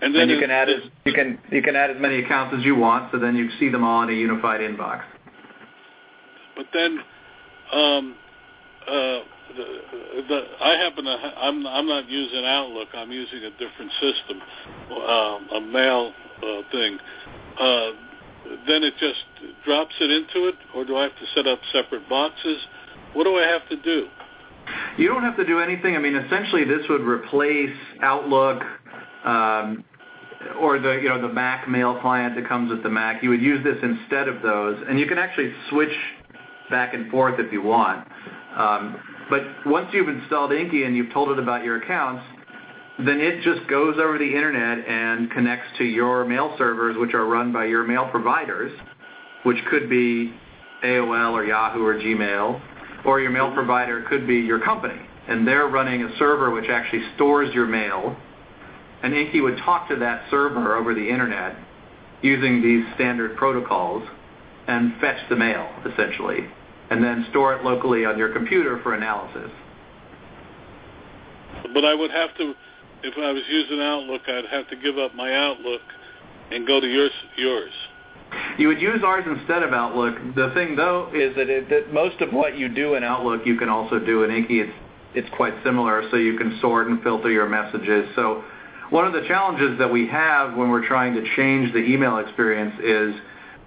And 0.00 0.14
then 0.14 0.22
and 0.22 0.30
you 0.30 0.38
can 0.38 0.50
add 0.50 0.68
as 0.68 0.82
you 1.04 1.12
can 1.12 1.40
you 1.50 1.60
can 1.60 1.74
add 1.74 1.90
as 1.90 1.96
many 2.00 2.22
accounts 2.22 2.54
as 2.56 2.64
you 2.64 2.76
want, 2.76 3.10
so 3.10 3.18
then 3.18 3.34
you 3.34 3.48
see 3.58 3.68
them 3.68 3.82
all 3.82 4.02
in 4.04 4.10
a 4.10 4.12
unified 4.12 4.60
inbox. 4.60 5.02
But 6.56 6.66
then, 6.72 6.98
um, 7.72 8.14
uh, 8.86 8.92
the, 9.56 9.64
the, 10.28 10.40
I 10.60 10.74
happen 10.84 11.04
to 11.04 11.16
ha- 11.18 11.34
I'm 11.40 11.66
I'm 11.66 11.88
not 11.88 12.08
using 12.08 12.44
Outlook. 12.44 12.88
I'm 12.94 13.10
using 13.10 13.42
a 13.42 13.50
different 13.50 13.90
system, 14.00 14.40
um, 14.92 15.48
a 15.52 15.60
mail 15.60 16.12
uh, 16.44 16.62
thing. 16.70 16.98
Uh, 17.58 17.90
then 18.66 18.82
it 18.84 18.94
just 18.98 19.24
drops 19.64 19.94
it 20.00 20.10
into 20.10 20.48
it, 20.48 20.54
or 20.74 20.84
do 20.84 20.96
I 20.96 21.04
have 21.04 21.16
to 21.16 21.26
set 21.34 21.46
up 21.46 21.58
separate 21.72 22.08
boxes? 22.08 22.58
What 23.14 23.24
do 23.24 23.36
I 23.36 23.46
have 23.46 23.68
to 23.68 23.76
do? 23.76 24.08
You 24.96 25.08
don't 25.08 25.22
have 25.22 25.36
to 25.36 25.46
do 25.46 25.60
anything. 25.60 25.96
I 25.96 25.98
mean, 25.98 26.14
essentially, 26.14 26.64
this 26.64 26.86
would 26.88 27.02
replace 27.02 27.76
Outlook. 28.02 28.62
Um, 29.24 29.84
or 30.60 30.78
the 30.78 30.92
you 31.02 31.08
know 31.08 31.20
the 31.20 31.32
Mac 31.32 31.68
mail 31.68 31.98
client 32.00 32.36
that 32.36 32.48
comes 32.48 32.70
with 32.70 32.82
the 32.82 32.88
Mac, 32.88 33.22
you 33.22 33.30
would 33.30 33.42
use 33.42 33.62
this 33.64 33.76
instead 33.82 34.28
of 34.28 34.40
those, 34.42 34.82
and 34.88 34.98
you 34.98 35.06
can 35.06 35.18
actually 35.18 35.52
switch 35.68 35.94
back 36.70 36.94
and 36.94 37.10
forth 37.10 37.38
if 37.38 37.52
you 37.52 37.62
want. 37.62 38.06
Um, 38.56 38.96
but 39.30 39.42
once 39.66 39.88
you've 39.92 40.08
installed 40.08 40.52
Inky 40.52 40.84
and 40.84 40.96
you've 40.96 41.12
told 41.12 41.30
it 41.30 41.38
about 41.38 41.64
your 41.64 41.82
accounts, 41.82 42.24
then 43.06 43.20
it 43.20 43.42
just 43.42 43.68
goes 43.68 43.96
over 43.98 44.18
the 44.18 44.24
internet 44.24 44.86
and 44.86 45.30
connects 45.30 45.68
to 45.78 45.84
your 45.84 46.24
mail 46.24 46.54
servers, 46.58 46.96
which 46.98 47.14
are 47.14 47.26
run 47.26 47.52
by 47.52 47.66
your 47.66 47.84
mail 47.84 48.08
providers, 48.10 48.72
which 49.44 49.58
could 49.70 49.88
be 49.88 50.34
AOL 50.84 51.32
or 51.32 51.44
Yahoo 51.44 51.84
or 51.84 51.94
Gmail, 51.94 52.60
or 53.04 53.20
your 53.20 53.30
mail 53.30 53.52
provider 53.52 54.02
could 54.08 54.26
be 54.26 54.36
your 54.36 54.60
company. 54.60 55.00
And 55.28 55.46
they're 55.46 55.68
running 55.68 56.02
a 56.02 56.18
server 56.18 56.50
which 56.50 56.68
actually 56.68 57.02
stores 57.14 57.54
your 57.54 57.66
mail. 57.66 58.16
And 59.02 59.14
Inky 59.14 59.40
would 59.40 59.58
talk 59.58 59.88
to 59.88 59.96
that 59.96 60.24
server 60.30 60.76
over 60.76 60.94
the 60.94 61.08
internet 61.08 61.56
using 62.22 62.62
these 62.62 62.84
standard 62.94 63.36
protocols 63.36 64.02
and 64.66 64.98
fetch 65.00 65.28
the 65.28 65.36
mail, 65.36 65.68
essentially 65.92 66.48
and 66.90 67.02
then 67.02 67.26
store 67.30 67.54
it 67.54 67.64
locally 67.64 68.04
on 68.04 68.18
your 68.18 68.32
computer 68.32 68.80
for 68.82 68.94
analysis. 68.94 69.50
But 71.74 71.84
I 71.84 71.94
would 71.94 72.10
have 72.10 72.36
to, 72.38 72.54
if 73.02 73.14
I 73.16 73.32
was 73.32 73.42
using 73.48 73.80
Outlook, 73.80 74.22
I'd 74.26 74.46
have 74.50 74.68
to 74.68 74.76
give 74.76 74.98
up 74.98 75.14
my 75.14 75.34
Outlook 75.34 75.82
and 76.50 76.66
go 76.66 76.80
to 76.80 76.86
yours. 76.86 77.12
yours. 77.36 77.72
You 78.58 78.68
would 78.68 78.80
use 78.80 79.02
ours 79.04 79.24
instead 79.26 79.62
of 79.62 79.72
Outlook. 79.72 80.16
The 80.34 80.50
thing, 80.54 80.76
though, 80.76 81.10
is 81.14 81.34
that, 81.36 81.48
it, 81.48 81.68
that 81.70 81.92
most 81.92 82.20
of 82.20 82.32
what 82.32 82.58
you 82.58 82.68
do 82.68 82.94
in 82.94 83.04
Outlook, 83.04 83.42
you 83.46 83.56
can 83.56 83.68
also 83.68 83.98
do 83.98 84.24
in 84.24 84.30
Inky. 84.30 84.60
It's 84.60 84.72
it's 85.14 85.28
quite 85.36 85.54
similar, 85.64 86.02
so 86.10 86.16
you 86.16 86.36
can 86.36 86.58
sort 86.60 86.88
and 86.88 87.02
filter 87.02 87.30
your 87.30 87.48
messages. 87.48 88.08
So 88.14 88.44
one 88.90 89.06
of 89.06 89.12
the 89.12 89.26
challenges 89.26 89.78
that 89.78 89.90
we 89.90 90.06
have 90.06 90.54
when 90.56 90.70
we're 90.70 90.86
trying 90.86 91.14
to 91.14 91.22
change 91.34 91.72
the 91.72 91.80
email 91.80 92.18
experience 92.18 92.74
is 92.82 93.14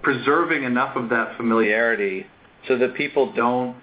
preserving 0.02 0.64
enough 0.64 0.96
of 0.96 1.08
that 1.10 1.36
familiarity 1.36 2.26
so 2.68 2.78
that 2.78 2.94
people 2.94 3.32
don't 3.32 3.76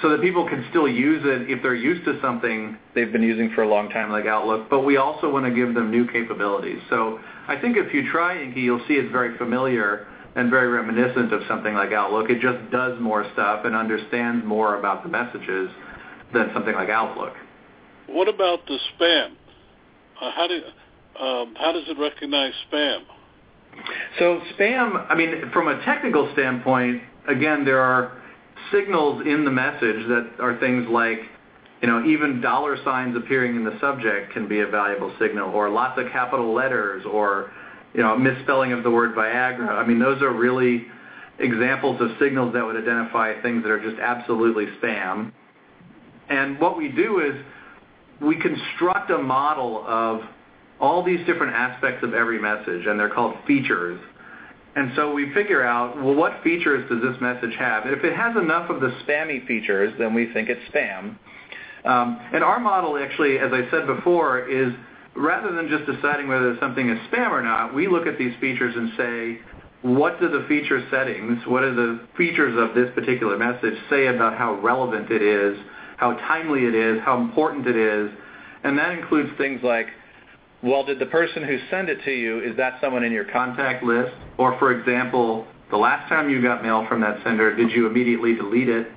so 0.00 0.08
that 0.08 0.22
people 0.22 0.48
can 0.48 0.64
still 0.70 0.88
use 0.88 1.22
it 1.24 1.50
if 1.50 1.62
they're 1.62 1.74
used 1.74 2.04
to 2.06 2.18
something 2.22 2.78
they've 2.94 3.12
been 3.12 3.22
using 3.22 3.52
for 3.54 3.62
a 3.62 3.68
long 3.68 3.90
time 3.90 4.10
like 4.10 4.24
Outlook, 4.24 4.70
but 4.70 4.80
we 4.80 4.96
also 4.96 5.30
want 5.30 5.44
to 5.44 5.52
give 5.52 5.74
them 5.74 5.90
new 5.90 6.06
capabilities. 6.10 6.80
So 6.88 7.20
I 7.46 7.60
think 7.60 7.76
if 7.76 7.92
you 7.92 8.10
try 8.10 8.42
Inky, 8.42 8.60
you'll 8.60 8.84
see 8.88 8.94
it's 8.94 9.12
very 9.12 9.36
familiar 9.36 10.06
and 10.34 10.48
very 10.48 10.68
reminiscent 10.68 11.32
of 11.32 11.42
something 11.48 11.74
like 11.74 11.92
Outlook. 11.92 12.30
It 12.30 12.40
just 12.40 12.70
does 12.70 12.98
more 13.00 13.26
stuff 13.34 13.64
and 13.64 13.74
understands 13.74 14.44
more 14.46 14.78
about 14.78 15.02
the 15.02 15.08
messages 15.08 15.70
than 16.32 16.50
something 16.54 16.74
like 16.74 16.88
Outlook. 16.88 17.34
What 18.06 18.28
about 18.28 18.66
the 18.66 18.78
spam? 18.98 19.32
Uh, 20.20 20.30
how 20.32 20.46
do 20.46 20.60
um, 21.22 21.54
how 21.58 21.72
does 21.72 21.84
it 21.86 21.98
recognize 21.98 22.52
spam? 22.72 23.00
So 24.18 24.40
spam, 24.56 25.06
I 25.08 25.14
mean, 25.14 25.50
from 25.52 25.68
a 25.68 25.84
technical 25.84 26.30
standpoint, 26.32 27.02
again, 27.28 27.64
there 27.64 27.80
are 27.80 28.19
signals 28.72 29.22
in 29.26 29.44
the 29.44 29.50
message 29.50 30.06
that 30.08 30.30
are 30.38 30.58
things 30.58 30.86
like, 30.88 31.18
you 31.82 31.88
know, 31.88 32.04
even 32.04 32.40
dollar 32.40 32.76
signs 32.84 33.16
appearing 33.16 33.56
in 33.56 33.64
the 33.64 33.78
subject 33.80 34.32
can 34.32 34.48
be 34.48 34.60
a 34.60 34.66
valuable 34.66 35.12
signal, 35.18 35.50
or 35.50 35.70
lots 35.70 35.98
of 35.98 36.10
capital 36.12 36.52
letters, 36.52 37.04
or, 37.10 37.50
you 37.94 38.02
know, 38.02 38.16
misspelling 38.16 38.72
of 38.72 38.82
the 38.82 38.90
word 38.90 39.14
Viagra. 39.14 39.70
I 39.70 39.86
mean, 39.86 39.98
those 39.98 40.20
are 40.22 40.32
really 40.32 40.86
examples 41.38 42.00
of 42.00 42.10
signals 42.18 42.52
that 42.52 42.64
would 42.64 42.76
identify 42.76 43.40
things 43.40 43.62
that 43.62 43.70
are 43.70 43.80
just 43.80 44.00
absolutely 44.00 44.66
spam. 44.82 45.32
And 46.28 46.60
what 46.60 46.76
we 46.76 46.88
do 46.88 47.20
is 47.20 47.34
we 48.20 48.36
construct 48.36 49.10
a 49.10 49.18
model 49.18 49.82
of 49.86 50.20
all 50.78 51.02
these 51.02 51.24
different 51.26 51.54
aspects 51.54 52.04
of 52.04 52.14
every 52.14 52.38
message, 52.38 52.86
and 52.86 53.00
they're 53.00 53.10
called 53.10 53.34
features. 53.46 54.00
And 54.76 54.92
so 54.94 55.12
we 55.12 55.32
figure 55.34 55.64
out, 55.64 55.96
well, 55.96 56.14
what 56.14 56.42
features 56.44 56.88
does 56.88 57.02
this 57.02 57.20
message 57.20 57.56
have? 57.58 57.84
And 57.84 57.94
if 57.94 58.04
it 58.04 58.14
has 58.14 58.36
enough 58.36 58.70
of 58.70 58.80
the 58.80 58.94
spammy 59.04 59.46
features, 59.46 59.92
then 59.98 60.14
we 60.14 60.32
think 60.32 60.48
it's 60.48 60.60
spam. 60.72 61.16
Um, 61.84 62.20
and 62.32 62.44
our 62.44 62.60
model 62.60 62.96
actually, 62.96 63.38
as 63.38 63.52
I 63.52 63.68
said 63.70 63.86
before, 63.86 64.48
is 64.48 64.72
rather 65.16 65.52
than 65.52 65.68
just 65.68 65.86
deciding 65.90 66.28
whether 66.28 66.56
something 66.60 66.88
is 66.88 66.98
spam 67.10 67.30
or 67.30 67.42
not, 67.42 67.74
we 67.74 67.88
look 67.88 68.06
at 68.06 68.16
these 68.18 68.34
features 68.40 68.74
and 68.76 68.92
say, 68.96 69.38
what 69.82 70.20
do 70.20 70.28
the 70.28 70.44
feature 70.46 70.86
settings, 70.90 71.40
what 71.46 71.64
are 71.64 71.74
the 71.74 72.00
features 72.16 72.54
of 72.56 72.74
this 72.74 72.94
particular 72.94 73.38
message 73.38 73.74
say 73.88 74.06
about 74.06 74.36
how 74.36 74.60
relevant 74.60 75.10
it 75.10 75.22
is, 75.22 75.58
how 75.96 76.12
timely 76.12 76.66
it 76.66 76.74
is, 76.74 77.00
how 77.02 77.20
important 77.20 77.66
it 77.66 77.76
is, 77.76 78.10
and 78.62 78.78
that 78.78 78.92
includes 78.92 79.30
things 79.38 79.60
like 79.62 79.86
well, 80.62 80.84
did 80.84 80.98
the 80.98 81.06
person 81.06 81.42
who 81.42 81.58
sent 81.70 81.88
it 81.88 82.04
to 82.04 82.10
you, 82.10 82.40
is 82.40 82.56
that 82.56 82.78
someone 82.80 83.02
in 83.02 83.12
your 83.12 83.24
contact 83.24 83.82
list? 83.82 84.12
Or, 84.36 84.58
for 84.58 84.78
example, 84.78 85.46
the 85.70 85.76
last 85.76 86.08
time 86.08 86.28
you 86.28 86.42
got 86.42 86.62
mail 86.62 86.86
from 86.88 87.00
that 87.00 87.22
sender, 87.24 87.54
did 87.54 87.70
you 87.70 87.86
immediately 87.86 88.34
delete 88.34 88.68
it? 88.68 88.88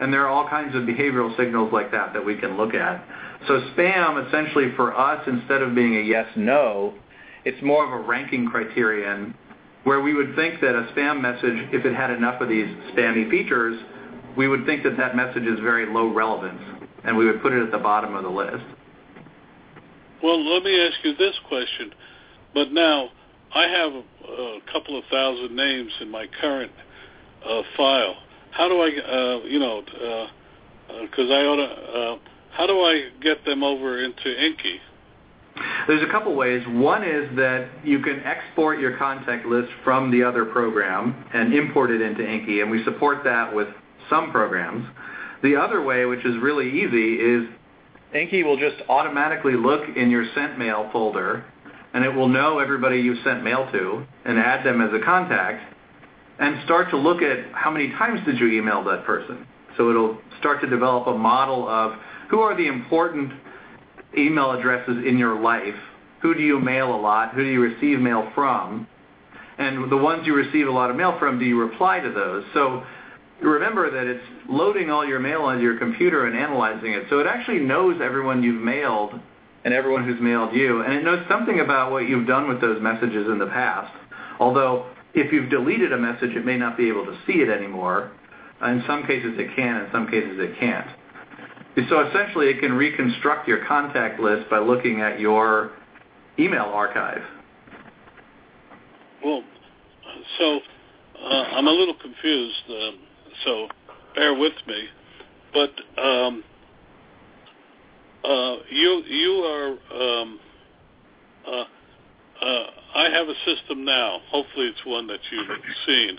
And 0.00 0.12
there 0.12 0.26
are 0.26 0.28
all 0.28 0.48
kinds 0.48 0.74
of 0.74 0.82
behavioral 0.84 1.36
signals 1.36 1.72
like 1.72 1.90
that 1.92 2.12
that 2.14 2.24
we 2.24 2.36
can 2.36 2.56
look 2.56 2.74
at. 2.74 3.04
So 3.46 3.60
spam, 3.76 4.26
essentially 4.26 4.72
for 4.76 4.96
us, 4.96 5.22
instead 5.26 5.62
of 5.62 5.74
being 5.74 5.96
a 5.96 6.00
yes-no, 6.00 6.94
it's 7.44 7.62
more 7.62 7.84
of 7.84 7.92
a 7.92 8.06
ranking 8.06 8.48
criterion 8.48 9.34
where 9.84 10.00
we 10.00 10.14
would 10.14 10.34
think 10.34 10.60
that 10.62 10.74
a 10.74 10.90
spam 10.94 11.20
message, 11.20 11.68
if 11.72 11.84
it 11.84 11.94
had 11.94 12.10
enough 12.10 12.40
of 12.40 12.48
these 12.48 12.66
spammy 12.92 13.30
features, 13.30 13.78
we 14.36 14.48
would 14.48 14.64
think 14.64 14.82
that 14.82 14.96
that 14.96 15.14
message 15.14 15.44
is 15.44 15.60
very 15.60 15.86
low 15.86 16.12
relevance, 16.12 16.60
and 17.04 17.16
we 17.16 17.26
would 17.26 17.42
put 17.42 17.52
it 17.52 17.62
at 17.62 17.70
the 17.70 17.78
bottom 17.78 18.16
of 18.16 18.22
the 18.22 18.30
list. 18.30 18.64
Well, 20.24 20.42
let 20.54 20.62
me 20.62 20.74
ask 20.80 21.04
you 21.04 21.14
this 21.16 21.34
question. 21.48 21.92
But 22.54 22.72
now, 22.72 23.10
I 23.54 23.64
have 23.64 23.92
a, 23.92 24.32
a 24.32 24.60
couple 24.72 24.98
of 24.98 25.04
thousand 25.10 25.54
names 25.54 25.92
in 26.00 26.10
my 26.10 26.26
current 26.40 26.72
uh, 27.46 27.60
file. 27.76 28.16
How 28.50 28.66
do 28.70 28.76
I, 28.76 28.86
uh, 28.86 29.44
you 29.44 29.58
know, 29.58 29.82
because 29.82 31.28
uh, 31.28 31.34
uh 31.34 31.36
I 31.36 31.44
ought 31.44 31.56
to, 31.56 31.62
uh, 31.64 32.18
how 32.52 32.66
do 32.66 32.72
I 32.72 33.10
get 33.20 33.44
them 33.44 33.62
over 33.62 34.02
into 34.02 34.46
Inky? 34.46 34.80
There's 35.86 36.02
a 36.02 36.10
couple 36.10 36.34
ways. 36.34 36.64
One 36.68 37.04
is 37.04 37.28
that 37.36 37.68
you 37.84 37.98
can 37.98 38.20
export 38.24 38.80
your 38.80 38.96
contact 38.96 39.44
list 39.44 39.68
from 39.84 40.10
the 40.10 40.22
other 40.22 40.46
program 40.46 41.26
and 41.34 41.52
import 41.52 41.90
it 41.90 42.00
into 42.00 42.26
Inky, 42.26 42.62
and 42.62 42.70
we 42.70 42.82
support 42.84 43.24
that 43.24 43.54
with 43.54 43.68
some 44.08 44.30
programs. 44.30 44.86
The 45.42 45.54
other 45.56 45.82
way, 45.82 46.06
which 46.06 46.24
is 46.24 46.34
really 46.40 46.70
easy, 46.70 47.16
is 47.16 47.46
Inky 48.14 48.44
will 48.44 48.56
just 48.56 48.76
automatically 48.88 49.54
look 49.54 49.82
in 49.96 50.08
your 50.08 50.24
sent 50.34 50.56
mail 50.56 50.88
folder, 50.92 51.44
and 51.92 52.04
it 52.04 52.10
will 52.10 52.28
know 52.28 52.60
everybody 52.60 53.00
you 53.00 53.16
sent 53.24 53.42
mail 53.42 53.68
to 53.72 54.06
and 54.24 54.38
add 54.38 54.64
them 54.64 54.80
as 54.80 54.90
a 54.94 55.04
contact, 55.04 55.74
and 56.38 56.62
start 56.64 56.90
to 56.90 56.96
look 56.96 57.22
at 57.22 57.52
how 57.52 57.70
many 57.70 57.88
times 57.90 58.20
did 58.24 58.38
you 58.38 58.52
email 58.52 58.84
that 58.84 59.04
person. 59.04 59.46
So 59.76 59.90
it'll 59.90 60.18
start 60.38 60.60
to 60.60 60.68
develop 60.68 61.08
a 61.08 61.18
model 61.18 61.68
of 61.68 61.98
who 62.30 62.40
are 62.40 62.56
the 62.56 62.66
important 62.66 63.32
email 64.16 64.52
addresses 64.52 65.04
in 65.04 65.18
your 65.18 65.40
life, 65.40 65.74
who 66.22 66.34
do 66.34 66.40
you 66.40 66.60
mail 66.60 66.94
a 66.94 67.00
lot, 67.00 67.34
who 67.34 67.42
do 67.42 67.50
you 67.50 67.60
receive 67.60 67.98
mail 67.98 68.30
from, 68.34 68.86
and 69.58 69.90
the 69.90 69.96
ones 69.96 70.26
you 70.26 70.34
receive 70.34 70.68
a 70.68 70.70
lot 70.70 70.90
of 70.90 70.96
mail 70.96 71.16
from, 71.18 71.38
do 71.38 71.44
you 71.44 71.60
reply 71.60 72.00
to 72.00 72.10
those? 72.10 72.44
So 72.54 72.84
remember 73.40 73.90
that 73.90 74.06
it's 74.06 74.24
loading 74.48 74.90
all 74.90 75.06
your 75.06 75.20
mail 75.20 75.42
onto 75.42 75.62
your 75.62 75.78
computer 75.78 76.26
and 76.26 76.36
analyzing 76.36 76.92
it. 76.92 77.04
So 77.10 77.18
it 77.18 77.26
actually 77.26 77.60
knows 77.60 78.00
everyone 78.02 78.42
you've 78.42 78.62
mailed 78.62 79.18
and 79.64 79.72
everyone 79.72 80.04
who's 80.04 80.20
mailed 80.20 80.54
you, 80.54 80.82
and 80.82 80.92
it 80.92 81.04
knows 81.04 81.24
something 81.28 81.60
about 81.60 81.90
what 81.90 82.06
you've 82.06 82.26
done 82.26 82.48
with 82.48 82.60
those 82.60 82.82
messages 82.82 83.28
in 83.28 83.38
the 83.38 83.46
past. 83.46 83.92
Although 84.38 84.86
if 85.14 85.32
you've 85.32 85.48
deleted 85.48 85.92
a 85.92 85.98
message, 85.98 86.30
it 86.36 86.44
may 86.44 86.58
not 86.58 86.76
be 86.76 86.88
able 86.88 87.06
to 87.06 87.16
see 87.26 87.34
it 87.34 87.48
anymore. 87.48 88.12
In 88.62 88.82
some 88.86 89.06
cases 89.06 89.32
it 89.36 89.54
can, 89.56 89.84
in 89.84 89.88
some 89.90 90.06
cases 90.06 90.36
it 90.38 90.58
can't. 90.58 90.86
So 91.88 92.06
essentially 92.08 92.48
it 92.48 92.60
can 92.60 92.72
reconstruct 92.72 93.48
your 93.48 93.64
contact 93.66 94.20
list 94.20 94.48
by 94.48 94.58
looking 94.58 95.00
at 95.00 95.18
your 95.18 95.72
email 96.38 96.64
archive. 96.64 97.22
Well, 99.24 99.42
so 100.38 100.60
uh, 101.20 101.26
I'm 101.26 101.66
a 101.66 101.70
little 101.70 101.94
confused. 101.94 102.62
Um, 102.68 102.98
so 103.44 103.68
bear 104.14 104.34
with 104.34 104.54
me. 104.66 104.84
But 105.52 106.02
um, 106.02 106.44
uh, 108.24 108.56
you 108.70 109.02
you 109.06 109.32
are. 109.44 110.20
Um, 110.20 110.40
uh, 111.46 111.64
uh, 112.44 112.66
I 112.96 113.10
have 113.10 113.28
a 113.28 113.34
system 113.44 113.84
now. 113.84 114.20
Hopefully, 114.30 114.66
it's 114.66 114.84
one 114.86 115.06
that 115.08 115.20
you've 115.30 115.48
seen, 115.86 116.18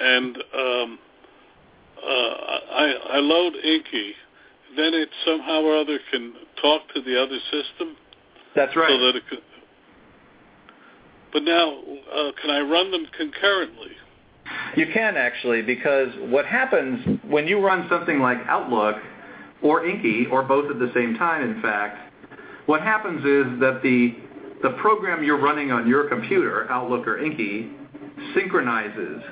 and 0.00 0.36
um, 0.36 0.98
uh, 2.02 2.08
I, 2.08 2.94
I 3.10 3.16
load 3.18 3.54
Inky. 3.56 4.14
Then 4.76 4.94
it 4.94 5.08
somehow 5.24 5.62
or 5.62 5.78
other 5.78 5.98
can 6.10 6.34
talk 6.60 6.82
to 6.94 7.00
the 7.00 7.20
other 7.20 7.38
system. 7.50 7.96
That's 8.54 8.76
right. 8.76 8.88
So 8.88 8.98
that 8.98 9.16
it 9.16 9.22
could, 9.28 9.42
but 11.32 11.42
now, 11.42 11.78
uh, 12.12 12.32
can 12.40 12.50
I 12.50 12.60
run 12.60 12.90
them 12.90 13.06
concurrently? 13.16 13.92
You 14.76 14.86
can 14.92 15.16
actually, 15.16 15.62
because 15.62 16.08
what 16.18 16.46
happens 16.46 17.20
when 17.28 17.46
you 17.46 17.60
run 17.60 17.86
something 17.90 18.20
like 18.20 18.38
Outlook 18.46 18.96
or 19.62 19.86
Inky, 19.86 20.26
or 20.26 20.42
both 20.42 20.70
at 20.70 20.78
the 20.78 20.90
same 20.94 21.16
time, 21.16 21.42
in 21.42 21.60
fact, 21.60 21.98
what 22.66 22.82
happens 22.82 23.20
is 23.20 23.60
that 23.60 23.80
the 23.82 24.14
the 24.62 24.70
program 24.80 25.22
you're 25.22 25.40
running 25.40 25.70
on 25.70 25.86
your 25.88 26.08
computer, 26.08 26.70
Outlook 26.70 27.06
or 27.06 27.18
Inky, 27.18 27.70
synchronizes 28.34 29.22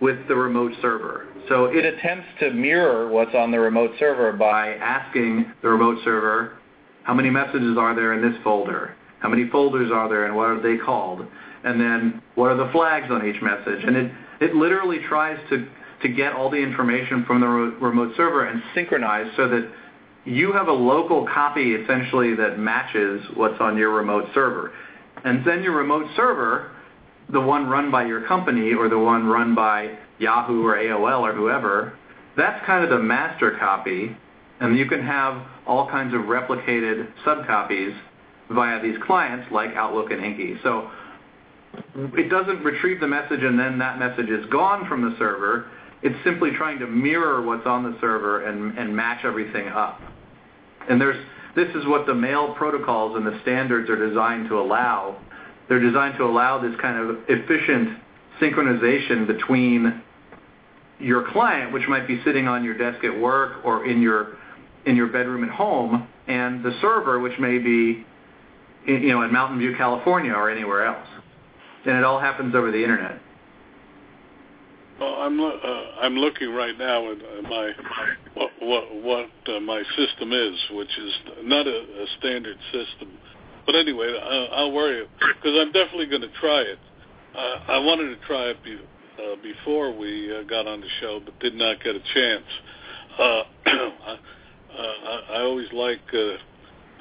with 0.00 0.16
the 0.28 0.34
remote 0.34 0.72
server. 0.80 1.26
So 1.48 1.66
it 1.66 1.84
attempts 1.84 2.26
to 2.40 2.50
mirror 2.52 3.08
what's 3.08 3.34
on 3.34 3.50
the 3.50 3.58
remote 3.58 3.92
server 3.98 4.32
by 4.32 4.74
asking 4.74 5.52
the 5.62 5.68
remote 5.68 5.98
server, 6.04 6.58
how 7.04 7.14
many 7.14 7.30
messages 7.30 7.76
are 7.78 7.94
there 7.94 8.12
in 8.12 8.22
this 8.22 8.40
folder? 8.42 8.94
How 9.20 9.28
many 9.28 9.48
folders 9.48 9.90
are 9.92 10.08
there 10.08 10.26
and 10.26 10.36
what 10.36 10.48
are 10.50 10.60
they 10.60 10.76
called? 10.76 11.26
And 11.64 11.80
then 11.80 12.22
what 12.34 12.50
are 12.50 12.56
the 12.56 12.70
flags 12.72 13.06
on 13.10 13.26
each 13.26 13.40
message? 13.42 13.84
And 13.84 13.96
it 13.96 14.12
it 14.40 14.54
literally 14.54 14.98
tries 15.08 15.38
to, 15.50 15.66
get 16.14 16.34
all 16.34 16.48
the 16.48 16.56
information 16.56 17.24
from 17.26 17.40
the 17.40 17.46
re- 17.48 17.74
remote 17.80 18.12
server 18.16 18.44
and 18.44 18.62
synchronize 18.76 19.26
so 19.36 19.48
that 19.48 19.68
you 20.24 20.52
have 20.52 20.68
a 20.68 20.72
local 20.72 21.26
copy 21.26 21.72
essentially 21.74 22.36
that 22.36 22.60
matches 22.60 23.20
what's 23.34 23.60
on 23.60 23.76
your 23.76 23.90
remote 23.90 24.26
server. 24.32 24.72
And 25.24 25.44
then 25.44 25.64
your 25.64 25.76
remote 25.76 26.06
server, 26.14 26.70
the 27.32 27.40
one 27.40 27.66
run 27.66 27.90
by 27.90 28.06
your 28.06 28.24
company 28.28 28.72
or 28.72 28.88
the 28.88 28.98
one 28.98 29.26
run 29.26 29.56
by 29.56 29.98
Yahoo 30.18 30.64
or 30.64 30.76
AOL 30.76 31.22
or 31.22 31.32
whoever, 31.32 31.98
that's 32.36 32.64
kind 32.66 32.84
of 32.84 32.90
the 32.90 32.98
master 32.98 33.56
copy. 33.58 34.16
And 34.60 34.78
you 34.78 34.86
can 34.86 35.02
have 35.02 35.44
all 35.66 35.88
kinds 35.88 36.14
of 36.14 36.22
replicated 36.22 37.08
subcopies 37.24 37.98
via 38.50 38.80
these 38.80 38.96
clients 39.04 39.50
like 39.50 39.70
Outlook 39.74 40.10
and 40.10 40.24
Inky. 40.24 40.56
It 42.16 42.28
doesn't 42.28 42.62
retrieve 42.62 43.00
the 43.00 43.08
message 43.08 43.42
and 43.42 43.58
then 43.58 43.78
that 43.78 43.98
message 43.98 44.28
is 44.28 44.44
gone 44.46 44.88
from 44.88 45.02
the 45.02 45.16
server. 45.18 45.66
It's 46.02 46.16
simply 46.24 46.50
trying 46.56 46.78
to 46.80 46.86
mirror 46.86 47.42
what's 47.42 47.66
on 47.66 47.82
the 47.82 47.96
server 48.00 48.46
and, 48.46 48.78
and 48.78 48.94
match 48.94 49.24
everything 49.24 49.68
up. 49.68 50.00
And 50.88 51.00
there's, 51.00 51.16
this 51.54 51.68
is 51.74 51.86
what 51.86 52.06
the 52.06 52.14
mail 52.14 52.54
protocols 52.54 53.16
and 53.16 53.26
the 53.26 53.38
standards 53.42 53.88
are 53.90 54.08
designed 54.08 54.48
to 54.48 54.60
allow. 54.60 55.18
They're 55.68 55.80
designed 55.80 56.16
to 56.18 56.24
allow 56.24 56.60
this 56.60 56.78
kind 56.80 56.98
of 56.98 57.18
efficient 57.28 57.98
synchronization 58.40 59.26
between 59.26 60.02
your 60.98 61.30
client, 61.32 61.72
which 61.72 61.88
might 61.88 62.06
be 62.06 62.20
sitting 62.24 62.46
on 62.46 62.62
your 62.62 62.76
desk 62.76 63.04
at 63.04 63.18
work 63.18 63.64
or 63.64 63.86
in 63.86 64.00
your 64.00 64.36
in 64.86 64.94
your 64.94 65.08
bedroom 65.08 65.42
at 65.42 65.50
home, 65.50 66.06
and 66.28 66.64
the 66.64 66.70
server, 66.80 67.18
which 67.18 67.36
may 67.40 67.58
be 67.58 68.06
in, 68.86 69.02
you 69.02 69.08
know 69.08 69.22
in 69.22 69.32
Mountain 69.32 69.58
View, 69.58 69.74
California, 69.76 70.32
or 70.32 70.48
anywhere 70.48 70.86
else 70.86 71.08
and 71.86 71.96
it 71.96 72.04
all 72.04 72.20
happens 72.20 72.54
over 72.54 72.70
the 72.70 72.82
internet. 72.82 73.20
Well, 75.00 75.14
I'm 75.14 75.38
uh, 75.38 75.50
I'm 76.00 76.14
looking 76.14 76.54
right 76.54 76.76
now 76.78 77.12
at 77.12 77.18
uh, 77.18 77.42
my 77.42 77.70
what 78.34 78.50
what, 78.60 78.84
what 79.02 79.54
uh, 79.54 79.60
my 79.60 79.82
system 79.96 80.32
is, 80.32 80.54
which 80.72 80.98
is 80.98 81.12
not 81.42 81.66
a, 81.66 81.70
a 81.70 82.06
standard 82.18 82.56
system. 82.72 83.10
But 83.66 83.74
anyway, 83.74 84.08
uh, 84.08 84.54
I'll 84.54 84.72
worry 84.72 85.04
because 85.18 85.58
I'm 85.60 85.72
definitely 85.72 86.06
going 86.06 86.22
to 86.22 86.32
try 86.40 86.60
it. 86.60 86.78
Uh, 87.36 87.72
I 87.72 87.78
wanted 87.80 88.18
to 88.18 88.26
try 88.26 88.44
it 88.44 88.64
be, 88.64 88.76
uh, 88.76 89.36
before 89.42 89.94
we 89.94 90.34
uh, 90.34 90.44
got 90.44 90.66
on 90.66 90.80
the 90.80 90.88
show, 91.00 91.20
but 91.22 91.38
did 91.40 91.54
not 91.54 91.82
get 91.84 91.94
a 91.94 92.00
chance. 92.14 92.44
Uh, 93.18 93.42
I, 93.66 94.16
uh, 94.78 95.20
I 95.34 95.40
always 95.42 95.70
like 95.72 96.00
uh, 96.14 96.18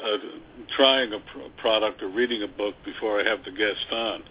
uh, 0.03 0.17
trying 0.75 1.13
a 1.13 1.19
pr- 1.19 1.61
product 1.61 2.01
or 2.01 2.09
reading 2.09 2.43
a 2.43 2.47
book 2.47 2.75
before 2.83 3.21
I 3.21 3.29
have 3.29 3.39
the 3.45 3.51
guest 3.51 3.85
on. 3.91 4.23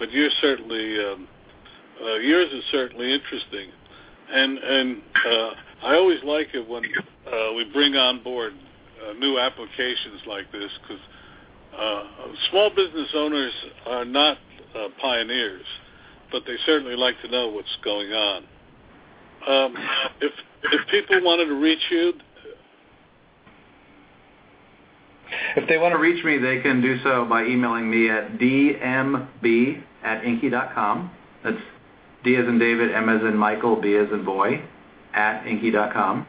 But 0.00 0.10
you're 0.12 0.30
certainly 0.40 0.98
um, 0.98 1.28
uh, 2.02 2.14
yours 2.14 2.48
is 2.54 2.64
certainly 2.72 3.12
interesting, 3.12 3.68
and 4.32 4.58
and 4.58 5.02
uh, 5.26 5.50
I 5.82 5.94
always 5.94 6.20
like 6.24 6.48
it 6.54 6.66
when 6.66 6.84
uh, 6.84 7.52
we 7.54 7.70
bring 7.70 7.94
on 7.96 8.22
board 8.22 8.54
uh, 9.06 9.12
new 9.12 9.38
applications 9.38 10.22
like 10.26 10.50
this 10.52 10.70
because 10.80 11.02
uh, 11.78 12.02
small 12.50 12.70
business 12.70 13.08
owners 13.14 13.52
are 13.86 14.06
not 14.06 14.38
uh, 14.74 14.88
pioneers, 15.02 15.66
but 16.32 16.44
they 16.46 16.56
certainly 16.64 16.96
like 16.96 17.20
to 17.20 17.28
know 17.30 17.48
what's 17.48 17.76
going 17.84 18.10
on. 18.10 18.44
Um, 19.46 19.74
if 20.22 20.32
if 20.72 20.88
people 20.90 21.22
wanted 21.22 21.44
to 21.44 21.60
reach 21.60 21.84
you, 21.90 22.14
if 25.56 25.68
they 25.68 25.76
want 25.76 25.92
to 25.92 25.98
reach 25.98 26.24
me, 26.24 26.38
they 26.38 26.62
can 26.62 26.80
do 26.80 26.98
so 27.02 27.26
by 27.26 27.44
emailing 27.44 27.90
me 27.90 28.08
at 28.08 28.38
dmb 28.38 29.82
at 30.02 30.24
inky.com. 30.24 31.10
That's 31.44 31.56
D 32.24 32.36
as 32.36 32.46
in 32.46 32.58
David, 32.58 32.92
M 32.92 33.08
as 33.08 33.22
in 33.22 33.36
Michael, 33.36 33.80
B 33.80 33.96
as 33.96 34.08
in 34.12 34.24
boy, 34.24 34.62
at 35.14 35.46
inky.com. 35.46 36.26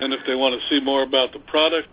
And 0.00 0.12
if 0.12 0.20
they 0.26 0.34
want 0.34 0.60
to 0.60 0.68
see 0.68 0.82
more 0.82 1.02
about 1.02 1.32
the 1.32 1.38
product, 1.40 1.88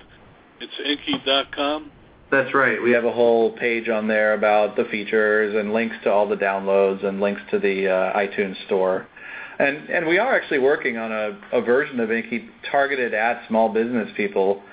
it's 0.60 0.74
inky.com. 0.84 1.92
That's 2.32 2.54
right. 2.54 2.82
We 2.82 2.92
have 2.92 3.06
a 3.06 3.12
whole 3.12 3.52
page 3.58 3.90
on 3.90 4.08
there 4.08 4.34
about 4.34 4.76
the 4.76 4.86
features 4.86 5.56
and 5.56 5.72
links 5.72 5.96
to 6.04 6.12
all 6.12 6.28
the 6.28 6.36
downloads 6.36 7.06
and 7.06 7.20
links 7.20 7.42
to 7.52 7.60
the 7.60 7.88
uh, 7.88 8.18
iTunes 8.18 8.56
store. 8.66 9.08
And 9.60 9.90
and 9.90 10.08
we 10.08 10.18
are 10.18 10.36
actually 10.36 10.60
working 10.60 10.98
on 10.98 11.12
a, 11.12 11.40
a 11.52 11.62
version 11.62 12.00
of 12.00 12.12
Inky 12.12 12.50
targeted 12.72 13.14
at 13.14 13.48
small 13.48 13.72
business 13.72 14.10
people 14.18 14.64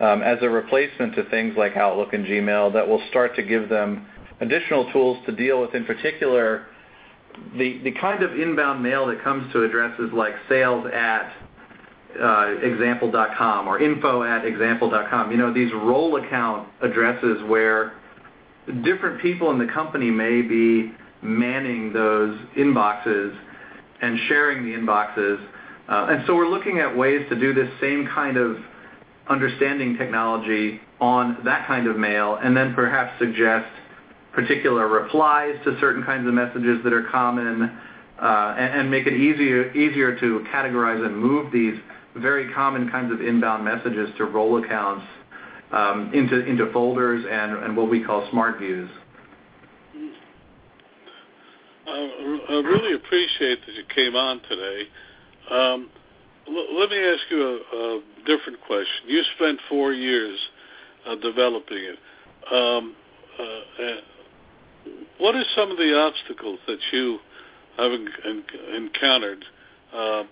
um, 0.00 0.22
as 0.22 0.38
a 0.40 0.48
replacement 0.48 1.14
to 1.16 1.24
things 1.28 1.54
like 1.58 1.76
Outlook 1.76 2.14
and 2.14 2.24
Gmail 2.24 2.72
that 2.72 2.88
will 2.88 3.02
start 3.10 3.36
to 3.36 3.42
give 3.42 3.68
them 3.68 4.06
additional 4.40 4.90
tools 4.92 5.18
to 5.26 5.32
deal 5.32 5.60
with, 5.60 5.74
in 5.74 5.84
particular, 5.84 6.66
the 7.56 7.92
kind 8.00 8.22
of 8.22 8.38
inbound 8.38 8.82
mail 8.82 9.06
that 9.06 9.22
comes 9.22 9.52
to 9.52 9.62
addresses 9.62 10.10
like 10.12 10.34
sales 10.48 10.86
at 10.92 11.32
uh, 12.20 12.54
example.com 12.62 13.68
or 13.68 13.80
info 13.80 14.22
at 14.22 14.44
example.com. 14.44 15.30
You 15.30 15.36
know, 15.36 15.52
these 15.52 15.72
role 15.72 16.16
account 16.16 16.68
addresses 16.82 17.42
where 17.46 17.92
different 18.84 19.22
people 19.22 19.50
in 19.50 19.58
the 19.58 19.72
company 19.72 20.10
may 20.10 20.42
be 20.42 20.92
manning 21.22 21.92
those 21.92 22.38
inboxes 22.56 23.36
and 24.02 24.18
sharing 24.28 24.64
the 24.64 24.72
inboxes. 24.72 25.44
Uh, 25.88 26.06
and 26.10 26.24
so 26.26 26.34
we're 26.34 26.48
looking 26.48 26.78
at 26.78 26.96
ways 26.96 27.26
to 27.28 27.38
do 27.38 27.52
this 27.52 27.68
same 27.80 28.08
kind 28.12 28.36
of 28.36 28.56
understanding 29.28 29.96
technology 29.96 30.80
on 31.00 31.38
that 31.44 31.66
kind 31.66 31.86
of 31.86 31.96
mail 31.96 32.38
and 32.42 32.56
then 32.56 32.74
perhaps 32.74 33.16
suggest 33.18 33.66
particular 34.32 34.88
replies 34.88 35.56
to 35.64 35.78
certain 35.80 36.02
kinds 36.04 36.26
of 36.26 36.34
messages 36.34 36.78
that 36.84 36.92
are 36.92 37.08
common 37.10 37.78
uh, 38.20 38.54
and, 38.58 38.90
make 38.90 39.06
it 39.06 39.14
easier 39.14 39.72
easier 39.72 40.18
to 40.20 40.44
categorize 40.52 41.04
and 41.04 41.16
move 41.16 41.50
these 41.52 41.74
very 42.16 42.52
common 42.52 42.90
kinds 42.90 43.12
of 43.12 43.20
inbound 43.20 43.64
messages 43.64 44.10
to 44.18 44.24
role 44.24 44.62
accounts 44.62 45.04
um, 45.72 46.10
into 46.12 46.44
into 46.46 46.70
folders 46.72 47.24
and, 47.30 47.64
and 47.64 47.76
what 47.76 47.88
we 47.88 48.04
call 48.04 48.28
smart 48.30 48.58
views. 48.58 48.90
I 51.86 52.62
really 52.64 52.94
appreciate 52.94 53.60
that 53.66 53.74
you 53.74 53.84
came 53.94 54.14
on 54.14 54.40
today. 54.48 54.82
Um, 55.50 55.90
let 56.48 56.90
me 56.90 56.96
ask 56.96 57.20
you 57.30 57.42
a, 57.42 57.76
a, 57.76 58.00
different 58.26 58.60
question. 58.66 59.06
You 59.06 59.22
spent 59.36 59.58
four 59.68 59.92
years 59.92 60.38
uh, 61.06 61.16
developing 61.16 61.78
it. 61.78 61.98
Um, 62.52 62.94
uh, 63.38 64.00
what 65.20 65.34
are 65.34 65.44
some 65.54 65.70
of 65.70 65.76
the 65.76 65.94
obstacles 65.96 66.58
that 66.66 66.78
you 66.92 67.18
have 67.76 67.92
en- 67.92 68.44
encountered 68.74 69.44
uh, 69.94 70.22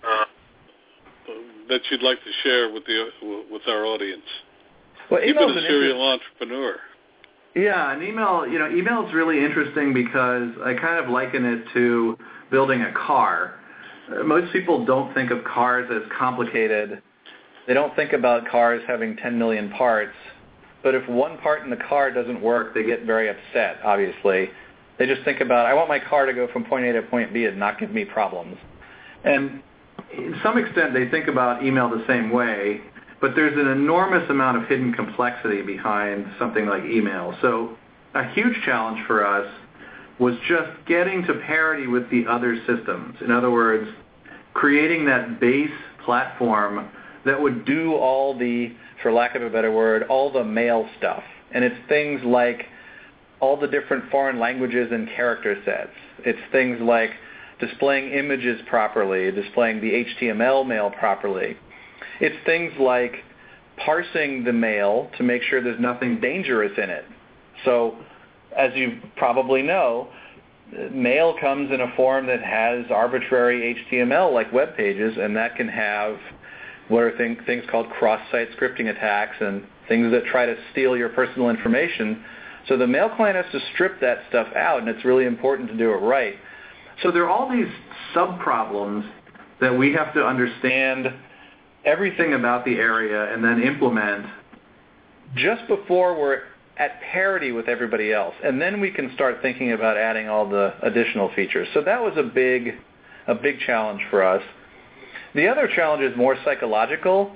that 1.69 1.81
you'd 1.89 2.03
like 2.03 2.17
to 2.23 2.31
share 2.43 2.71
with 2.71 2.85
the 2.85 3.09
with 3.51 3.61
our 3.67 3.85
audience? 3.85 4.23
Well, 5.09 5.23
You've 5.23 5.37
been 5.37 5.49
a 5.49 5.61
serial 5.61 6.01
entrepreneur. 6.01 6.75
Yeah, 7.55 7.91
an 7.91 8.03
email, 8.03 8.45
you 8.47 8.59
know, 8.59 8.69
email 8.69 9.07
is 9.07 9.13
really 9.13 9.43
interesting 9.43 9.91
because 9.91 10.49
I 10.63 10.75
kind 10.75 11.03
of 11.03 11.09
liken 11.09 11.45
it 11.45 11.63
to 11.73 12.17
building 12.51 12.81
a 12.83 12.93
car. 12.93 13.55
Most 14.23 14.53
people 14.53 14.85
don't 14.85 15.13
think 15.13 15.31
of 15.31 15.43
cars 15.43 15.89
as 15.91 16.03
complicated. 16.17 17.01
They 17.67 17.73
don't 17.73 17.95
think 17.95 18.13
about 18.13 18.47
cars 18.47 18.81
having 18.87 19.15
10 19.17 19.37
million 19.37 19.71
parts. 19.71 20.13
But 20.83 20.95
if 20.95 21.07
one 21.09 21.37
part 21.39 21.63
in 21.63 21.69
the 21.69 21.77
car 21.89 22.11
doesn't 22.11 22.41
work, 22.41 22.73
they 22.73 22.83
get 22.83 23.05
very 23.05 23.29
upset, 23.29 23.77
obviously. 23.83 24.49
They 24.99 25.07
just 25.07 25.23
think 25.23 25.39
about, 25.39 25.65
I 25.65 25.73
want 25.73 25.87
my 25.87 25.99
car 25.99 26.25
to 26.25 26.33
go 26.33 26.47
from 26.51 26.65
point 26.65 26.85
A 26.85 26.93
to 26.93 27.01
point 27.03 27.33
B 27.33 27.45
and 27.45 27.57
not 27.57 27.79
give 27.79 27.91
me 27.91 28.03
problems. 28.03 28.57
And 29.23 29.63
in 30.13 30.35
some 30.43 30.57
extent, 30.57 30.93
they 30.93 31.09
think 31.09 31.27
about 31.27 31.63
email 31.63 31.89
the 31.89 32.03
same 32.05 32.29
way, 32.31 32.81
but 33.21 33.31
there's 33.35 33.57
an 33.57 33.67
enormous 33.71 34.29
amount 34.29 34.57
of 34.57 34.67
hidden 34.67 34.93
complexity 34.93 35.61
behind 35.61 36.27
something 36.37 36.65
like 36.65 36.83
email. 36.83 37.35
So 37.41 37.77
a 38.13 38.29
huge 38.33 38.55
challenge 38.65 38.99
for 39.07 39.25
us 39.25 39.49
was 40.19 40.35
just 40.49 40.69
getting 40.85 41.23
to 41.23 41.33
parity 41.45 41.87
with 41.87 42.09
the 42.11 42.25
other 42.27 42.57
systems. 42.67 43.15
In 43.21 43.31
other 43.31 43.51
words, 43.51 43.89
creating 44.53 45.05
that 45.05 45.39
base 45.39 45.69
platform 46.03 46.89
that 47.25 47.41
would 47.41 47.63
do 47.65 47.93
all 47.95 48.37
the, 48.37 48.73
for 49.01 49.13
lack 49.13 49.35
of 49.35 49.43
a 49.43 49.49
better 49.49 49.71
word, 49.71 50.03
all 50.09 50.31
the 50.31 50.43
mail 50.43 50.89
stuff. 50.97 51.23
And 51.51 51.63
it's 51.63 51.75
things 51.87 52.21
like 52.25 52.65
all 53.39 53.57
the 53.57 53.67
different 53.67 54.09
foreign 54.11 54.39
languages 54.39 54.89
and 54.91 55.07
character 55.15 55.55
sets. 55.65 55.91
It's 56.25 56.39
things 56.51 56.79
like 56.81 57.11
displaying 57.59 58.11
images 58.13 58.59
properly, 58.67 59.31
displaying 59.31 59.81
the 59.81 60.05
HTML 60.05 60.65
mail 60.65 60.91
properly. 60.91 61.57
It's 62.19 62.35
things 62.45 62.73
like 62.79 63.15
parsing 63.85 64.43
the 64.43 64.53
mail 64.53 65.09
to 65.17 65.23
make 65.23 65.41
sure 65.43 65.61
there's 65.61 65.79
nothing 65.79 66.19
dangerous 66.19 66.73
in 66.77 66.89
it. 66.89 67.05
So, 67.65 67.97
as 68.55 68.71
you 68.75 68.99
probably 69.15 69.61
know, 69.61 70.09
mail 70.91 71.35
comes 71.39 71.71
in 71.71 71.81
a 71.81 71.95
form 71.95 72.27
that 72.27 72.41
has 72.41 72.85
arbitrary 72.91 73.83
HTML 73.91 74.33
like 74.33 74.51
web 74.51 74.75
pages, 74.75 75.17
and 75.19 75.35
that 75.35 75.55
can 75.55 75.67
have 75.67 76.17
what 76.87 77.03
are 77.03 77.17
thing, 77.17 77.37
things 77.45 77.63
called 77.69 77.89
cross-site 77.91 78.49
scripting 78.57 78.89
attacks 78.89 79.35
and 79.39 79.63
things 79.87 80.11
that 80.11 80.25
try 80.25 80.45
to 80.45 80.55
steal 80.71 80.97
your 80.97 81.09
personal 81.09 81.49
information. 81.49 82.23
So 82.69 82.77
the 82.77 82.87
mail 82.87 83.09
client 83.09 83.35
has 83.35 83.51
to 83.51 83.59
strip 83.73 83.99
that 83.99 84.19
stuff 84.29 84.47
out, 84.55 84.79
and 84.79 84.87
it's 84.87 85.03
really 85.03 85.25
important 85.25 85.69
to 85.69 85.77
do 85.77 85.91
it 85.91 85.97
right. 85.97 86.35
So 87.01 87.11
there 87.11 87.23
are 87.23 87.29
all 87.29 87.51
these 87.51 87.67
sub-problems 88.13 89.05
that 89.59 89.77
we 89.77 89.91
have 89.93 90.13
to 90.13 90.25
understand 90.25 91.07
everything 91.83 92.33
about 92.33 92.63
the 92.65 92.75
area 92.75 93.33
and 93.33 93.43
then 93.43 93.61
implement 93.61 94.25
just 95.35 95.67
before 95.67 96.17
we're 96.19 96.43
at 96.77 97.01
parity 97.01 97.51
with 97.51 97.67
everybody 97.67 98.13
else. 98.13 98.33
And 98.43 98.61
then 98.61 98.79
we 98.79 98.91
can 98.91 99.13
start 99.13 99.39
thinking 99.41 99.73
about 99.73 99.97
adding 99.97 100.29
all 100.29 100.47
the 100.47 100.73
additional 100.81 101.31
features. 101.35 101.67
So 101.73 101.81
that 101.81 102.01
was 102.01 102.13
a 102.17 102.23
big 102.23 102.75
a 103.27 103.35
big 103.35 103.59
challenge 103.59 104.01
for 104.09 104.23
us. 104.23 104.41
The 105.35 105.47
other 105.47 105.69
challenge 105.75 106.01
is 106.01 106.17
more 106.17 106.35
psychological, 106.43 107.35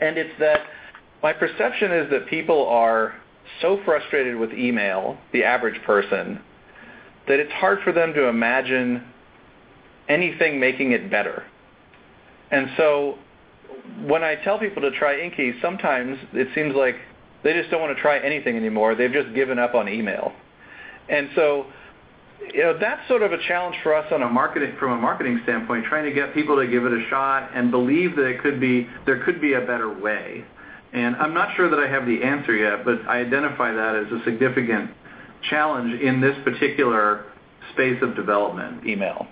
and 0.00 0.16
it's 0.16 0.38
that 0.38 0.60
my 1.22 1.32
perception 1.32 1.92
is 1.92 2.10
that 2.10 2.26
people 2.28 2.66
are 2.68 3.14
so 3.60 3.80
frustrated 3.84 4.36
with 4.36 4.52
email, 4.52 5.18
the 5.32 5.44
average 5.44 5.82
person, 5.84 6.40
that 7.26 7.38
it's 7.38 7.52
hard 7.52 7.80
for 7.82 7.92
them 7.92 8.14
to 8.14 8.28
imagine 8.28 9.04
anything 10.08 10.58
making 10.58 10.92
it 10.92 11.10
better. 11.10 11.44
And 12.50 12.68
so 12.76 13.18
when 14.06 14.24
I 14.24 14.36
tell 14.36 14.58
people 14.58 14.82
to 14.82 14.90
try 14.92 15.18
Inky, 15.20 15.54
sometimes 15.60 16.18
it 16.32 16.48
seems 16.54 16.74
like 16.74 16.96
they 17.44 17.52
just 17.52 17.70
don't 17.70 17.80
want 17.80 17.94
to 17.96 18.00
try 18.00 18.18
anything 18.18 18.56
anymore. 18.56 18.94
They've 18.94 19.12
just 19.12 19.34
given 19.34 19.58
up 19.58 19.74
on 19.74 19.88
email. 19.88 20.32
And 21.08 21.28
so 21.34 21.66
you 22.52 22.62
know 22.62 22.78
that's 22.78 23.06
sort 23.08 23.22
of 23.22 23.32
a 23.32 23.38
challenge 23.48 23.76
for 23.82 23.94
us 23.94 24.06
on 24.12 24.22
a 24.22 24.28
marketing 24.28 24.74
from 24.78 24.92
a 24.92 24.96
marketing 24.96 25.40
standpoint 25.42 25.84
trying 25.86 26.04
to 26.04 26.12
get 26.12 26.32
people 26.34 26.56
to 26.56 26.66
give 26.66 26.84
it 26.84 26.92
a 26.92 27.04
shot 27.10 27.50
and 27.54 27.70
believe 27.70 28.16
that 28.16 28.26
it 28.26 28.40
could 28.40 28.60
be 28.60 28.88
there 29.06 29.22
could 29.24 29.40
be 29.40 29.54
a 29.54 29.60
better 29.60 29.92
way 29.92 30.44
i'm 30.94 31.34
not 31.34 31.54
sure 31.56 31.68
that 31.70 31.78
i 31.78 31.88
have 31.88 32.06
the 32.06 32.22
answer 32.22 32.54
yet 32.54 32.84
but 32.84 33.00
i 33.08 33.18
identify 33.18 33.72
that 33.72 33.96
as 33.96 34.06
a 34.12 34.24
significant 34.24 34.90
challenge 35.48 36.00
in 36.00 36.20
this 36.20 36.36
particular 36.44 37.26
space 37.72 37.98
of 38.02 38.16
development, 38.16 38.86
email? 38.86 39.26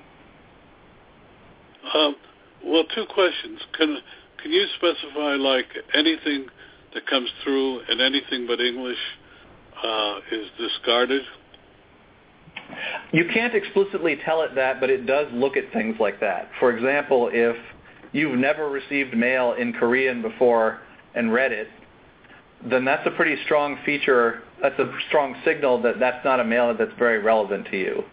Um, 1.94 2.16
well, 2.64 2.84
two 2.94 3.06
questions. 3.12 3.60
Can 3.76 3.98
can 4.42 4.52
you 4.52 4.66
specify 4.76 5.34
like 5.34 5.66
anything 5.94 6.46
that 6.94 7.06
comes 7.06 7.28
through 7.42 7.80
and 7.88 8.00
anything 8.00 8.46
but 8.46 8.60
English 8.60 8.98
uh, 9.82 10.18
is 10.32 10.46
discarded? 10.58 11.22
You 13.12 13.24
can't 13.32 13.54
explicitly 13.54 14.16
tell 14.24 14.42
it 14.42 14.54
that, 14.56 14.80
but 14.80 14.90
it 14.90 15.06
does 15.06 15.28
look 15.32 15.56
at 15.56 15.72
things 15.72 15.96
like 16.00 16.20
that. 16.20 16.50
For 16.58 16.76
example, 16.76 17.30
if 17.32 17.56
you've 18.12 18.38
never 18.38 18.68
received 18.68 19.16
mail 19.16 19.52
in 19.52 19.72
Korean 19.72 20.20
before 20.20 20.80
and 21.16 21.32
read 21.32 21.50
it, 21.50 21.68
then 22.64 22.84
that's 22.84 23.06
a 23.06 23.10
pretty 23.10 23.36
strong 23.44 23.78
feature. 23.84 24.42
That's 24.62 24.78
a 24.78 24.92
strong 25.08 25.34
signal 25.44 25.82
that 25.82 25.98
that's 25.98 26.24
not 26.24 26.40
a 26.40 26.44
mail 26.44 26.74
that's 26.78 26.92
very 26.98 27.18
relevant 27.18 27.66
to 27.70 27.76
you. 27.76 28.04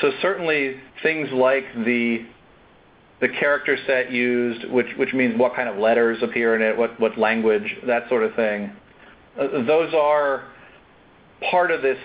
So 0.00 0.10
certainly 0.22 0.80
things 1.02 1.28
like 1.32 1.64
the 1.74 2.26
the 3.20 3.28
character 3.28 3.76
set 3.86 4.12
used, 4.12 4.70
which 4.70 4.86
which 4.96 5.12
means 5.12 5.38
what 5.38 5.54
kind 5.54 5.68
of 5.68 5.76
letters 5.76 6.18
appear 6.22 6.54
in 6.54 6.62
it, 6.62 6.76
what 6.76 6.98
what 7.00 7.18
language, 7.18 7.76
that 7.86 8.08
sort 8.08 8.22
of 8.22 8.34
thing. 8.34 8.72
Uh, 9.38 9.64
those 9.64 9.92
are 9.94 10.44
part 11.50 11.70
of 11.70 11.82
this 11.82 11.98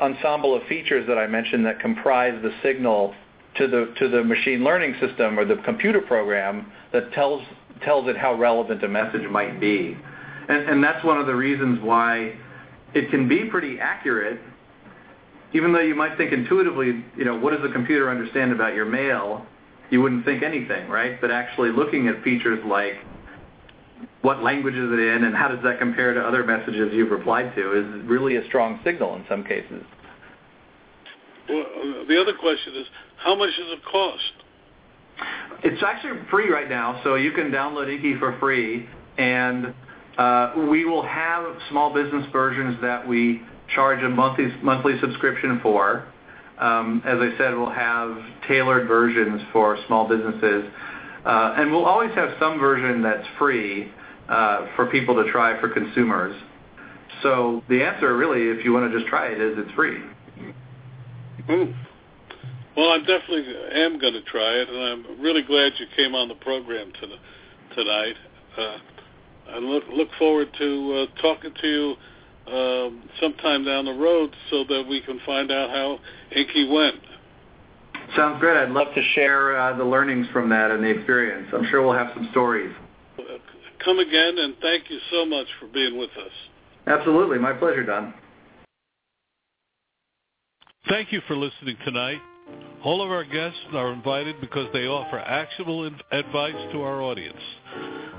ensemble 0.00 0.54
of 0.54 0.62
features 0.64 1.06
that 1.06 1.18
I 1.18 1.26
mentioned 1.26 1.64
that 1.66 1.80
comprise 1.80 2.40
the 2.42 2.50
signal 2.62 3.14
to 3.56 3.68
the 3.68 3.94
to 3.98 4.08
the 4.08 4.24
machine 4.24 4.64
learning 4.64 4.94
system 5.00 5.38
or 5.38 5.44
the 5.44 5.56
computer 5.64 6.00
program 6.00 6.72
that 6.92 7.12
tells 7.12 7.42
tells 7.82 8.08
it 8.08 8.16
how 8.16 8.34
relevant 8.34 8.82
a 8.84 8.88
message 8.88 9.28
might 9.30 9.60
be. 9.60 9.96
And, 10.48 10.68
and 10.68 10.84
that's 10.84 11.04
one 11.04 11.18
of 11.18 11.26
the 11.26 11.34
reasons 11.34 11.80
why 11.82 12.34
it 12.94 13.10
can 13.10 13.28
be 13.28 13.44
pretty 13.46 13.78
accurate, 13.80 14.40
even 15.52 15.72
though 15.72 15.80
you 15.80 15.94
might 15.94 16.16
think 16.16 16.32
intuitively, 16.32 17.04
you 17.16 17.24
know, 17.24 17.38
what 17.38 17.52
does 17.52 17.62
the 17.62 17.72
computer 17.72 18.10
understand 18.10 18.52
about 18.52 18.74
your 18.74 18.84
mail? 18.84 19.46
You 19.90 20.00
wouldn't 20.02 20.24
think 20.24 20.42
anything, 20.42 20.88
right? 20.88 21.20
But 21.20 21.30
actually 21.30 21.70
looking 21.70 22.08
at 22.08 22.22
features 22.22 22.64
like 22.66 22.94
what 24.22 24.42
language 24.42 24.74
is 24.74 24.90
it 24.90 24.98
in 24.98 25.24
and 25.24 25.34
how 25.34 25.48
does 25.48 25.62
that 25.62 25.78
compare 25.78 26.14
to 26.14 26.20
other 26.20 26.44
messages 26.44 26.90
you've 26.92 27.10
replied 27.10 27.54
to 27.54 27.78
is 27.78 28.06
really 28.06 28.36
a 28.36 28.46
strong 28.46 28.80
signal 28.84 29.14
in 29.16 29.24
some 29.28 29.44
cases. 29.44 29.82
Well, 31.48 31.64
the 32.08 32.18
other 32.20 32.32
question 32.32 32.74
is, 32.74 32.86
how 33.18 33.34
much 33.34 33.50
does 33.58 33.66
it 33.72 33.84
cost? 33.84 34.43
It's 35.62 35.82
actually 35.82 36.20
free 36.30 36.50
right 36.50 36.68
now, 36.68 37.00
so 37.04 37.14
you 37.14 37.32
can 37.32 37.50
download 37.50 37.92
Inky 37.92 38.18
for 38.18 38.38
free, 38.38 38.88
and 39.16 39.74
uh, 40.18 40.52
we 40.70 40.84
will 40.84 41.02
have 41.02 41.56
small 41.70 41.92
business 41.92 42.26
versions 42.32 42.78
that 42.82 43.06
we 43.06 43.42
charge 43.74 44.02
a 44.02 44.08
monthly 44.08 44.48
monthly 44.62 45.00
subscription 45.00 45.60
for. 45.62 46.06
Um, 46.58 47.02
as 47.04 47.18
I 47.18 47.36
said, 47.38 47.54
we'll 47.54 47.70
have 47.70 48.16
tailored 48.46 48.86
versions 48.86 49.42
for 49.52 49.78
small 49.86 50.06
businesses, 50.06 50.64
uh, 51.24 51.54
and 51.56 51.72
we'll 51.72 51.86
always 51.86 52.14
have 52.14 52.30
some 52.38 52.60
version 52.60 53.02
that's 53.02 53.26
free 53.38 53.90
uh, 54.28 54.66
for 54.76 54.86
people 54.86 55.22
to 55.22 55.30
try 55.32 55.58
for 55.60 55.68
consumers. 55.68 56.36
So 57.22 57.62
the 57.68 57.82
answer, 57.82 58.16
really, 58.16 58.48
if 58.56 58.64
you 58.64 58.72
want 58.72 58.90
to 58.90 58.96
just 58.96 59.08
try 59.08 59.28
it, 59.28 59.40
is 59.40 59.56
it's 59.58 59.72
free. 59.72 59.98
Hmm. 61.46 61.72
Well, 62.76 62.90
I 62.90 62.98
definitely 62.98 63.44
am 63.74 63.98
going 64.00 64.14
to 64.14 64.22
try 64.22 64.50
it, 64.54 64.68
and 64.68 64.78
I'm 64.78 65.20
really 65.20 65.42
glad 65.42 65.72
you 65.78 65.86
came 65.96 66.14
on 66.14 66.28
the 66.28 66.34
program 66.34 66.92
to, 66.92 67.74
tonight. 67.74 68.16
Uh, 68.58 68.78
I 69.50 69.58
look 69.58 69.84
look 69.92 70.08
forward 70.18 70.48
to 70.58 71.06
uh, 71.08 71.20
talking 71.20 71.52
to 71.60 71.68
you 71.68 72.52
um, 72.52 73.08
sometime 73.20 73.64
down 73.64 73.84
the 73.84 73.92
road 73.92 74.34
so 74.50 74.64
that 74.64 74.84
we 74.88 75.00
can 75.02 75.20
find 75.24 75.52
out 75.52 75.70
how 75.70 75.98
Inky 76.34 76.68
went. 76.68 77.00
Sounds 78.16 78.40
great. 78.40 78.56
I'd 78.56 78.70
love 78.70 78.88
to 78.94 79.02
share 79.14 79.56
uh, 79.56 79.76
the 79.76 79.84
learnings 79.84 80.26
from 80.32 80.48
that 80.50 80.70
and 80.70 80.82
the 80.82 80.88
experience. 80.88 81.48
I'm 81.54 81.66
sure 81.70 81.82
we'll 81.82 81.96
have 81.96 82.10
some 82.14 82.28
stories. 82.32 82.74
Come 83.84 83.98
again, 83.98 84.38
and 84.38 84.54
thank 84.60 84.90
you 84.90 84.98
so 85.10 85.26
much 85.26 85.46
for 85.60 85.66
being 85.68 85.98
with 85.98 86.10
us. 86.10 86.32
Absolutely. 86.86 87.38
My 87.38 87.52
pleasure, 87.52 87.84
Don. 87.84 88.14
Thank 90.88 91.12
you 91.12 91.20
for 91.26 91.36
listening 91.36 91.76
tonight. 91.84 92.20
All 92.84 93.02
of 93.02 93.10
our 93.10 93.24
guests 93.24 93.58
are 93.72 93.92
invited 93.92 94.40
because 94.40 94.68
they 94.72 94.86
offer 94.86 95.18
actionable 95.18 95.90
advice 96.12 96.72
to 96.72 96.82
our 96.82 97.00
audience. 97.00 97.40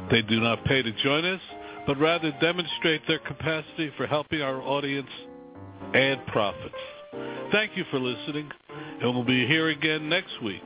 They 0.09 0.21
do 0.23 0.39
not 0.39 0.65
pay 0.65 0.81
to 0.81 0.91
join 1.03 1.25
us, 1.25 1.41
but 1.85 1.99
rather 1.99 2.31
demonstrate 2.41 3.01
their 3.07 3.19
capacity 3.19 3.91
for 3.95 4.07
helping 4.07 4.41
our 4.41 4.61
audience 4.61 5.09
add 5.93 6.25
profits. 6.27 6.73
Thank 7.51 7.77
you 7.77 7.85
for 7.91 7.99
listening, 7.99 8.49
and 9.01 9.13
we'll 9.13 9.23
be 9.23 9.45
here 9.47 9.69
again 9.69 10.09
next 10.09 10.41
week 10.43 10.63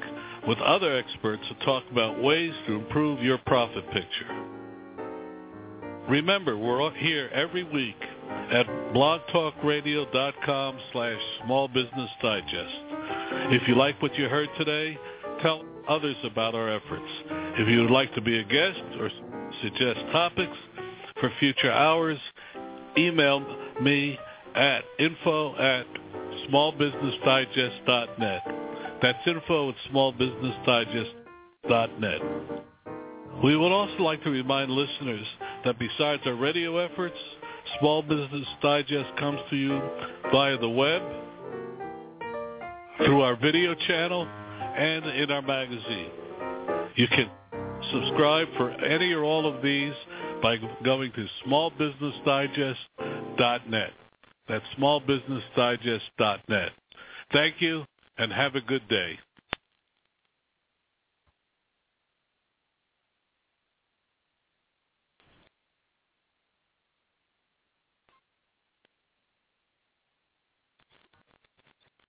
with 0.48 0.58
other 0.60 0.96
experts 0.96 1.44
to 1.50 1.66
talk 1.66 1.84
about 1.92 2.24
ways 2.24 2.54
to 2.68 2.76
improve 2.76 3.22
your 3.22 3.38
profit 3.40 3.86
picture. 3.92 4.46
Remember, 6.08 6.58
we're 6.58 6.92
here 6.94 7.30
every 7.34 7.64
week 7.64 7.98
at 8.52 8.66
blogtalkradio.com 8.94 10.78
slash 10.92 11.22
small 11.46 11.68
business 11.68 12.10
digest. 12.22 12.76
If 13.52 13.68
you 13.68 13.76
like 13.76 14.02
what 14.02 14.16
you 14.16 14.28
heard 14.28 14.50
today, 14.58 14.98
tell 15.42 15.64
others 15.88 16.16
about 16.24 16.56
our 16.56 16.70
efforts. 16.70 17.06
If 17.58 17.70
you 17.70 17.82
would 17.82 17.92
like 17.92 18.14
to 18.16 18.22
be 18.22 18.40
a 18.40 18.44
guest 18.44 18.82
or 19.00 19.12
suggest 19.62 20.00
topics 20.12 20.58
for 21.20 21.32
future 21.40 21.72
hours, 21.72 22.18
email 22.98 23.42
me 23.82 24.18
at 24.56 24.84
info 25.00 25.56
at 25.58 25.86
smallbusinessdigest.net. 26.50 28.42
That's 29.02 29.28
info 29.28 29.70
at 29.70 29.76
smallbusinessdigest.net. 29.92 32.22
We 33.44 33.56
would 33.56 33.72
also 33.72 34.04
like 34.04 34.22
to 34.24 34.30
remind 34.30 34.70
listeners 34.72 35.26
that 35.64 35.80
besides 35.80 36.22
our 36.26 36.36
radio 36.36 36.78
efforts, 36.78 37.16
Small 37.80 38.02
Business 38.02 38.48
Digest 38.62 39.16
comes 39.18 39.40
to 39.50 39.56
you 39.56 39.82
via 40.32 40.58
the 40.58 40.70
web, 40.70 41.02
through 42.98 43.22
our 43.22 43.36
video 43.36 43.76
channel, 43.88 44.26
and 44.26 45.06
in 45.06 45.32
our 45.32 45.42
magazine. 45.42 46.12
You 46.96 47.08
can 47.08 47.30
subscribe 47.92 48.48
for 48.58 48.72
any 48.72 49.14
or 49.14 49.24
all 49.24 49.46
of 49.46 49.62
these 49.62 49.94
by 50.42 50.58
going 50.84 51.12
to 51.14 51.28
smallbusinessdigest.net. 51.46 53.94
That's 54.48 54.66
smallbusinessdigest.net. 54.78 56.72
Thank 57.32 57.62
you 57.62 57.86
and 58.18 58.34
have 58.34 58.56
a 58.56 58.62
good 58.62 58.88
day. 58.88 59.20